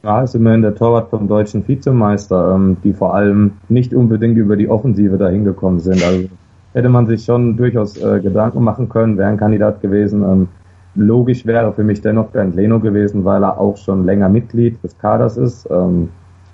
Ja, 0.01 0.21
ist 0.21 0.35
immerhin 0.35 0.61
der 0.61 0.75
Torwart 0.75 1.09
vom 1.09 1.27
deutschen 1.27 1.67
Vizemeister, 1.67 2.55
ähm, 2.55 2.77
die 2.83 2.93
vor 2.93 3.13
allem 3.13 3.53
nicht 3.67 3.93
unbedingt 3.93 4.37
über 4.37 4.55
die 4.55 4.69
Offensive 4.69 5.17
dahin 5.17 5.43
gekommen 5.43 5.79
sind. 5.79 6.03
Also 6.03 6.29
hätte 6.73 6.89
man 6.89 7.07
sich 7.07 7.25
schon 7.25 7.57
durchaus 7.57 7.97
äh, 7.97 8.21
Gedanken 8.21 8.63
machen 8.63 8.87
können, 8.87 9.17
wäre 9.17 9.29
ein 9.29 9.37
Kandidat 9.37 9.81
gewesen. 9.81 10.23
Ähm, 10.23 10.47
logisch 10.95 11.45
wäre 11.45 11.73
für 11.73 11.83
mich 11.83 12.01
dennoch 12.01 12.27
Bernd 12.27 12.55
Leno 12.55 12.79
gewesen, 12.79 13.25
weil 13.25 13.43
er 13.43 13.59
auch 13.59 13.75
schon 13.77 14.05
länger 14.05 14.29
Mitglied 14.29 14.81
des 14.83 14.97
Kaders 14.97 15.35
ist. 15.35 15.67
Ähm, 15.69 16.09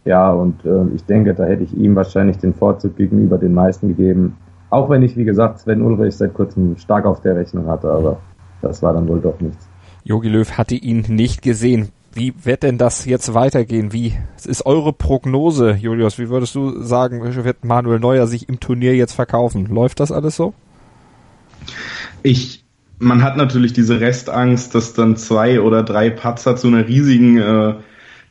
ja, 0.05 0.31
und 0.31 0.65
äh, 0.65 0.85
ich 0.95 1.03
denke, 1.05 1.33
da 1.33 1.45
hätte 1.45 1.63
ich 1.63 1.75
ihm 1.75 1.95
wahrscheinlich 1.95 2.37
den 2.37 2.53
Vorzug 2.53 2.95
gegenüber 2.95 3.37
den 3.37 3.53
meisten 3.53 3.89
gegeben. 3.89 4.37
Auch 4.69 4.89
wenn 4.89 5.03
ich, 5.03 5.15
wie 5.17 5.23
gesagt, 5.23 5.59
Sven 5.59 5.81
Ulrich 5.81 6.15
seit 6.15 6.33
kurzem 6.33 6.77
stark 6.77 7.05
auf 7.05 7.21
der 7.21 7.35
Rechnung 7.35 7.67
hatte, 7.67 7.91
aber 7.91 8.17
das 8.61 8.81
war 8.81 8.93
dann 8.93 9.07
wohl 9.07 9.19
doch 9.19 9.39
nichts. 9.39 9.67
Jogi 10.03 10.29
Löw 10.29 10.51
hatte 10.57 10.75
ihn 10.75 11.05
nicht 11.09 11.41
gesehen. 11.41 11.89
Wie 12.15 12.33
wird 12.43 12.63
denn 12.63 12.77
das 12.77 13.03
jetzt 13.03 13.33
weitergehen? 13.33 13.91
Wie 13.91 14.13
ist 14.45 14.65
eure 14.65 14.93
Prognose, 14.93 15.71
Julius? 15.73 16.17
Wie 16.17 16.29
würdest 16.29 16.55
du 16.55 16.81
sagen, 16.81 17.21
wird 17.21 17.65
Manuel 17.65 17.99
Neuer 17.99 18.25
sich 18.25 18.47
im 18.47 18.61
Turnier 18.61 18.95
jetzt 18.95 19.11
verkaufen? 19.11 19.65
Läuft 19.65 19.99
das 19.99 20.13
alles 20.13 20.37
so? 20.37 20.53
Ich, 22.23 22.63
man 22.99 23.21
hat 23.21 23.35
natürlich 23.35 23.73
diese 23.73 23.99
Restangst, 23.99 24.73
dass 24.73 24.93
dann 24.93 25.17
zwei 25.17 25.59
oder 25.59 25.83
drei 25.83 26.09
Patzer 26.09 26.55
zu 26.55 26.67
einer 26.67 26.87
riesigen 26.87 27.37
äh, 27.37 27.73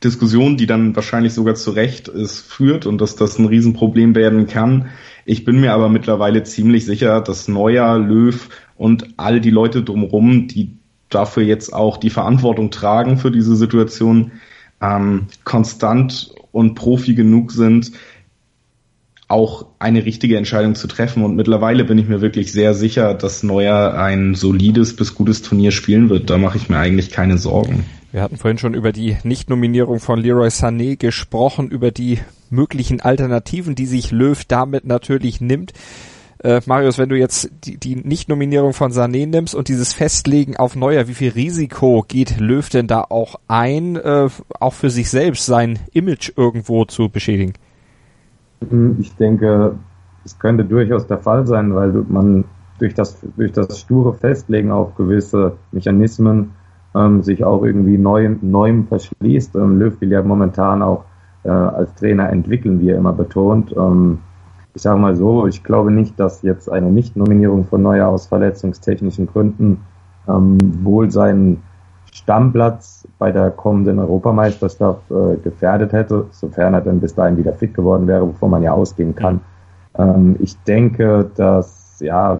Diskussion, 0.03 0.57
die 0.57 0.65
dann 0.65 0.95
wahrscheinlich 0.95 1.33
sogar 1.33 1.53
zu 1.53 1.69
Recht 1.69 2.07
ist, 2.07 2.39
führt 2.39 2.87
und 2.87 2.99
dass 2.99 3.15
das 3.15 3.37
ein 3.37 3.45
Riesenproblem 3.45 4.15
werden 4.15 4.47
kann. 4.47 4.89
Ich 5.25 5.45
bin 5.45 5.61
mir 5.61 5.73
aber 5.73 5.89
mittlerweile 5.89 6.41
ziemlich 6.41 6.85
sicher, 6.85 7.21
dass 7.21 7.47
Neuer, 7.47 7.99
Löw 7.99 8.49
und 8.77 9.09
all 9.17 9.39
die 9.39 9.51
Leute 9.51 9.83
drumherum, 9.83 10.47
die 10.47 10.79
dafür 11.15 11.43
jetzt 11.43 11.73
auch 11.73 11.97
die 11.97 12.09
Verantwortung 12.09 12.69
tragen 12.69 13.17
für 13.17 13.31
diese 13.31 13.55
Situation, 13.55 14.33
ähm, 14.81 15.27
konstant 15.43 16.33
und 16.51 16.75
Profi 16.75 17.15
genug 17.15 17.51
sind, 17.51 17.91
auch 19.27 19.65
eine 19.79 20.05
richtige 20.05 20.37
Entscheidung 20.37 20.75
zu 20.75 20.87
treffen. 20.87 21.23
Und 21.23 21.35
mittlerweile 21.35 21.83
bin 21.83 21.97
ich 21.97 22.07
mir 22.07 22.21
wirklich 22.21 22.51
sehr 22.51 22.73
sicher, 22.73 23.13
dass 23.13 23.41
Neuer 23.41 23.95
ein 23.95 24.35
solides 24.35 24.95
bis 24.95 25.15
gutes 25.15 25.41
Turnier 25.41 25.71
spielen 25.71 26.09
wird. 26.09 26.29
Da 26.29 26.37
mache 26.37 26.57
ich 26.57 26.69
mir 26.69 26.77
eigentlich 26.77 27.09
keine 27.09 27.37
Sorgen. 27.37 27.85
Wir 28.11 28.21
hatten 28.21 28.37
vorhin 28.37 28.57
schon 28.57 28.75
über 28.75 28.91
die 28.91 29.17
Nichtnominierung 29.23 29.99
von 29.99 30.19
Leroy 30.19 30.47
Sané 30.47 30.95
gesprochen, 30.95 31.69
über 31.69 31.91
die 31.91 32.19
möglichen 32.49 33.01
Alternativen, 33.01 33.75
die 33.75 33.87
sich 33.87 34.11
Löw 34.11 34.41
damit 34.45 34.85
natürlich 34.85 35.41
nimmt. 35.41 35.73
Äh, 36.45 36.61
Marius, 36.67 36.99
wenn 36.99 37.09
du 37.09 37.17
jetzt 37.17 37.49
die, 37.63 37.77
die 37.77 37.95
Nicht-Nominierung 37.95 38.73
von 38.73 38.91
Sané 38.91 39.25
nimmst 39.25 39.55
und 39.55 39.67
dieses 39.67 39.93
Festlegen 39.93 40.57
auf 40.57 40.75
Neuer, 40.75 41.07
wie 41.07 41.15
viel 41.15 41.31
Risiko 41.31 42.05
geht 42.07 42.39
Löw 42.39 42.69
denn 42.69 42.85
da 42.85 43.03
auch 43.09 43.37
ein, 43.47 43.95
äh, 43.95 44.29
auch 44.59 44.73
für 44.73 44.91
sich 44.91 45.09
selbst 45.09 45.47
sein 45.47 45.79
Image 45.93 46.33
irgendwo 46.37 46.85
zu 46.85 47.09
beschädigen? 47.09 47.53
Hm, 48.69 48.97
ich 48.99 49.15
denke, 49.15 49.73
es 50.23 50.37
könnte 50.37 50.63
durchaus 50.63 51.07
der 51.07 51.17
Fall 51.17 51.47
sein, 51.47 51.73
weil 51.73 51.91
man 52.09 52.43
durch 52.77 52.93
das, 52.93 53.17
durch 53.35 53.51
das 53.51 53.79
sture 53.79 54.13
Festlegen 54.13 54.71
auf 54.71 54.93
gewisse 54.93 55.53
Mechanismen 55.71 56.51
ähm, 56.93 57.23
sich 57.23 57.43
auch 57.43 57.63
irgendwie 57.63 57.97
neu, 57.97 58.35
neuem 58.39 58.85
verschließt. 58.85 59.55
Ähm, 59.55 59.79
Löw 59.79 59.99
will 59.99 60.11
ja 60.11 60.21
momentan 60.21 60.83
auch 60.83 61.05
äh, 61.41 61.49
als 61.49 61.95
Trainer 61.95 62.29
entwickeln, 62.29 62.81
wie 62.81 62.91
er 62.91 62.97
immer 62.97 63.13
betont. 63.13 63.73
Ähm, 63.75 64.19
ich 64.75 64.81
sage 64.81 64.99
mal 64.99 65.15
so, 65.15 65.47
ich 65.47 65.63
glaube 65.63 65.89
nicht, 65.89 66.19
dass 66.19 66.41
jetzt 66.41 66.69
eine 66.69 66.91
Nicht-Nominierung 66.91 67.65
von 67.65 67.81
Neuer 67.81 68.07
aus 68.09 68.27
verletzungstechnischen 68.27 69.25
Gründen 69.25 69.79
ähm, 70.27 70.57
wohl 70.83 71.09
seinen 71.09 71.63
Stammplatz 72.11 73.07
bei 73.17 73.31
der 73.31 73.51
kommenden 73.51 73.99
Europameisterschaft 73.99 75.09
äh, 75.11 75.37
gefährdet 75.43 75.93
hätte, 75.93 76.27
sofern 76.31 76.73
er 76.73 76.81
dann 76.81 76.99
bis 76.99 77.15
dahin 77.15 77.37
wieder 77.37 77.53
fit 77.53 77.73
geworden 77.73 78.07
wäre, 78.07 78.27
wovon 78.27 78.51
man 78.51 78.63
ja 78.63 78.73
ausgehen 78.73 79.15
kann. 79.15 79.39
Ähm, 79.97 80.35
ich 80.39 80.57
denke, 80.63 81.29
dass 81.35 81.99
ja, 81.99 82.39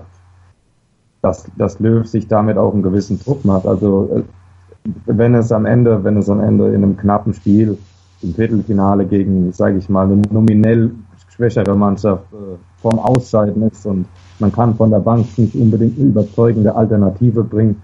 dass, 1.21 1.45
dass 1.57 1.79
Löw 1.79 2.05
sich 2.05 2.27
damit 2.27 2.57
auch 2.57 2.73
einen 2.73 2.83
gewissen 2.83 3.19
Druck 3.19 3.45
macht. 3.45 3.65
Also 3.65 4.09
äh, 4.13 4.91
wenn 5.05 5.33
es 5.35 5.51
am 5.51 5.65
Ende, 5.65 6.03
wenn 6.03 6.17
es 6.17 6.29
am 6.29 6.41
Ende 6.41 6.67
in 6.67 6.83
einem 6.83 6.97
knappen 6.97 7.33
Spiel 7.33 7.77
im 8.21 8.33
Viertelfinale 8.33 9.05
gegen, 9.05 9.51
sage 9.51 9.77
ich 9.77 9.89
mal, 9.89 10.05
eine 10.05 10.21
nominell 10.31 10.91
schwächere 11.35 11.75
Mannschaft 11.75 12.23
äh, 12.33 12.57
vom 12.81 12.99
Ausscheiden 12.99 13.63
ist 13.63 13.85
und 13.85 14.05
man 14.39 14.51
kann 14.51 14.75
von 14.75 14.91
der 14.91 14.99
Bank 14.99 15.25
nicht 15.37 15.55
unbedingt 15.55 15.97
eine 15.97 16.09
überzeugende 16.09 16.75
Alternative 16.75 17.43
bringen. 17.43 17.81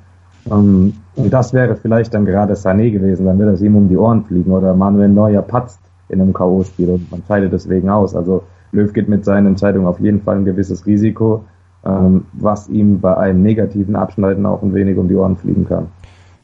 Ähm, 0.49 0.93
und 1.15 1.31
das 1.31 1.53
wäre 1.53 1.75
vielleicht 1.75 2.13
dann 2.13 2.25
gerade 2.25 2.53
Sané 2.53 2.91
gewesen, 2.91 3.25
dann 3.25 3.37
würde 3.37 3.53
es 3.53 3.61
ihm 3.61 3.75
um 3.75 3.89
die 3.89 3.97
Ohren 3.97 4.23
fliegen 4.23 4.51
oder 4.51 4.73
Manuel 4.73 5.09
Neuer 5.09 5.41
patzt 5.41 5.79
in 6.09 6.21
einem 6.21 6.33
K.O.-Spiel 6.33 6.89
und 6.89 7.11
man 7.11 7.23
scheidet 7.27 7.53
deswegen 7.53 7.89
aus. 7.89 8.15
Also 8.15 8.43
Löw 8.71 8.91
geht 8.91 9.09
mit 9.09 9.25
seinen 9.25 9.47
Entscheidungen 9.47 9.87
auf 9.87 9.99
jeden 9.99 10.21
Fall 10.21 10.37
ein 10.37 10.45
gewisses 10.45 10.85
Risiko, 10.85 11.43
ähm, 11.85 12.25
was 12.33 12.69
ihm 12.69 12.99
bei 12.99 13.15
einem 13.17 13.41
negativen 13.41 13.95
Abschneiden 13.95 14.45
auch 14.45 14.61
ein 14.61 14.73
wenig 14.73 14.97
um 14.97 15.07
die 15.07 15.15
Ohren 15.15 15.37
fliegen 15.37 15.67
kann. 15.67 15.87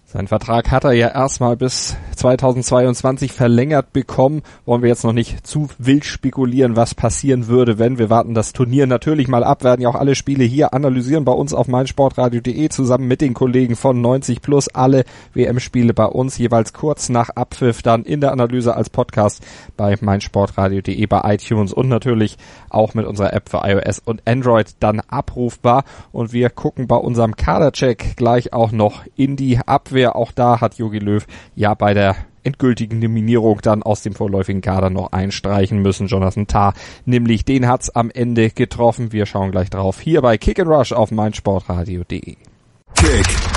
Sein 0.10 0.30
Vertrag 0.30 0.72
hat 0.72 0.86
er 0.86 0.93
ja 0.93 1.10
erstmal 1.10 1.58
bis 1.58 1.98
2022 2.15 3.34
verlängert 3.34 3.91
bekommen. 3.91 4.41
Wollen 4.63 4.82
wir 4.82 4.88
jetzt 4.88 5.04
noch 5.04 5.12
nicht 5.12 5.46
zu 5.46 5.67
wild 5.80 6.06
spekulieren, 6.06 6.78
was 6.78 6.96
passieren 6.96 7.48
würde, 7.48 7.78
wenn 7.78 7.98
wir 7.98 8.10
warten 8.10 8.34
das 8.34 8.54
Turnier 8.54 8.88
natürlich 8.88 9.28
mal 9.28 9.43
ab, 9.43 9.65
werden 9.65 9.82
ja 9.82 9.89
auch 9.89 9.96
alle 9.96 10.15
Spiele 10.15 10.46
hier 10.46 10.74
analysieren 10.74 11.26
bei 11.26 11.34
uns 11.34 11.54
auf 11.54 11.67
meinsportradio.de 11.67 12.70
zusammen 12.70 13.10
mit 13.10 13.20
den 13.20 13.34
Kollegen 13.34 13.76
von 13.76 14.00
90 14.00 14.41
plus. 14.41 14.70
Alle 14.70 15.04
WM-Spiele 15.34 15.93
bei 15.93 16.06
uns 16.06 16.38
jeweils 16.38 16.72
kurz 16.72 17.10
nach 17.10 17.32
Abpfiff 17.32 17.82
dann 17.82 18.04
in 18.04 18.22
der 18.22 18.32
Analyse 18.32 18.78
als 18.78 18.89
Podcast 18.89 19.46
bei 19.76 19.98
meinsportradio.de 20.00 21.06
bei 21.06 21.34
iTunes 21.34 21.74
und 21.74 21.89
natürlich 21.89 22.38
auch 22.70 22.93
mit 22.93 23.06
unserer 23.06 23.34
App 23.34 23.50
für 23.50 23.60
iOS 23.65 24.00
und 24.00 24.22
Android 24.26 24.74
dann 24.80 25.02
abrufbar. 25.02 25.84
Und 26.13 26.32
wir 26.32 26.50
gucken 26.50 26.88
bei 26.88 26.96
unserem 26.96 27.36
Kadercheck 27.36 28.15
gleich 28.15 28.54
auch 28.54 28.72
noch 28.72 29.04
in 29.17 29.36
die 29.36 29.58
Abwehr 29.58 29.97
Abwehr. 29.98 30.16
Auch 30.16 30.32
da 30.32 30.62
hat 30.62 30.76
Jogi 30.76 31.00
Löw 31.00 31.26
ja 31.56 31.74
bei 31.74 31.94
der 31.94 32.16
endgültigen 32.44 33.00
Nominierung 33.00 33.60
dann 33.62 33.82
aus 33.84 34.04
dem 34.04 34.14
vorläufigen 34.14 34.62
Kader 34.62 34.90
noch 34.90 35.12
einstreichen 35.12 35.82
müssen. 35.82 36.08
Jonathan 36.08 36.48
Tah, 36.48 36.74
nämlich 37.06 37.46
den 37.46 37.68
hat's 37.68 37.90
am 37.90 38.12
Ende 38.12 38.52
getroffen. 38.52 39.12
Wir 39.12 39.26
schauen 39.26 39.52
gleich 39.52 39.70
drauf 39.70 40.00
hier 40.00 40.22
bei 40.22 40.38
Kick 40.38 40.60
and 40.60 40.70
Rush 40.70 40.94
auf 40.94 41.12
meinsportradio.de. 41.12 42.38
Kick 42.96 43.57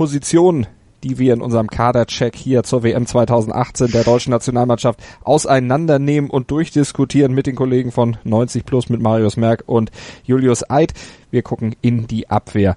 Position 0.00 0.66
die 1.04 1.18
wir 1.18 1.34
in 1.34 1.42
unserem 1.42 1.68
Kadercheck 1.68 2.34
hier 2.34 2.62
zur 2.62 2.82
WM 2.82 3.04
2018 3.04 3.90
der 3.90 4.02
deutschen 4.02 4.30
Nationalmannschaft 4.30 4.98
auseinandernehmen 5.22 6.30
und 6.30 6.50
durchdiskutieren 6.50 7.34
mit 7.34 7.46
den 7.46 7.54
Kollegen 7.54 7.92
von 7.92 8.16
90 8.24 8.64
Plus, 8.64 8.88
mit 8.88 9.02
Marius 9.02 9.36
Merck 9.36 9.64
und 9.66 9.90
Julius 10.24 10.68
Eid. 10.70 10.94
Wir 11.30 11.42
gucken 11.42 11.76
in 11.82 12.06
die 12.06 12.30
Abwehr. 12.30 12.76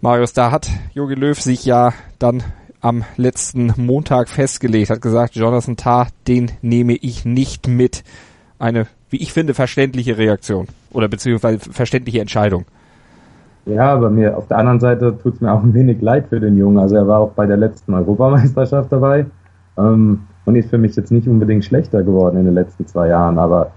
Marius, 0.00 0.32
da 0.32 0.50
hat 0.50 0.70
Jogi 0.94 1.14
Löw 1.14 1.38
sich 1.38 1.66
ja 1.66 1.92
dann 2.18 2.42
am 2.80 3.04
letzten 3.18 3.74
Montag 3.76 4.30
festgelegt, 4.30 4.88
hat 4.88 5.02
gesagt, 5.02 5.36
Jonathan 5.36 5.76
Tah, 5.76 6.08
den 6.26 6.52
nehme 6.62 6.94
ich 6.94 7.26
nicht 7.26 7.68
mit. 7.68 8.02
Eine, 8.58 8.86
wie 9.10 9.18
ich 9.18 9.34
finde, 9.34 9.52
verständliche 9.52 10.16
Reaktion 10.16 10.68
oder 10.90 11.08
beziehungsweise 11.08 11.58
verständliche 11.58 12.22
Entscheidung. 12.22 12.64
Ja, 13.66 13.92
aber 13.92 14.10
mir 14.10 14.36
auf 14.36 14.46
der 14.46 14.58
anderen 14.58 14.78
Seite 14.78 15.18
tut 15.18 15.34
es 15.34 15.40
mir 15.40 15.52
auch 15.52 15.62
ein 15.62 15.74
wenig 15.74 16.00
leid 16.00 16.28
für 16.28 16.38
den 16.38 16.56
Jungen. 16.56 16.78
Also 16.78 16.94
er 16.94 17.08
war 17.08 17.18
auch 17.18 17.32
bei 17.32 17.46
der 17.46 17.56
letzten 17.56 17.94
Europameisterschaft 17.94 18.92
dabei 18.92 19.26
ähm, 19.76 20.20
und 20.44 20.54
ist 20.54 20.70
für 20.70 20.78
mich 20.78 20.94
jetzt 20.94 21.10
nicht 21.10 21.28
unbedingt 21.28 21.64
schlechter 21.64 22.04
geworden 22.04 22.38
in 22.38 22.44
den 22.44 22.54
letzten 22.54 22.86
zwei 22.86 23.08
Jahren. 23.08 23.38
Aber 23.38 23.72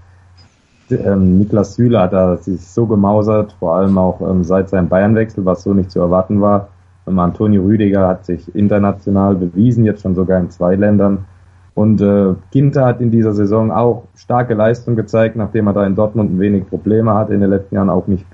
ähm, 0.90 1.38
Niklas 1.38 1.74
Süle 1.74 2.00
hat 2.00 2.12
da 2.12 2.36
sich 2.36 2.64
so 2.68 2.86
gemausert, 2.86 3.56
vor 3.58 3.74
allem 3.74 3.98
auch 3.98 4.20
ähm, 4.20 4.44
seit 4.44 4.68
seinem 4.68 4.88
Bayernwechsel, 4.88 5.44
was 5.44 5.64
so 5.64 5.74
nicht 5.74 5.90
zu 5.90 5.98
erwarten 5.98 6.40
war. 6.40 6.68
Ähm, 7.08 7.18
Antonio 7.18 7.62
Rüdiger 7.62 8.06
hat 8.06 8.24
sich 8.24 8.54
international 8.54 9.34
bewiesen, 9.34 9.84
jetzt 9.84 10.02
schon 10.02 10.14
sogar 10.14 10.38
in 10.38 10.50
zwei 10.50 10.76
Ländern. 10.76 11.24
Und 11.74 12.00
äh, 12.00 12.34
Ginter 12.52 12.86
hat 12.86 13.00
in 13.00 13.10
dieser 13.10 13.32
Saison 13.32 13.72
auch 13.72 14.04
starke 14.14 14.54
Leistung 14.54 14.94
gezeigt, 14.94 15.34
nachdem 15.34 15.66
er 15.66 15.72
da 15.72 15.84
in 15.84 15.96
Dortmund 15.96 16.32
ein 16.32 16.38
wenig 16.38 16.68
Probleme 16.68 17.12
hatte 17.14 17.34
in 17.34 17.40
den 17.40 17.50
letzten 17.50 17.74
Jahren, 17.74 17.90
auch 17.90 18.06
nicht 18.06 18.30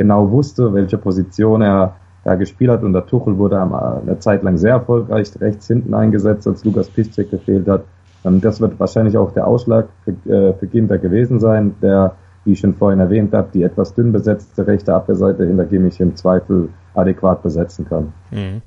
genau 0.00 0.30
wusste, 0.30 0.72
welche 0.72 0.96
Position 0.96 1.60
er 1.60 1.96
da 2.24 2.34
gespielt 2.34 2.70
hat. 2.70 2.82
Und 2.82 2.94
der 2.94 3.04
Tuchel 3.04 3.36
wurde 3.36 3.60
eine 3.60 4.18
Zeit 4.18 4.42
lang 4.42 4.56
sehr 4.56 4.72
erfolgreich 4.72 5.28
rechts 5.38 5.66
hinten 5.66 5.92
eingesetzt, 5.92 6.48
als 6.48 6.64
Lukas 6.64 6.88
Piszczek 6.88 7.30
gefehlt 7.30 7.68
hat. 7.68 7.84
Ähm, 8.24 8.40
das 8.40 8.62
wird 8.62 8.80
wahrscheinlich 8.80 9.18
auch 9.18 9.32
der 9.32 9.46
Ausschlag 9.46 9.88
für, 10.04 10.12
äh, 10.32 10.54
für 10.54 10.66
Ginter 10.68 10.96
gewesen 10.96 11.38
sein, 11.38 11.74
der, 11.82 12.14
wie 12.46 12.52
ich 12.52 12.60
schon 12.60 12.74
vorhin 12.74 12.98
erwähnt 12.98 13.34
habe, 13.34 13.48
die 13.52 13.62
etwas 13.62 13.94
dünn 13.94 14.10
besetzte 14.10 14.66
rechte 14.66 14.94
Abwehrseite 14.94 15.44
hinter 15.44 15.66
Kimmich 15.66 16.00
im 16.00 16.16
Zweifel 16.16 16.70
adäquat 16.94 17.42
besetzen 17.42 17.86
kann. 17.86 18.14
Mhm. 18.30 18.62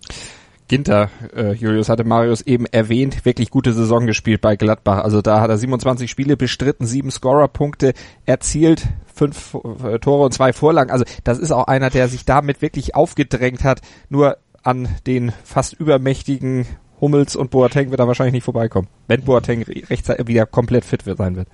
Ginter, 0.67 1.09
äh, 1.35 1.53
Julius 1.53 1.89
hatte 1.89 2.03
Marius 2.03 2.41
eben 2.41 2.65
erwähnt, 2.65 3.25
wirklich 3.25 3.49
gute 3.49 3.73
Saison 3.73 4.05
gespielt 4.05 4.41
bei 4.41 4.55
Gladbach. 4.55 5.03
Also 5.03 5.21
da 5.21 5.41
hat 5.41 5.49
er 5.49 5.57
27 5.57 6.09
Spiele 6.09 6.37
bestritten, 6.37 6.85
sieben 6.85 7.11
Scorerpunkte 7.11 7.93
erzielt, 8.25 8.87
fünf 9.13 9.55
äh, 9.83 9.99
Tore 9.99 10.25
und 10.25 10.33
zwei 10.33 10.53
Vorlagen. 10.53 10.91
Also 10.91 11.05
das 11.23 11.39
ist 11.39 11.51
auch 11.51 11.67
einer, 11.67 11.89
der 11.89 12.07
sich 12.07 12.25
damit 12.25 12.61
wirklich 12.61 12.95
aufgedrängt 12.95 13.63
hat. 13.63 13.81
Nur 14.09 14.37
an 14.63 14.87
den 15.05 15.33
fast 15.43 15.73
übermächtigen 15.73 16.65
Hummels 17.01 17.35
und 17.35 17.51
Boateng 17.51 17.91
wird 17.91 17.99
er 17.99 18.07
wahrscheinlich 18.07 18.33
nicht 18.33 18.45
vorbeikommen, 18.45 18.87
wenn 19.07 19.23
Boateng 19.23 19.63
rechtzeitig 19.63 20.27
wieder 20.27 20.45
komplett 20.45 20.85
fit 20.85 21.05
wird 21.05 21.17
sein 21.17 21.35
wird. 21.35 21.49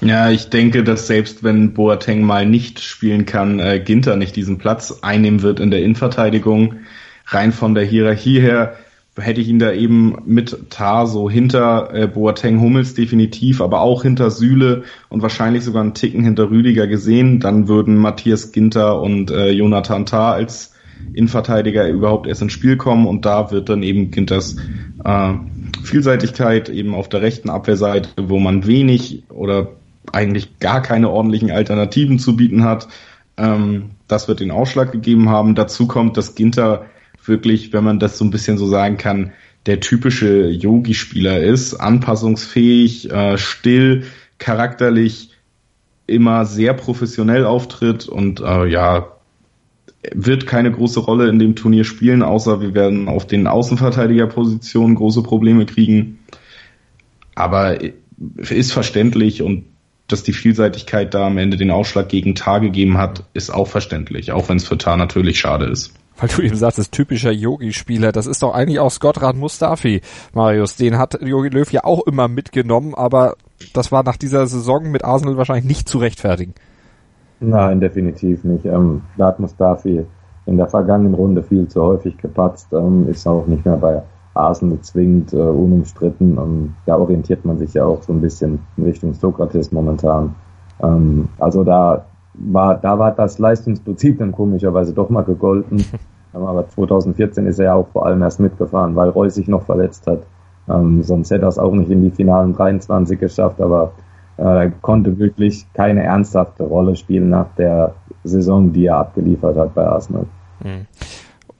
Ja, 0.00 0.30
ich 0.30 0.50
denke, 0.50 0.84
dass 0.84 1.06
selbst 1.06 1.42
wenn 1.42 1.74
Boateng 1.74 2.22
mal 2.22 2.46
nicht 2.46 2.80
spielen 2.80 3.26
kann, 3.26 3.58
äh, 3.60 3.80
Ginter 3.80 4.16
nicht 4.16 4.36
diesen 4.36 4.58
Platz 4.58 4.98
einnehmen 5.02 5.42
wird 5.42 5.60
in 5.60 5.70
der 5.70 5.82
Innenverteidigung 5.82 6.76
rein 7.26 7.52
von 7.52 7.74
der 7.74 7.84
Hierarchie 7.84 8.40
her 8.40 8.76
hätte 9.18 9.40
ich 9.40 9.48
ihn 9.48 9.58
da 9.58 9.72
eben 9.72 10.16
mit 10.26 10.70
Tar 10.70 11.06
so 11.06 11.30
hinter 11.30 11.94
äh, 11.94 12.06
Boateng 12.06 12.60
Hummels 12.60 12.94
definitiv, 12.94 13.60
aber 13.60 13.80
auch 13.80 14.02
hinter 14.02 14.30
Süle 14.30 14.84
und 15.08 15.22
wahrscheinlich 15.22 15.64
sogar 15.64 15.82
einen 15.82 15.94
Ticken 15.94 16.22
hinter 16.22 16.50
Rüdiger 16.50 16.86
gesehen. 16.86 17.40
Dann 17.40 17.68
würden 17.68 17.96
Matthias 17.96 18.52
Ginter 18.52 19.00
und 19.00 19.30
äh, 19.30 19.50
Jonathan 19.50 20.04
Tar 20.06 20.34
als 20.34 20.74
Innenverteidiger 21.14 21.88
überhaupt 21.88 22.26
erst 22.26 22.42
ins 22.42 22.52
Spiel 22.52 22.76
kommen 22.76 23.06
und 23.06 23.24
da 23.24 23.50
wird 23.50 23.68
dann 23.68 23.82
eben 23.82 24.10
Ginters 24.10 24.56
äh, 25.04 25.32
Vielseitigkeit 25.82 26.68
eben 26.68 26.94
auf 26.94 27.08
der 27.08 27.22
rechten 27.22 27.50
Abwehrseite, 27.50 28.10
wo 28.20 28.38
man 28.38 28.66
wenig 28.66 29.24
oder 29.28 29.68
eigentlich 30.12 30.58
gar 30.58 30.82
keine 30.82 31.10
ordentlichen 31.10 31.50
Alternativen 31.50 32.18
zu 32.18 32.36
bieten 32.36 32.64
hat. 32.64 32.88
Ähm, 33.36 33.90
das 34.08 34.28
wird 34.28 34.40
den 34.40 34.50
Ausschlag 34.50 34.92
gegeben 34.92 35.28
haben. 35.28 35.54
Dazu 35.54 35.86
kommt, 35.86 36.16
dass 36.16 36.34
Ginter 36.34 36.86
wirklich, 37.28 37.72
wenn 37.72 37.84
man 37.84 37.98
das 37.98 38.18
so 38.18 38.24
ein 38.24 38.30
bisschen 38.30 38.58
so 38.58 38.66
sagen 38.66 38.96
kann, 38.96 39.32
der 39.66 39.80
typische 39.80 40.48
Yogi-Spieler 40.48 41.40
ist, 41.42 41.74
anpassungsfähig, 41.74 43.10
äh, 43.10 43.36
still, 43.36 44.04
charakterlich 44.38 45.30
immer 46.06 46.44
sehr 46.44 46.72
professionell 46.74 47.44
auftritt 47.44 48.08
und 48.08 48.40
äh, 48.40 48.66
ja, 48.66 49.08
wird 50.14 50.46
keine 50.46 50.70
große 50.70 51.00
Rolle 51.00 51.28
in 51.28 51.40
dem 51.40 51.56
Turnier 51.56 51.84
spielen, 51.84 52.22
außer 52.22 52.60
wir 52.60 52.74
werden 52.74 53.08
auf 53.08 53.26
den 53.26 53.48
Außenverteidigerpositionen 53.48 54.94
große 54.94 55.22
Probleme 55.22 55.66
kriegen. 55.66 56.20
Aber 57.34 57.78
ist 58.36 58.72
verständlich 58.72 59.42
und 59.42 59.64
dass 60.06 60.22
die 60.22 60.32
Vielseitigkeit 60.32 61.12
da 61.12 61.26
am 61.26 61.38
Ende 61.38 61.56
den 61.56 61.72
Ausschlag 61.72 62.08
gegen 62.08 62.36
Tar 62.36 62.60
gegeben 62.60 62.98
hat, 62.98 63.24
ist 63.34 63.50
auch 63.50 63.66
verständlich, 63.66 64.30
auch 64.30 64.48
wenn 64.48 64.58
es 64.58 64.68
für 64.68 64.78
Tar 64.78 64.96
natürlich 64.96 65.40
schade 65.40 65.66
ist 65.66 65.92
weil 66.18 66.28
du 66.28 66.42
eben 66.42 66.56
sagst, 66.56 66.78
das 66.78 66.90
typischer 66.90 67.30
Yogi-Spieler, 67.30 68.12
das 68.12 68.26
ist 68.26 68.42
doch 68.42 68.54
eigentlich 68.54 68.80
auch 68.80 68.90
Scott 68.90 69.22
Rad 69.22 69.36
Mustafi, 69.36 70.00
Marius. 70.34 70.76
Den 70.76 70.98
hat 70.98 71.20
Yogi 71.22 71.48
Löw 71.48 71.70
ja 71.72 71.84
auch 71.84 72.06
immer 72.06 72.28
mitgenommen, 72.28 72.94
aber 72.94 73.34
das 73.74 73.92
war 73.92 74.02
nach 74.02 74.16
dieser 74.16 74.46
Saison 74.46 74.90
mit 74.90 75.04
Arsenal 75.04 75.36
wahrscheinlich 75.36 75.66
nicht 75.66 75.88
zu 75.88 75.98
rechtfertigen. 75.98 76.54
Nein, 77.40 77.80
definitiv 77.80 78.44
nicht. 78.44 78.64
Ähm, 78.64 79.02
Rad 79.18 79.40
Mustafi 79.40 80.06
in 80.46 80.56
der 80.56 80.68
vergangenen 80.68 81.14
Runde 81.14 81.42
viel 81.42 81.68
zu 81.68 81.82
häufig 81.82 82.16
gepatzt, 82.18 82.72
ähm, 82.72 83.08
ist 83.08 83.26
auch 83.26 83.46
nicht 83.46 83.64
mehr 83.64 83.76
bei 83.76 84.02
Arsenal 84.34 84.80
zwingend 84.80 85.32
äh, 85.32 85.36
unumstritten. 85.36 86.38
Ähm, 86.38 86.74
da 86.86 86.96
orientiert 86.96 87.44
man 87.44 87.58
sich 87.58 87.74
ja 87.74 87.84
auch 87.84 88.02
so 88.02 88.12
ein 88.12 88.20
bisschen 88.20 88.60
in 88.76 88.84
Richtung 88.84 89.14
Sokrates 89.14 89.72
momentan. 89.72 90.34
Ähm, 90.82 91.28
also 91.38 91.64
da 91.64 92.06
war, 92.38 92.76
da 92.76 92.98
war 92.98 93.12
das 93.12 93.38
Leistungsprinzip 93.38 94.18
dann 94.18 94.32
komischerweise 94.32 94.92
doch 94.92 95.10
mal 95.10 95.24
gegolten. 95.24 95.84
Aber 96.32 96.68
2014 96.68 97.46
ist 97.46 97.58
er 97.58 97.66
ja 97.66 97.74
auch 97.74 97.88
vor 97.88 98.04
allem 98.04 98.22
erst 98.22 98.40
mitgefahren, 98.40 98.94
weil 98.94 99.08
Reus 99.08 99.34
sich 99.34 99.48
noch 99.48 99.62
verletzt 99.62 100.06
hat. 100.06 100.22
Ähm, 100.68 101.02
sonst 101.02 101.30
hätte 101.30 101.46
er 101.46 101.48
es 101.48 101.58
auch 101.58 101.72
nicht 101.72 101.90
in 101.90 102.02
die 102.02 102.10
finalen 102.10 102.52
23 102.52 103.18
geschafft, 103.18 103.60
aber 103.60 103.92
äh, 104.36 104.42
er 104.42 104.70
konnte 104.70 105.18
wirklich 105.18 105.66
keine 105.72 106.02
ernsthafte 106.02 106.64
Rolle 106.64 106.96
spielen 106.96 107.30
nach 107.30 107.46
der 107.56 107.94
Saison, 108.24 108.72
die 108.72 108.86
er 108.86 108.98
abgeliefert 108.98 109.56
hat 109.56 109.74
bei 109.74 109.86
Arsenal. 109.86 110.26
Mhm. 110.62 110.86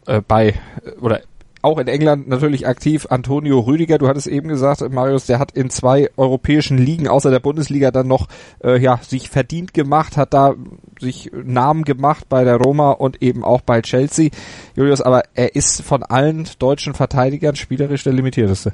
Äh, 0.06 0.20
bei, 0.26 0.54
oder 1.00 1.20
auch 1.66 1.78
in 1.78 1.88
England 1.88 2.28
natürlich 2.28 2.66
aktiv. 2.68 3.08
Antonio 3.10 3.58
Rüdiger, 3.58 3.98
du 3.98 4.06
hattest 4.06 4.28
eben 4.28 4.48
gesagt, 4.48 4.88
Marius, 4.88 5.26
der 5.26 5.40
hat 5.40 5.50
in 5.50 5.68
zwei 5.68 6.10
europäischen 6.16 6.78
Ligen 6.78 7.08
außer 7.08 7.30
der 7.30 7.40
Bundesliga 7.40 7.90
dann 7.90 8.06
noch 8.06 8.28
äh, 8.62 8.78
ja 8.78 9.00
sich 9.02 9.28
verdient 9.28 9.74
gemacht, 9.74 10.16
hat 10.16 10.32
da 10.32 10.54
sich 11.00 11.32
Namen 11.34 11.84
gemacht 11.84 12.28
bei 12.28 12.44
der 12.44 12.56
Roma 12.56 12.92
und 12.92 13.20
eben 13.20 13.42
auch 13.42 13.62
bei 13.62 13.82
Chelsea. 13.82 14.30
Julius, 14.76 15.02
aber 15.02 15.24
er 15.34 15.56
ist 15.56 15.82
von 15.82 16.04
allen 16.04 16.48
deutschen 16.60 16.94
Verteidigern 16.94 17.56
spielerisch 17.56 18.04
der 18.04 18.12
limitierteste. 18.12 18.72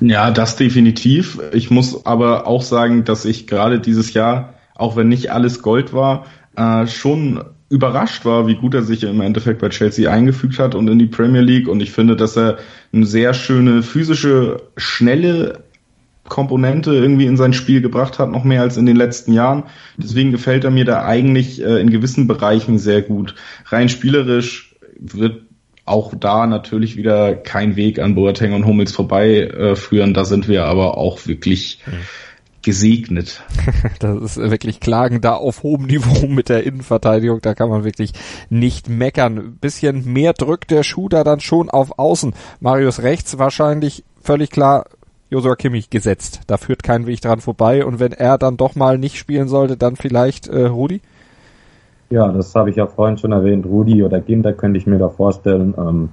Ja, 0.00 0.30
das 0.30 0.54
definitiv. 0.54 1.40
Ich 1.52 1.70
muss 1.70 2.06
aber 2.06 2.46
auch 2.46 2.62
sagen, 2.62 3.04
dass 3.04 3.24
ich 3.24 3.48
gerade 3.48 3.80
dieses 3.80 4.14
Jahr, 4.14 4.54
auch 4.76 4.94
wenn 4.94 5.08
nicht 5.08 5.32
alles 5.32 5.62
Gold 5.62 5.92
war, 5.92 6.26
äh, 6.56 6.86
schon 6.86 7.44
überrascht 7.68 8.24
war, 8.24 8.46
wie 8.46 8.56
gut 8.56 8.74
er 8.74 8.82
sich 8.82 9.02
im 9.04 9.20
Endeffekt 9.20 9.60
bei 9.60 9.68
Chelsea 9.68 10.10
eingefügt 10.10 10.58
hat 10.58 10.74
und 10.74 10.88
in 10.88 10.98
die 10.98 11.06
Premier 11.06 11.40
League. 11.40 11.68
Und 11.68 11.80
ich 11.80 11.92
finde, 11.92 12.16
dass 12.16 12.36
er 12.36 12.58
eine 12.92 13.06
sehr 13.06 13.34
schöne 13.34 13.82
physische, 13.82 14.62
schnelle 14.76 15.64
Komponente 16.28 16.94
irgendwie 16.94 17.26
in 17.26 17.36
sein 17.36 17.52
Spiel 17.52 17.82
gebracht 17.82 18.18
hat, 18.18 18.30
noch 18.30 18.44
mehr 18.44 18.62
als 18.62 18.76
in 18.76 18.86
den 18.86 18.96
letzten 18.96 19.32
Jahren. 19.32 19.64
Deswegen 19.96 20.30
gefällt 20.30 20.64
er 20.64 20.70
mir 20.70 20.84
da 20.84 21.04
eigentlich 21.04 21.60
äh, 21.62 21.80
in 21.80 21.90
gewissen 21.90 22.26
Bereichen 22.26 22.78
sehr 22.78 23.02
gut. 23.02 23.34
Rein 23.66 23.88
spielerisch 23.88 24.74
wird 24.98 25.42
auch 25.84 26.14
da 26.18 26.46
natürlich 26.46 26.96
wieder 26.96 27.34
kein 27.34 27.76
Weg 27.76 27.98
an 27.98 28.14
Boateng 28.14 28.54
und 28.54 28.64
Hummels 28.64 28.92
vorbei 28.92 29.40
äh, 29.40 29.76
führen. 29.76 30.14
Da 30.14 30.24
sind 30.24 30.48
wir 30.48 30.64
aber 30.64 30.96
auch 30.96 31.26
wirklich 31.26 31.80
mhm 31.86 31.92
gesegnet. 32.64 33.42
das 34.00 34.22
ist 34.22 34.36
wirklich 34.38 34.80
Klagen 34.80 35.20
da 35.20 35.34
auf 35.34 35.62
hohem 35.62 35.86
Niveau 35.86 36.26
mit 36.28 36.48
der 36.48 36.64
Innenverteidigung. 36.64 37.40
Da 37.40 37.54
kann 37.54 37.68
man 37.68 37.84
wirklich 37.84 38.12
nicht 38.50 38.88
meckern. 38.88 39.58
bisschen 39.60 40.12
mehr 40.12 40.32
drückt 40.32 40.70
der 40.70 40.82
Schuh 40.82 41.08
da 41.08 41.24
dann 41.24 41.40
schon 41.40 41.70
auf 41.70 41.98
Außen. 41.98 42.34
Marius 42.60 43.02
rechts 43.02 43.38
wahrscheinlich 43.38 44.04
völlig 44.20 44.50
klar 44.50 44.86
Josua 45.30 45.56
Kimmich 45.56 45.90
gesetzt. 45.90 46.40
Da 46.46 46.56
führt 46.56 46.82
kein 46.82 47.06
Weg 47.06 47.20
dran 47.20 47.40
vorbei. 47.40 47.84
Und 47.84 48.00
wenn 48.00 48.12
er 48.12 48.38
dann 48.38 48.56
doch 48.56 48.74
mal 48.74 48.98
nicht 48.98 49.18
spielen 49.18 49.48
sollte, 49.48 49.76
dann 49.76 49.96
vielleicht 49.96 50.48
äh, 50.48 50.66
Rudi? 50.66 51.00
Ja, 52.10 52.30
das 52.30 52.54
habe 52.54 52.70
ich 52.70 52.76
ja 52.76 52.86
vorhin 52.86 53.18
schon 53.18 53.32
erwähnt. 53.32 53.66
Rudi 53.66 54.02
oder 54.02 54.20
Ginter 54.20 54.52
könnte 54.52 54.78
ich 54.78 54.86
mir 54.86 54.98
da 54.98 55.08
vorstellen. 55.08 55.74
Ähm, 55.76 56.10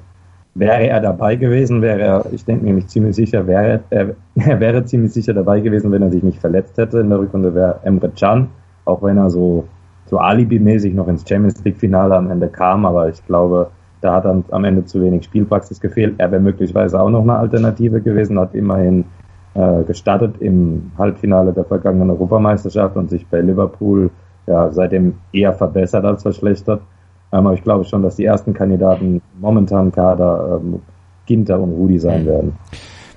Wäre 0.54 0.88
er 0.88 0.99
dabei 0.99 1.38
gewesen, 1.38 1.82
wäre 1.82 2.02
er, 2.02 2.26
ich 2.32 2.43
denke 2.43 2.66
nämlich 2.66 2.88
ziemlich 2.88 3.16
sicher, 3.16 3.47
wäre 3.47 3.82
er, 3.89 4.16
er 4.36 4.60
wäre 4.60 4.84
ziemlich 4.84 5.14
sicher 5.14 5.34
dabei 5.34 5.62
gewesen, 5.62 5.91
wenn 5.91 6.02
er 6.02 6.12
sich 6.12 6.24
nicht 6.24 6.39
verletzt 6.39 6.78
hätte. 6.78 6.99
In 6.99 7.10
der 7.10 7.20
Rückrunde 7.20 7.56
wäre 7.56 7.80
Emre 7.84 8.10
Can, 8.10 8.49
auch 8.86 9.02
wenn 9.02 9.18
er 9.18 9.30
so, 9.30 9.66
so 10.08 10.18
alibimäßig 10.18 10.93
noch 10.93 11.08
ins 11.08 11.28
Champions 11.28 11.64
League 11.64 11.78
Finale 11.78 12.16
am 12.16 12.30
Ende 12.30 12.49
kam, 12.49 12.86
aber 12.86 13.08
ich 13.08 13.26
glaube, 13.26 13.72
da 14.02 14.16
hat 14.16 14.26
dann 14.26 14.43
am 14.52 14.66
Ende 14.66 14.84
zu 14.84 15.02
wenig 15.02 15.24
Spielpraxis 15.24 15.80
gefehlt. 15.80 16.16
Er 16.18 16.32
wäre 16.32 16.41
möglicherweise 16.41 16.99
auch 16.99 17.10
noch 17.10 17.22
eine 17.22 17.36
Alternative 17.36 18.02
gewesen, 18.02 18.39
hat 18.39 18.54
immerhin 18.54 19.06
äh, 19.54 19.84
gestartet 19.84 20.36
im 20.39 20.91
Halbfinale 20.97 21.54
der 21.54 21.66
vergangenen 21.66 22.10
Europameisterschaft 22.10 22.95
und 22.95 23.10
sich 23.10 23.28
bei 23.28 23.41
Liverpool 23.41 24.10
ja, 24.47 24.72
seitdem 24.72 25.16
eher 25.32 25.54
verbessert 25.54 26.04
als 26.04 26.24
verschlechtert. 26.24 26.82
Ähm, 27.32 27.45
aber 27.45 27.53
ich 27.53 27.63
glaube 27.63 27.86
schon, 27.86 28.01
dass 28.01 28.15
die 28.15 28.25
ersten 28.25 28.53
Kandidaten 28.53 29.21
momentan 29.39 29.91
Kader 29.91 30.59
ähm, 30.61 30.82
Ginter 31.25 31.59
und 31.59 31.71
Rudi 31.71 31.99
sein 31.99 32.25
werden. 32.25 32.53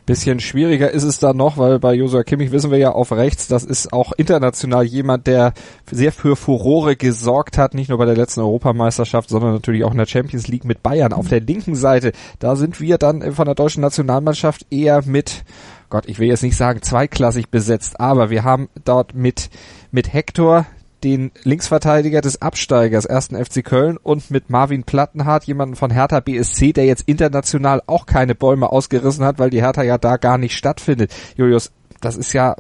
Bisschen 0.07 0.39
schwieriger 0.39 0.91
ist 0.91 1.03
es 1.03 1.19
dann 1.19 1.39
noch, 1.39 1.57
weil 1.57 1.79
bei 1.79 1.95
Josua 1.95 2.25
Kimmich 2.25 2.53
wissen 2.53 2.71
wir 2.71 2.77
ja 2.77 2.93
auf 2.93 3.11
rechts, 3.11 3.49
das 3.49 3.65
ist 3.65 3.91
auch 3.95 4.13
international 4.13 4.85
jemand, 4.85 5.27
der 5.27 5.55
sehr 5.91 6.13
für 6.13 6.37
Furore 6.37 6.95
gesorgt 6.95 7.57
hat, 7.57 7.73
nicht 7.73 7.89
nur 7.89 7.97
bei 7.97 8.05
der 8.05 8.15
letzten 8.15 8.41
Europameisterschaft, 8.41 9.31
sondern 9.31 9.55
natürlich 9.55 9.83
auch 9.83 9.93
in 9.93 9.97
der 9.97 10.05
Champions 10.05 10.47
League 10.47 10.67
mit 10.67 10.83
Bayern. 10.83 11.15
Auf 11.15 11.29
der 11.29 11.41
linken 11.41 11.75
Seite, 11.75 12.13
da 12.39 12.55
sind 12.55 12.83
wir 12.83 12.99
dann 12.99 13.33
von 13.33 13.47
der 13.47 13.55
deutschen 13.55 13.81
Nationalmannschaft 13.81 14.67
eher 14.71 15.01
mit, 15.07 15.43
Gott, 15.89 16.05
ich 16.07 16.19
will 16.19 16.29
jetzt 16.29 16.43
nicht 16.43 16.59
sagen 16.59 16.83
zweiklassig 16.83 17.49
besetzt, 17.49 17.99
aber 17.99 18.29
wir 18.29 18.45
haben 18.45 18.69
dort 18.85 19.15
mit, 19.15 19.49
mit 19.91 20.13
Hector, 20.13 20.67
den 21.05 21.31
Linksverteidiger 21.45 22.23
des 22.23 22.41
Absteigers 22.41 23.05
ersten 23.05 23.37
FC 23.37 23.63
Köln 23.63 23.99
und 24.03 24.31
mit 24.31 24.49
Marvin 24.49 24.85
Plattenhardt, 24.85 25.45
jemanden 25.45 25.77
von 25.77 25.91
Hertha 25.91 26.21
BSC, 26.21 26.73
der 26.73 26.87
jetzt 26.87 27.03
international 27.07 27.83
auch 27.87 28.07
keine 28.07 28.35
Bäume 28.35 28.73
ausgerissen 28.73 29.25
hat, 29.25 29.39
weil 29.39 29.51
die 29.51 29.61
Hertha 29.63 29.83
ja 29.83 29.99
da 29.99 30.17
gar 30.17 30.39
nicht 30.39 30.57
stattfindet. 30.57 31.15
Julius, 31.37 31.73
das 32.01 32.17
ist 32.17 32.33
ja, 32.33 32.57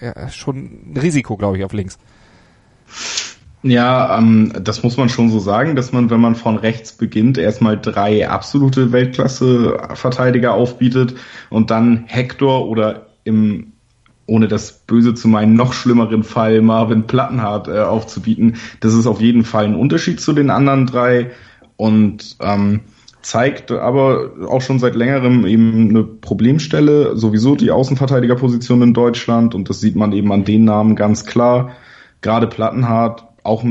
äh, 0.00 0.30
schon 0.30 0.92
ein 0.92 0.98
Risiko, 1.00 1.36
glaube 1.36 1.56
ich, 1.56 1.64
auf 1.64 1.72
links. 1.72 1.98
Ja, 3.62 4.18
ähm, 4.18 4.52
das 4.62 4.82
muss 4.82 4.96
man 4.96 5.08
schon 5.08 5.30
so 5.30 5.40
sagen, 5.40 5.74
dass 5.74 5.92
man, 5.92 6.10
wenn 6.10 6.20
man 6.20 6.36
von 6.36 6.56
rechts 6.56 6.92
beginnt, 6.92 7.38
erstmal 7.38 7.78
drei 7.78 8.28
absolute 8.28 8.92
Weltklasse-Verteidiger 8.92 10.54
aufbietet 10.54 11.14
und 11.50 11.70
dann 11.70 12.04
Hector 12.06 12.68
oder 12.68 13.08
im 13.24 13.72
ohne 14.28 14.46
das 14.46 14.72
Böse 14.72 15.14
zu 15.14 15.26
meinen, 15.26 15.54
noch 15.54 15.72
schlimmeren 15.72 16.22
Fall 16.22 16.60
Marvin 16.60 17.06
Plattenhardt 17.06 17.66
äh, 17.66 17.80
aufzubieten. 17.80 18.56
Das 18.80 18.94
ist 18.94 19.06
auf 19.06 19.20
jeden 19.20 19.42
Fall 19.42 19.64
ein 19.64 19.74
Unterschied 19.74 20.20
zu 20.20 20.34
den 20.34 20.50
anderen 20.50 20.86
drei 20.86 21.30
und 21.76 22.36
ähm, 22.40 22.80
zeigt 23.22 23.72
aber 23.72 24.32
auch 24.46 24.60
schon 24.60 24.78
seit 24.78 24.94
längerem 24.94 25.46
eben 25.46 25.88
eine 25.88 26.04
Problemstelle, 26.04 27.16
sowieso 27.16 27.56
die 27.56 27.70
Außenverteidigerposition 27.70 28.82
in 28.82 28.94
Deutschland 28.94 29.54
und 29.54 29.70
das 29.70 29.80
sieht 29.80 29.96
man 29.96 30.12
eben 30.12 30.30
an 30.30 30.44
den 30.44 30.64
Namen 30.64 30.94
ganz 30.94 31.24
klar. 31.24 31.70
Gerade 32.20 32.48
Plattenhardt, 32.48 33.24
auch 33.42 33.64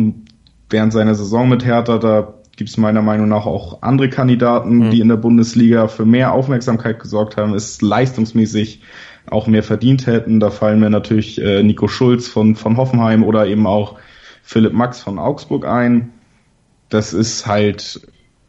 während 0.69 0.91
seiner 0.91 1.13
Saison 1.13 1.49
mit 1.49 1.65
Hertha, 1.65 1.99
da 1.99 2.33
gibt 2.55 2.71
es 2.71 2.77
meiner 2.77 3.03
Meinung 3.03 3.29
nach 3.29 3.45
auch 3.45 3.83
andere 3.83 4.09
Kandidaten, 4.09 4.87
mhm. 4.87 4.89
die 4.89 5.01
in 5.01 5.07
der 5.07 5.17
Bundesliga 5.17 5.87
für 5.87 6.05
mehr 6.05 6.33
Aufmerksamkeit 6.33 6.99
gesorgt 6.99 7.37
haben, 7.37 7.53
ist 7.53 7.83
leistungsmäßig 7.83 8.81
auch 9.29 9.47
mehr 9.47 9.63
verdient 9.63 10.07
hätten. 10.07 10.39
Da 10.39 10.49
fallen 10.49 10.79
mir 10.79 10.89
natürlich 10.89 11.41
äh, 11.41 11.63
Nico 11.63 11.87
Schulz 11.87 12.27
von, 12.27 12.55
von 12.55 12.77
Hoffenheim 12.77 13.23
oder 13.23 13.47
eben 13.47 13.67
auch 13.67 13.97
Philipp 14.43 14.73
Max 14.73 15.01
von 15.01 15.19
Augsburg 15.19 15.65
ein. 15.65 16.11
Das 16.89 17.13
ist 17.13 17.45
halt 17.45 18.01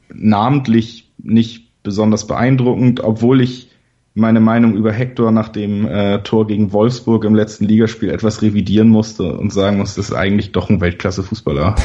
namentlich 0.09 1.11
nicht 1.19 1.69
besonders 1.83 2.27
beeindruckend, 2.27 3.01
obwohl 3.01 3.41
ich 3.41 3.71
meine 4.15 4.41
Meinung 4.41 4.75
über 4.75 4.93
Hector 4.93 5.31
nach 5.31 5.49
dem 5.49 5.87
äh, 5.87 6.23
Tor 6.23 6.47
gegen 6.47 6.73
Wolfsburg 6.73 7.25
im 7.25 7.35
letzten 7.35 7.65
Ligaspiel 7.65 8.11
etwas 8.11 8.43
revidieren 8.43 8.89
musste 8.89 9.37
und 9.37 9.53
sagen 9.53 9.79
muss, 9.79 9.95
das 9.95 10.11
ist 10.11 10.15
eigentlich 10.15 10.53
doch 10.53 10.69
ein 10.69 10.81
Weltklasse-Fußballer. 10.81 11.77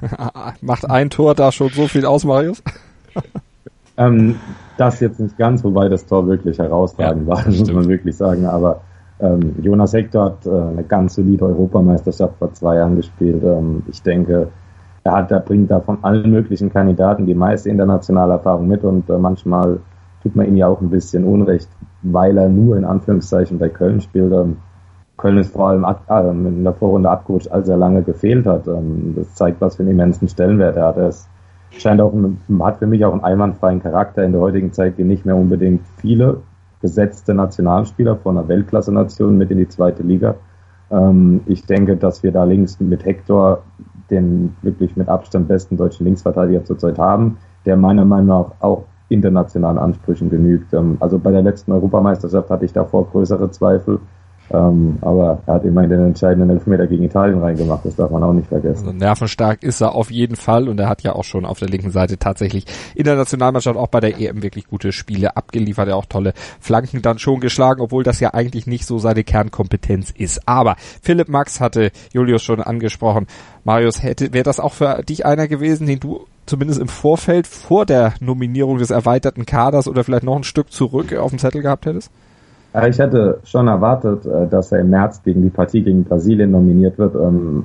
Macht 0.60 0.90
ein 0.90 1.10
Tor 1.10 1.34
da 1.34 1.52
schon 1.52 1.70
so 1.70 1.88
viel 1.88 2.04
aus, 2.04 2.24
Marius? 2.24 2.62
ähm, 3.96 4.36
das 4.78 5.00
jetzt 5.00 5.20
nicht 5.20 5.36
ganz, 5.36 5.64
wobei 5.64 5.88
das 5.88 6.06
Tor 6.06 6.26
wirklich 6.26 6.58
herausragend 6.58 7.28
ja, 7.28 7.34
war, 7.34 7.46
muss 7.46 7.56
stimmt. 7.56 7.74
man 7.74 7.88
wirklich 7.88 8.16
sagen. 8.16 8.46
Aber 8.46 8.80
ähm, 9.20 9.56
Jonas 9.62 9.92
Hector 9.92 10.24
hat 10.26 10.46
äh, 10.46 10.50
eine 10.50 10.84
ganz 10.84 11.14
solide 11.14 11.44
Europameisterschaft 11.44 12.36
vor 12.38 12.52
zwei 12.54 12.76
Jahren 12.76 12.96
gespielt. 12.96 13.42
Ähm, 13.44 13.82
ich 13.88 14.02
denke, 14.02 14.48
er 15.04 15.12
hat, 15.12 15.30
er 15.30 15.40
bringt 15.40 15.70
da 15.70 15.80
von 15.80 15.98
allen 16.02 16.30
möglichen 16.30 16.72
Kandidaten 16.72 17.26
die 17.26 17.34
meiste 17.34 17.70
internationale 17.70 18.34
Erfahrung 18.34 18.68
mit 18.68 18.84
und 18.84 19.08
äh, 19.10 19.18
manchmal 19.18 19.80
tut 20.22 20.36
man 20.36 20.46
ihm 20.46 20.56
ja 20.56 20.68
auch 20.68 20.80
ein 20.80 20.90
bisschen 20.90 21.24
Unrecht, 21.24 21.68
weil 22.02 22.36
er 22.36 22.48
nur 22.48 22.76
in 22.76 22.84
Anführungszeichen 22.84 23.58
bei 23.58 23.68
Köln 23.68 24.00
spielt. 24.00 24.32
Ähm, 24.32 24.58
Köln 25.16 25.38
ist 25.38 25.52
vor 25.52 25.68
allem 25.68 25.84
äh, 25.84 26.30
in 26.30 26.62
der 26.62 26.74
Vorrunde 26.74 27.10
abgerutscht, 27.10 27.50
als 27.50 27.68
er 27.68 27.76
lange 27.76 28.02
gefehlt 28.02 28.46
hat. 28.46 28.68
Ähm, 28.68 29.14
das 29.16 29.34
zeigt, 29.34 29.60
was 29.60 29.76
für 29.76 29.82
einen 29.82 29.92
immensen 29.92 30.28
Stellenwert 30.28 30.76
er 30.76 30.86
hat. 30.86 30.96
Er 30.96 31.08
ist 31.08 31.28
scheint 31.70 32.00
auch, 32.00 32.12
hat 32.60 32.78
für 32.78 32.86
mich 32.86 33.04
auch 33.04 33.12
einen 33.12 33.24
einwandfreien 33.24 33.82
Charakter. 33.82 34.24
In 34.24 34.32
der 34.32 34.40
heutigen 34.40 34.72
Zeit 34.72 34.96
gehen 34.96 35.08
nicht 35.08 35.24
mehr 35.24 35.36
unbedingt 35.36 35.82
viele 36.00 36.40
gesetzte 36.80 37.34
Nationalspieler 37.34 38.16
von 38.16 38.38
einer 38.38 38.48
Weltklasse-Nation 38.48 39.36
mit 39.36 39.50
in 39.50 39.58
die 39.58 39.68
zweite 39.68 40.02
Liga. 40.02 40.36
Ähm, 40.90 41.40
ich 41.46 41.66
denke, 41.66 41.96
dass 41.96 42.22
wir 42.22 42.32
da 42.32 42.44
links 42.44 42.80
mit 42.80 43.04
Hector 43.04 43.62
den 44.10 44.56
wirklich 44.62 44.96
mit 44.96 45.08
Abstand 45.08 45.48
besten 45.48 45.76
deutschen 45.76 46.06
Linksverteidiger 46.06 46.64
zurzeit 46.64 46.98
haben, 46.98 47.38
der 47.66 47.76
meiner 47.76 48.04
Meinung 48.04 48.26
nach 48.26 48.50
auch 48.60 48.84
internationalen 49.08 49.78
Ansprüchen 49.78 50.30
genügt. 50.30 50.72
Ähm, 50.72 50.96
also 51.00 51.18
bei 51.18 51.30
der 51.30 51.42
letzten 51.42 51.72
Europameisterschaft 51.72 52.50
hatte 52.50 52.64
ich 52.64 52.72
davor 52.72 53.06
größere 53.10 53.50
Zweifel. 53.50 54.00
Ähm, 54.50 54.98
aber 55.02 55.40
er 55.46 55.54
hat 55.54 55.64
immerhin 55.64 55.90
den 55.90 56.06
entscheidenden 56.06 56.50
Elfmeter 56.50 56.86
gegen 56.86 57.04
Italien 57.04 57.38
reingemacht, 57.38 57.84
das 57.84 57.96
darf 57.96 58.10
man 58.10 58.22
auch 58.22 58.32
nicht 58.32 58.48
vergessen. 58.48 58.86
Also 58.86 58.98
nervenstark 58.98 59.62
ist 59.62 59.80
er 59.80 59.94
auf 59.94 60.10
jeden 60.10 60.36
Fall 60.36 60.68
und 60.68 60.80
er 60.80 60.88
hat 60.88 61.02
ja 61.02 61.14
auch 61.14 61.24
schon 61.24 61.44
auf 61.44 61.58
der 61.58 61.68
linken 61.68 61.90
Seite 61.90 62.18
tatsächlich 62.18 62.64
in 62.94 63.04
der 63.04 63.16
Nationalmannschaft 63.16 63.76
auch 63.76 63.88
bei 63.88 64.00
der 64.00 64.18
EM 64.18 64.42
wirklich 64.42 64.66
gute 64.68 64.92
Spiele 64.92 65.36
abgeliefert, 65.36 65.88
er 65.88 65.96
auch 65.96 66.06
tolle 66.06 66.32
Flanken 66.60 67.02
dann 67.02 67.18
schon 67.18 67.40
geschlagen, 67.40 67.82
obwohl 67.82 68.04
das 68.04 68.20
ja 68.20 68.32
eigentlich 68.32 68.66
nicht 68.66 68.86
so 68.86 68.98
seine 68.98 69.22
Kernkompetenz 69.22 70.10
ist. 70.10 70.48
Aber 70.48 70.76
Philipp 71.02 71.28
Max 71.28 71.60
hatte 71.60 71.90
Julius 72.12 72.42
schon 72.42 72.62
angesprochen. 72.62 73.26
Marius, 73.64 74.02
hätte 74.02 74.32
wäre 74.32 74.44
das 74.44 74.60
auch 74.60 74.72
für 74.72 75.02
dich 75.02 75.26
einer 75.26 75.46
gewesen, 75.46 75.86
den 75.86 76.00
du 76.00 76.26
zumindest 76.46 76.80
im 76.80 76.88
Vorfeld 76.88 77.46
vor 77.46 77.84
der 77.84 78.14
Nominierung 78.20 78.78
des 78.78 78.90
erweiterten 78.90 79.44
Kaders 79.44 79.86
oder 79.86 80.04
vielleicht 80.04 80.24
noch 80.24 80.36
ein 80.36 80.44
Stück 80.44 80.72
zurück 80.72 81.14
auf 81.14 81.30
dem 81.30 81.38
Zettel 81.38 81.60
gehabt 81.60 81.84
hättest? 81.84 82.10
Ich 82.86 82.98
hätte 82.98 83.40
schon 83.44 83.68
erwartet, 83.68 84.26
äh, 84.26 84.46
dass 84.46 84.72
er 84.72 84.80
im 84.80 84.90
März 84.90 85.22
gegen 85.22 85.42
die 85.42 85.50
Partie 85.50 85.82
gegen 85.82 86.04
Brasilien 86.04 86.50
nominiert 86.50 86.98
wird. 86.98 87.14
Ähm, 87.14 87.64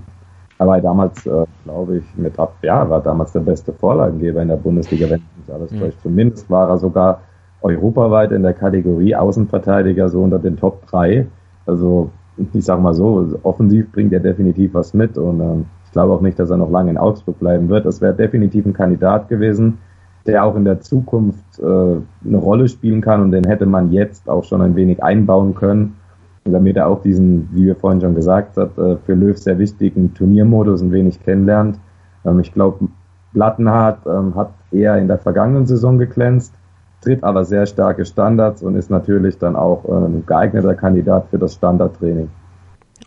aber 0.58 0.80
damals, 0.80 1.26
äh, 1.26 1.46
glaube 1.66 1.98
ich, 1.98 2.04
mit 2.16 2.40
ab, 2.40 2.56
ja, 2.62 2.90
war 2.90 3.02
damals 3.02 3.34
der 3.34 3.42
beste 3.42 3.74
Vorlagengeber 3.74 4.42
in 4.42 4.48
der 4.48 4.56
Bundesliga, 4.56 5.10
wenn 5.10 5.22
nicht 5.38 5.52
alles 5.52 5.72
mhm. 5.72 5.92
Zumindest 6.02 6.50
war 6.50 6.70
er 6.70 6.78
sogar 6.78 7.22
europaweit 7.62 8.32
in 8.32 8.44
der 8.44 8.54
Kategorie 8.54 9.16
Außenverteidiger 9.16 10.10
so 10.10 10.22
unter 10.22 10.40
den 10.40 10.58
Top 10.58 10.86
3. 10.88 11.28
Also, 11.66 12.12
ich 12.38 12.66
sag 12.66 12.82
mal 12.82 12.94
so, 12.94 13.40
offensiv 13.44 13.92
bringt 13.92 14.14
er 14.14 14.20
definitiv 14.20 14.74
was 14.74 14.94
mit 14.94 15.18
und 15.18 15.40
ähm, 15.40 15.66
ich 15.86 15.92
glaube 15.92 16.14
auch 16.14 16.22
nicht, 16.22 16.40
dass 16.40 16.50
er 16.50 16.58
noch 16.58 16.72
lange 16.72 16.90
in 16.90 16.98
Augsburg 16.98 17.40
bleiben 17.40 17.70
wird. 17.70 17.86
Es 17.86 18.02
wäre 18.02 18.14
definitiv 18.14 18.66
ein 18.66 18.74
Kandidat 18.74 19.30
gewesen 19.30 19.78
der 20.26 20.46
auch 20.46 20.56
in 20.56 20.66
der 20.66 20.82
Zukunft 20.82 21.60
äh, 21.60 21.64
eine 21.64 22.38
Rolle 22.38 22.68
spielen 22.70 23.02
kann 23.02 23.22
und 23.22 23.32
den 23.32 23.46
hätte 23.46 23.66
man 23.66 23.92
jetzt 23.92 24.30
auch 24.30 24.44
schon 24.44 24.62
ein 24.62 24.76
wenig 24.76 25.04
einbauen 25.04 25.54
können, 25.54 25.98
damit 26.46 26.78
er 26.78 26.88
auch 26.88 27.02
diesen, 27.02 27.50
wie 27.52 27.66
wir 27.66 27.76
vorhin 27.76 28.02
schon 28.02 28.16
gesagt 28.16 28.58
haben, 28.58 28.72
äh, 28.78 28.98
für 29.06 29.14
Löw 29.14 29.38
sehr 29.38 29.60
wichtigen 29.60 30.14
Turniermodus 30.14 30.82
ein 30.82 30.92
wenig 30.92 31.22
kennenlernt. 31.24 31.80
Ähm, 32.26 32.40
ich 32.40 32.54
glaube, 32.54 32.88
Plattenhardt 33.34 34.06
ähm, 34.06 34.36
hat 34.36 34.52
eher 34.72 34.98
in 34.98 35.08
der 35.08 35.18
vergangenen 35.18 35.66
Saison 35.66 35.98
geglänzt, 35.98 36.54
tritt 37.02 37.24
aber 37.24 37.44
sehr 37.44 37.66
starke 37.66 38.06
Standards 38.06 38.64
und 38.64 38.76
ist 38.76 38.90
natürlich 38.90 39.38
dann 39.38 39.56
auch 39.56 39.84
äh, 39.86 40.06
ein 40.06 40.26
geeigneter 40.26 40.76
Kandidat 40.76 41.28
für 41.32 41.40
das 41.40 41.56
Standardtraining. 41.56 42.30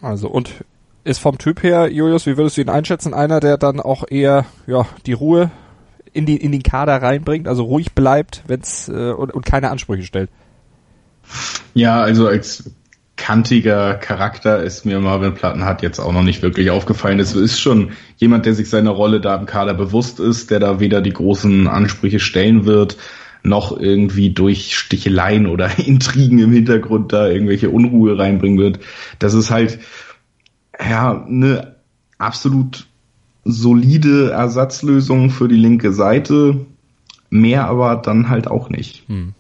Also 0.03 0.29
und 0.29 0.65
ist 1.05 1.21
vom 1.21 1.39
Typ 1.39 1.63
her, 1.63 1.91
Julius, 1.91 2.27
wie 2.27 2.37
würdest 2.37 2.57
du 2.57 2.63
ihn 2.63 2.69
einschätzen? 2.69 3.15
Einer, 3.15 3.41
der 3.41 3.57
dann 3.57 3.81
auch 3.81 4.05
eher 4.11 4.45
ja 4.67 4.87
die 5.07 5.13
Ruhe 5.13 5.51
in, 6.17 6.27
die, 6.27 6.37
in 6.37 6.53
den 6.53 6.63
Kader 6.63 7.03
reinbringt, 7.03 7.47
also 7.47 7.65
ruhig 7.65 7.93
bleibt, 7.93 8.43
wenn's 8.47 8.89
äh, 8.89 9.13
und, 9.13 9.33
und 9.33 9.45
keine 9.45 9.71
Ansprüche 9.71 10.03
stellt. 10.03 10.31
Ja, 11.75 12.01
also 12.01 12.27
als 12.27 12.71
kantiger 13.17 13.95
Charakter 13.95 14.63
ist 14.63 14.85
mir 14.85 15.01
Marvin 15.01 15.35
Platten 15.35 15.65
hat 15.65 15.83
jetzt 15.83 15.99
auch 15.99 16.13
noch 16.13 16.23
nicht 16.23 16.43
wirklich 16.43 16.71
aufgefallen. 16.71 17.19
Es 17.19 17.35
ist 17.35 17.59
schon 17.59 17.93
jemand, 18.17 18.47
der 18.47 18.55
sich 18.55 18.69
seiner 18.69 18.91
Rolle 18.91 19.21
da 19.21 19.37
im 19.37 19.47
Kader 19.47 19.75
bewusst 19.75 20.21
ist, 20.21 20.51
der 20.51 20.61
da 20.61 20.81
weder 20.81 21.01
die 21.01 21.13
großen 21.13 21.67
Ansprüche 21.67 22.21
stellen 22.21 22.67
wird, 22.67 22.97
noch 23.43 23.77
irgendwie 23.77 24.31
durch 24.31 24.77
Sticheleien 24.77 25.47
oder 25.47 25.79
Intrigen 25.87 26.39
im 26.39 26.53
Hintergrund 26.53 27.13
da 27.13 27.29
irgendwelche 27.29 27.71
Unruhe 27.71 28.19
reinbringen 28.19 28.59
wird. 28.59 28.81
Das 29.19 29.35
ist 29.35 29.51
halt, 29.51 29.79
ja, 30.79 31.25
eine 31.27 31.77
absolut 32.19 32.87
solide 33.47 34.31
Ersatzlösung 34.31 35.31
für 35.31 35.49
die 35.49 35.57
linke 35.57 35.93
Seite, 35.93 36.67
mehr 37.31 37.69
aber 37.69 37.97
dann 37.97 38.29
halt 38.29 38.49
auch 38.49 38.69
nicht. 38.69 39.05
Hm. 39.09 39.33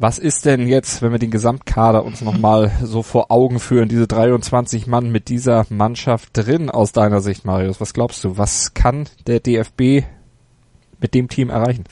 Was 0.00 0.20
ist 0.20 0.44
denn 0.44 0.68
jetzt, 0.68 1.02
wenn 1.02 1.10
wir 1.10 1.18
den 1.18 1.32
Gesamtkader 1.32 2.04
uns 2.04 2.22
nochmal 2.22 2.70
so 2.84 3.02
vor 3.02 3.32
Augen 3.32 3.58
führen, 3.58 3.88
diese 3.88 4.06
23 4.06 4.86
Mann 4.86 5.10
mit 5.10 5.28
dieser 5.28 5.66
Mannschaft 5.70 6.30
drin 6.34 6.70
aus 6.70 6.92
deiner 6.92 7.20
Sicht, 7.20 7.44
Marius? 7.44 7.80
Was 7.80 7.94
glaubst 7.94 8.22
du? 8.22 8.38
Was 8.38 8.74
kann 8.74 9.08
der 9.26 9.40
DFB 9.40 10.04
mit 11.00 11.14
dem 11.14 11.28
Team 11.28 11.50
erreichen? 11.50 11.82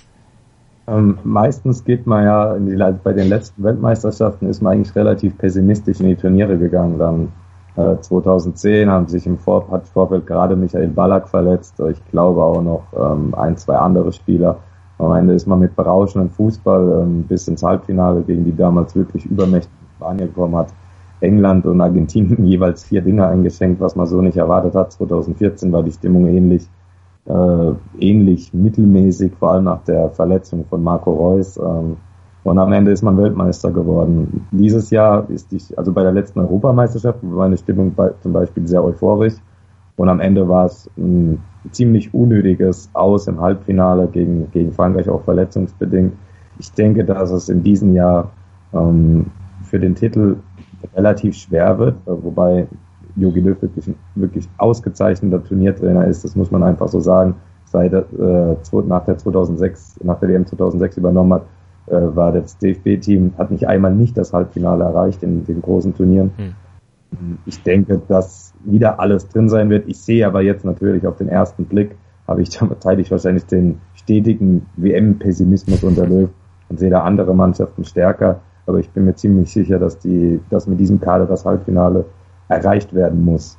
Ähm, 0.87 1.19
meistens 1.25 1.85
geht 1.85 2.07
man 2.07 2.25
ja, 2.25 2.57
die, 2.57 2.77
bei 3.03 3.13
den 3.13 3.29
letzten 3.29 3.65
Weltmeisterschaften 3.65 4.49
ist 4.49 4.63
man 4.63 4.75
eigentlich 4.75 4.95
relativ 4.95 5.37
pessimistisch 5.37 5.99
in 5.99 6.07
die 6.07 6.15
Turniere 6.15 6.59
gegangen. 6.59 7.01
Dann 7.01 7.33
2010 7.77 8.91
haben 8.91 9.07
sich 9.07 9.27
im 9.27 9.39
Vor 9.39 9.71
hat 9.71 9.87
Vorfeld 9.89 10.27
gerade 10.27 10.57
Michael 10.57 10.89
Ballack 10.89 11.29
verletzt. 11.29 11.79
Ich 11.91 12.05
glaube 12.11 12.43
auch 12.43 12.63
noch 12.63 12.85
ähm, 12.97 13.35
ein, 13.35 13.57
zwei 13.57 13.77
andere 13.77 14.13
Spieler. 14.13 14.59
Am 14.99 15.13
Ende 15.13 15.35
ist 15.35 15.47
man 15.47 15.59
mit 15.59 15.77
berauschendem 15.77 16.31
Fußball 16.31 17.03
ähm, 17.03 17.25
bis 17.25 17.47
ins 17.49 17.63
Halbfinale 17.63 18.23
gegen 18.23 18.45
die 18.45 18.57
damals 18.57 18.97
wirklich 18.97 19.27
übermächtigen 19.27 19.89
Spanier 19.97 20.27
gekommen 20.27 20.57
hat. 20.57 20.73
England 21.21 21.67
und 21.67 21.81
Argentinien 21.81 22.45
jeweils 22.47 22.85
vier 22.85 23.03
Dinge 23.03 23.27
eingeschenkt, 23.27 23.81
was 23.81 23.95
man 23.95 24.07
so 24.07 24.23
nicht 24.23 24.37
erwartet 24.39 24.75
hat. 24.75 24.93
2014 24.93 25.71
war 25.73 25.83
die 25.83 25.93
Stimmung 25.93 26.27
ähnlich 26.27 26.69
äh, 27.27 27.73
ähnlich 27.99 28.55
mittelmäßig, 28.55 29.33
vor 29.39 29.53
allem 29.53 29.65
nach 29.65 29.83
der 29.83 30.11
Verletzung 30.11 30.65
von 30.65 30.83
Marco 30.83 31.13
Reus. 31.13 31.57
Ähm, 31.57 31.97
und 32.47 32.59
am 32.59 32.73
Ende 32.73 32.93
ist 32.93 33.03
man 33.03 33.19
Weltmeister 33.19 33.73
geworden. 33.73 34.47
Dieses 34.53 34.91
Jahr 34.91 35.29
ist 35.31 35.51
die, 35.51 35.61
also 35.77 35.93
bei 35.93 36.05
der 36.05 36.13
letzten 36.13 36.39
Europameisterschaft 36.39 37.19
war 37.23 37.39
meine 37.39 37.57
Stimmung 37.57 37.93
bei, 37.93 38.11
zum 38.21 38.33
Beispiel 38.33 38.69
sehr 38.69 38.85
euphorisch. 38.85 39.35
Und 39.97 40.09
am 40.09 40.21
Ende 40.21 40.49
war 40.49 40.67
es 40.67 40.89
ein 40.97 41.43
ziemlich 41.73 42.15
unnötiges 42.15 42.89
Aus 42.93 43.27
im 43.27 43.41
Halbfinale 43.41 44.07
gegen, 44.07 44.49
gegen 44.53 44.71
Frankreich, 44.73 45.09
auch 45.09 45.23
verletzungsbedingt. 45.25 46.13
Ich 46.61 46.71
denke, 46.71 47.05
dass 47.05 47.33
es 47.33 47.49
in 47.49 47.65
diesem 47.65 47.95
Jahr 47.95 48.31
ähm, 48.73 49.27
für 49.65 49.81
den 49.81 49.97
Titel 49.97 50.37
relativ 50.95 51.35
schwer 51.35 51.77
wird, 51.81 51.97
wobei 52.05 52.69
Jogi 53.17 53.41
Löw 53.41 53.61
wirklich, 53.61 53.91
wirklich 54.15 54.49
ausgezeichneter 54.59 55.43
Turniertrainer 55.43 56.07
ist, 56.07 56.23
das 56.23 56.37
muss 56.37 56.53
man 56.53 56.63
einfach 56.63 56.87
so 56.87 57.01
sagen. 57.01 57.35
Seit 57.65 57.93
äh, 57.93 58.57
nach 58.87 59.05
der 59.05 59.19
2006, 59.19 59.99
nach 60.05 60.21
der 60.21 60.29
WM 60.29 60.47
2006 60.47 60.99
übernommen 60.99 61.35
hat, 61.35 61.43
äh, 61.87 62.17
war 62.17 62.33
das 62.33 62.59
DFB-Team, 62.59 63.35
hat 63.39 63.51
nicht 63.51 63.69
einmal 63.69 63.95
nicht 63.95 64.17
das 64.17 64.33
Halbfinale 64.33 64.85
erreicht 64.85 65.23
in 65.23 65.45
den 65.45 65.63
großen 65.63 65.95
Turnieren. 65.95 66.33
Hm. 66.37 66.55
Ich 67.47 67.63
denke, 67.63 68.01
dass 68.09 68.53
wieder 68.65 68.99
alles 69.01 69.29
drin 69.29 69.49
sein 69.49 69.71
wird. 69.71 69.89
Ich 69.89 69.99
sehe 69.99 70.27
aber 70.27 70.43
jetzt 70.43 70.65
natürlich 70.65 71.07
auf 71.07 71.17
den 71.17 71.29
ersten 71.29 71.65
Blick, 71.65 71.97
habe 72.27 72.43
ich, 72.43 72.51
da 72.59 72.67
teile 72.67 73.01
ich 73.01 73.11
wahrscheinlich 73.11 73.47
den 73.47 73.81
stetigen 73.95 74.67
WM-Pessimismus 74.77 75.85
unter 75.85 76.07
Löw 76.09 76.31
und 76.69 76.79
sehe 76.79 76.91
da 76.91 77.03
andere 77.03 77.35
Mannschaften 77.35 77.85
stärker. 77.85 78.41
Aber 78.67 78.81
ich 78.81 78.91
bin 78.91 79.05
mir 79.05 79.15
ziemlich 79.15 79.53
sicher, 79.53 79.79
dass 79.79 79.99
die, 79.99 80.41
dass 80.51 80.67
mit 80.67 80.81
diesem 80.81 81.01
Kader 81.01 81.27
das 81.27 81.45
Halbfinale 81.45 82.05
erreicht 82.49 82.95
werden 82.95 83.25
muss. 83.25 83.59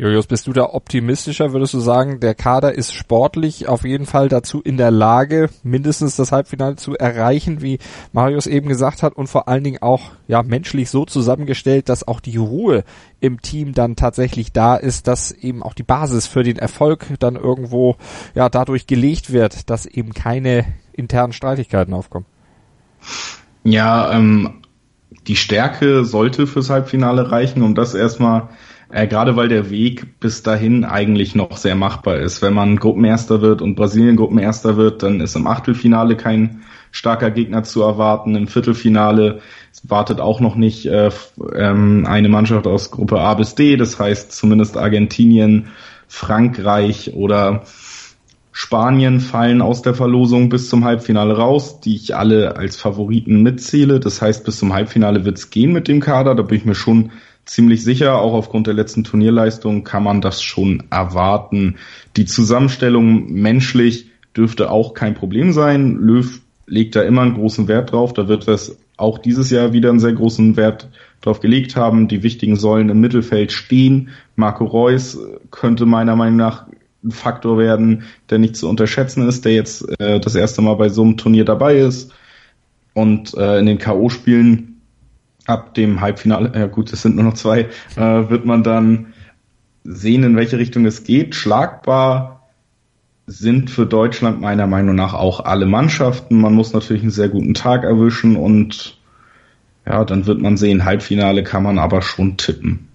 Julius, 0.00 0.28
bist 0.28 0.46
du 0.46 0.52
da 0.52 0.62
optimistischer? 0.62 1.52
Würdest 1.52 1.74
du 1.74 1.80
sagen, 1.80 2.20
der 2.20 2.36
Kader 2.36 2.72
ist 2.72 2.92
sportlich 2.94 3.66
auf 3.66 3.82
jeden 3.82 4.06
Fall 4.06 4.28
dazu 4.28 4.62
in 4.62 4.76
der 4.76 4.92
Lage, 4.92 5.50
mindestens 5.64 6.14
das 6.14 6.30
Halbfinale 6.30 6.76
zu 6.76 6.96
erreichen, 6.96 7.62
wie 7.62 7.80
Marius 8.12 8.46
eben 8.46 8.68
gesagt 8.68 9.02
hat, 9.02 9.16
und 9.16 9.26
vor 9.26 9.48
allen 9.48 9.64
Dingen 9.64 9.82
auch 9.82 10.12
ja 10.28 10.44
menschlich 10.44 10.88
so 10.88 11.04
zusammengestellt, 11.04 11.88
dass 11.88 12.06
auch 12.06 12.20
die 12.20 12.36
Ruhe 12.36 12.84
im 13.18 13.42
Team 13.42 13.74
dann 13.74 13.96
tatsächlich 13.96 14.52
da 14.52 14.76
ist, 14.76 15.08
dass 15.08 15.32
eben 15.32 15.64
auch 15.64 15.74
die 15.74 15.82
Basis 15.82 16.28
für 16.28 16.44
den 16.44 16.58
Erfolg 16.58 17.06
dann 17.18 17.34
irgendwo 17.34 17.96
ja 18.36 18.48
dadurch 18.48 18.86
gelegt 18.86 19.32
wird, 19.32 19.68
dass 19.68 19.84
eben 19.84 20.14
keine 20.14 20.64
internen 20.92 21.32
Streitigkeiten 21.32 21.92
aufkommen. 21.92 22.26
Ja, 23.64 24.12
ähm, 24.12 24.62
die 25.26 25.34
Stärke 25.34 26.04
sollte 26.04 26.46
fürs 26.46 26.70
Halbfinale 26.70 27.32
reichen, 27.32 27.62
um 27.62 27.74
das 27.74 27.94
erstmal, 27.94 28.48
äh, 28.90 29.06
gerade 29.06 29.36
weil 29.36 29.48
der 29.48 29.70
Weg 29.70 30.18
bis 30.20 30.42
dahin 30.42 30.84
eigentlich 30.84 31.34
noch 31.34 31.56
sehr 31.56 31.74
machbar 31.74 32.16
ist. 32.16 32.42
Wenn 32.42 32.54
man 32.54 32.76
Gruppenerster 32.76 33.42
wird 33.42 33.62
und 33.62 33.74
Brasilien 33.74 34.16
Gruppenerster 34.16 34.76
wird, 34.76 35.02
dann 35.02 35.20
ist 35.20 35.36
im 35.36 35.46
Achtelfinale 35.46 36.16
kein 36.16 36.62
starker 36.90 37.30
Gegner 37.30 37.64
zu 37.64 37.82
erwarten. 37.82 38.34
Im 38.34 38.48
Viertelfinale 38.48 39.40
wartet 39.82 40.20
auch 40.20 40.40
noch 40.40 40.56
nicht 40.56 40.86
äh, 40.86 41.10
ähm, 41.54 42.06
eine 42.06 42.28
Mannschaft 42.28 42.66
aus 42.66 42.90
Gruppe 42.90 43.20
A 43.20 43.34
bis 43.34 43.54
D, 43.54 43.76
das 43.76 43.98
heißt 43.98 44.32
zumindest 44.32 44.76
Argentinien, 44.76 45.68
Frankreich 46.08 47.12
oder 47.14 47.64
Spanien 48.50 49.20
fallen 49.20 49.62
aus 49.62 49.82
der 49.82 49.94
Verlosung 49.94 50.48
bis 50.48 50.68
zum 50.68 50.84
Halbfinale 50.84 51.36
raus, 51.36 51.80
die 51.80 51.94
ich 51.94 52.16
alle 52.16 52.56
als 52.56 52.76
Favoriten 52.76 53.42
mitzähle. 53.42 54.00
Das 54.00 54.20
heißt, 54.20 54.44
bis 54.44 54.58
zum 54.58 54.72
Halbfinale 54.72 55.24
wird's 55.24 55.50
gehen 55.50 55.72
mit 55.72 55.86
dem 55.86 56.00
Kader. 56.00 56.34
Da 56.34 56.42
bin 56.42 56.58
ich 56.58 56.64
mir 56.64 56.74
schon 56.74 57.12
ziemlich 57.48 57.82
sicher. 57.82 58.20
Auch 58.20 58.34
aufgrund 58.34 58.66
der 58.66 58.74
letzten 58.74 59.04
Turnierleistung 59.04 59.82
kann 59.84 60.04
man 60.04 60.20
das 60.20 60.42
schon 60.42 60.84
erwarten. 60.90 61.76
Die 62.16 62.26
Zusammenstellung 62.26 63.32
menschlich 63.32 64.10
dürfte 64.36 64.70
auch 64.70 64.94
kein 64.94 65.14
Problem 65.14 65.52
sein. 65.52 65.96
Löw 65.96 66.40
legt 66.66 66.94
da 66.94 67.02
immer 67.02 67.22
einen 67.22 67.34
großen 67.34 67.66
Wert 67.66 67.92
drauf. 67.92 68.12
Da 68.12 68.28
wird 68.28 68.46
es 68.46 68.78
auch 68.96 69.18
dieses 69.18 69.50
Jahr 69.50 69.72
wieder 69.72 69.90
einen 69.90 70.00
sehr 70.00 70.12
großen 70.12 70.56
Wert 70.56 70.88
drauf 71.22 71.40
gelegt 71.40 71.76
haben. 71.76 72.08
Die 72.08 72.22
wichtigen 72.22 72.56
Säulen 72.56 72.90
im 72.90 73.00
Mittelfeld 73.00 73.52
stehen. 73.52 74.10
Marco 74.36 74.64
Reus 74.64 75.18
könnte 75.50 75.86
meiner 75.86 76.16
Meinung 76.16 76.36
nach 76.36 76.66
ein 77.02 77.12
Faktor 77.12 77.58
werden, 77.58 78.04
der 78.28 78.38
nicht 78.38 78.56
zu 78.56 78.68
unterschätzen 78.68 79.26
ist, 79.26 79.44
der 79.44 79.54
jetzt 79.54 79.88
äh, 80.00 80.20
das 80.20 80.34
erste 80.34 80.62
Mal 80.62 80.74
bei 80.74 80.88
so 80.88 81.02
einem 81.02 81.16
Turnier 81.16 81.44
dabei 81.44 81.78
ist. 81.78 82.12
Und 82.92 83.34
äh, 83.34 83.60
in 83.60 83.66
den 83.66 83.78
K.O.-Spielen 83.78 84.77
ab 85.48 85.74
dem 85.74 86.00
Halbfinale, 86.00 86.52
ja 86.54 86.66
gut, 86.66 86.92
es 86.92 87.02
sind 87.02 87.16
nur 87.16 87.24
noch 87.24 87.34
zwei, 87.34 87.68
äh, 87.96 88.00
wird 88.28 88.44
man 88.44 88.62
dann 88.62 89.14
sehen, 89.84 90.22
in 90.22 90.36
welche 90.36 90.58
Richtung 90.58 90.84
es 90.84 91.04
geht. 91.04 91.34
Schlagbar 91.34 92.50
sind 93.26 93.70
für 93.70 93.86
Deutschland 93.86 94.40
meiner 94.40 94.66
Meinung 94.66 94.94
nach 94.94 95.14
auch 95.14 95.44
alle 95.44 95.66
Mannschaften. 95.66 96.40
Man 96.40 96.54
muss 96.54 96.72
natürlich 96.72 97.02
einen 97.02 97.10
sehr 97.10 97.28
guten 97.28 97.54
Tag 97.54 97.84
erwischen 97.84 98.36
und 98.36 98.98
ja, 99.86 100.04
dann 100.04 100.26
wird 100.26 100.40
man 100.40 100.56
sehen, 100.56 100.84
Halbfinale 100.84 101.42
kann 101.44 101.62
man 101.62 101.78
aber 101.78 102.02
schon 102.02 102.36
tippen. 102.36 102.87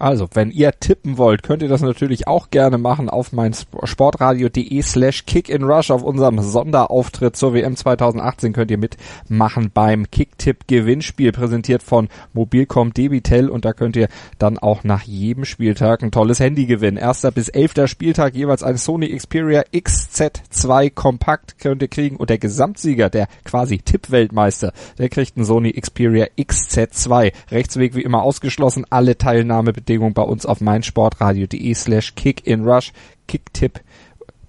Also, 0.00 0.28
wenn 0.32 0.50
ihr 0.50 0.72
tippen 0.80 1.18
wollt, 1.18 1.42
könnt 1.42 1.60
ihr 1.60 1.68
das 1.68 1.82
natürlich 1.82 2.26
auch 2.26 2.48
gerne 2.48 2.78
machen 2.78 3.10
auf 3.10 3.32
mein 3.32 3.52
sportradio.de 3.52 4.80
slash 4.80 5.26
kickinrush 5.26 5.90
auf 5.90 6.02
unserem 6.02 6.40
Sonderauftritt 6.40 7.36
zur 7.36 7.52
WM 7.52 7.76
2018 7.76 8.54
könnt 8.54 8.70
ihr 8.70 8.78
mitmachen 8.78 9.70
beim 9.74 10.10
Kicktipp 10.10 10.66
Gewinnspiel 10.68 11.32
präsentiert 11.32 11.82
von 11.82 12.08
Mobilcom 12.32 12.94
Debitel 12.94 13.50
und 13.50 13.66
da 13.66 13.74
könnt 13.74 13.94
ihr 13.94 14.08
dann 14.38 14.56
auch 14.56 14.84
nach 14.84 15.02
jedem 15.02 15.44
Spieltag 15.44 16.02
ein 16.02 16.12
tolles 16.12 16.40
Handy 16.40 16.64
gewinnen. 16.64 16.96
Erster 16.96 17.30
bis 17.30 17.50
elfter 17.50 17.86
Spieltag 17.86 18.34
jeweils 18.34 18.62
ein 18.62 18.78
Sony 18.78 19.14
Xperia 19.14 19.64
XZ2 19.70 20.94
Kompakt 20.94 21.58
könnt 21.58 21.82
ihr 21.82 21.88
kriegen 21.88 22.16
und 22.16 22.30
der 22.30 22.38
Gesamtsieger, 22.38 23.10
der 23.10 23.28
quasi 23.44 23.76
Tippweltmeister, 23.76 24.72
der 24.96 25.10
kriegt 25.10 25.36
ein 25.36 25.44
Sony 25.44 25.72
Xperia 25.72 26.28
XZ2. 26.38 27.34
Rechtsweg 27.50 27.94
wie 27.94 28.02
immer 28.02 28.22
ausgeschlossen, 28.22 28.86
alle 28.88 29.18
Teilnahme 29.18 29.74
Bedingungen 29.90 30.14
bei 30.14 30.22
uns 30.22 30.46
auf 30.46 30.60
meinsportradio.de 30.60 31.74
slash 31.74 32.14
kickinrush, 32.14 32.92
kicktipp, 33.26 33.80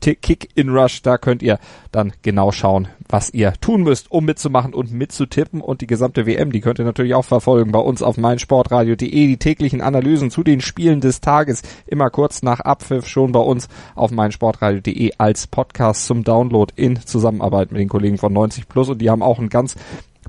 Kick 0.01 0.49
in 0.55 0.69
Rush, 0.69 1.03
da 1.03 1.19
könnt 1.19 1.43
ihr 1.43 1.59
dann 1.91 2.13
genau 2.23 2.51
schauen, 2.51 2.87
was 3.07 3.31
ihr 3.31 3.53
tun 3.61 3.83
müsst, 3.83 4.09
um 4.09 4.25
mitzumachen 4.25 4.73
und 4.73 4.91
mitzutippen. 4.91 5.61
Und 5.61 5.81
die 5.81 5.87
gesamte 5.87 6.25
WM, 6.25 6.51
die 6.51 6.59
könnt 6.59 6.79
ihr 6.79 6.85
natürlich 6.85 7.13
auch 7.13 7.25
verfolgen 7.25 7.71
bei 7.71 7.79
uns 7.79 8.01
auf 8.01 8.17
meinsportradio.de, 8.17 9.27
die 9.27 9.37
täglichen 9.37 9.79
Analysen 9.79 10.31
zu 10.31 10.43
den 10.43 10.59
Spielen 10.59 11.01
des 11.01 11.21
Tages, 11.21 11.61
immer 11.85 12.09
kurz 12.09 12.41
nach 12.41 12.61
Abpfiff 12.61 13.07
schon 13.07 13.31
bei 13.31 13.41
uns 13.41 13.67
auf 13.93 14.09
meinsportradio.de 14.09 15.11
als 15.19 15.45
Podcast 15.45 16.07
zum 16.07 16.23
Download 16.23 16.73
in 16.75 16.99
Zusammenarbeit 16.99 17.71
mit 17.71 17.81
den 17.81 17.89
Kollegen 17.89 18.17
von 18.17 18.33
90 18.33 18.67
Plus. 18.67 18.89
Und 18.89 19.03
die 19.03 19.11
haben 19.11 19.21
auch 19.21 19.37
ein 19.37 19.49
ganz 19.49 19.75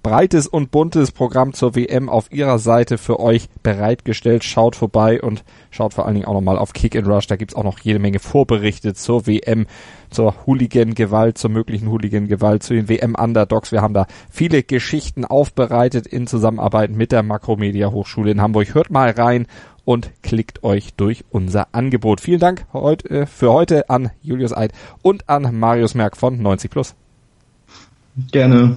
breites 0.02 0.46
und 0.46 0.70
buntes 0.70 1.12
Programm 1.12 1.52
zur 1.52 1.76
WM 1.76 2.08
auf 2.08 2.32
ihrer 2.32 2.58
Seite 2.58 2.98
für 2.98 3.20
euch 3.20 3.48
bereitgestellt. 3.62 4.44
Schaut 4.44 4.76
vorbei 4.76 5.22
und 5.22 5.44
schaut 5.70 5.94
vor 5.94 6.06
allen 6.06 6.14
Dingen 6.14 6.26
auch 6.26 6.34
nochmal 6.34 6.58
auf 6.58 6.72
Kick 6.72 6.96
and 6.96 7.06
Rush. 7.06 7.26
Da 7.26 7.36
gibt's 7.36 7.54
auch 7.54 7.64
noch 7.64 7.78
jede 7.80 7.98
Menge 7.98 8.18
Vorberichte 8.18 8.94
zur 8.94 9.26
WM, 9.26 9.66
zur 10.10 10.34
Hooligan-Gewalt, 10.46 11.38
zur 11.38 11.50
möglichen 11.50 11.88
Hooligan-Gewalt, 11.88 12.62
zu 12.62 12.74
den 12.74 12.88
WM-Underdogs. 12.88 13.72
Wir 13.72 13.82
haben 13.82 13.94
da 13.94 14.06
viele 14.30 14.62
Geschichten 14.62 15.24
aufbereitet 15.24 16.06
in 16.06 16.26
Zusammenarbeit 16.26 16.90
mit 16.90 17.12
der 17.12 17.22
Makromedia 17.22 17.90
Hochschule 17.90 18.32
in 18.32 18.40
Hamburg. 18.40 18.74
Hört 18.74 18.90
mal 18.90 19.10
rein 19.10 19.46
und 19.84 20.10
klickt 20.22 20.64
euch 20.64 20.94
durch 20.94 21.24
unser 21.30 21.68
Angebot. 21.72 22.20
Vielen 22.20 22.40
Dank 22.40 22.66
heute, 22.72 23.10
äh, 23.10 23.26
für 23.26 23.52
heute 23.52 23.90
an 23.90 24.10
Julius 24.22 24.56
Eid 24.56 24.72
und 25.02 25.28
an 25.28 25.58
Marius 25.58 25.94
Merck 25.94 26.16
von 26.16 26.40
90 26.40 26.70
Plus. 26.70 26.94
Gerne. 28.30 28.76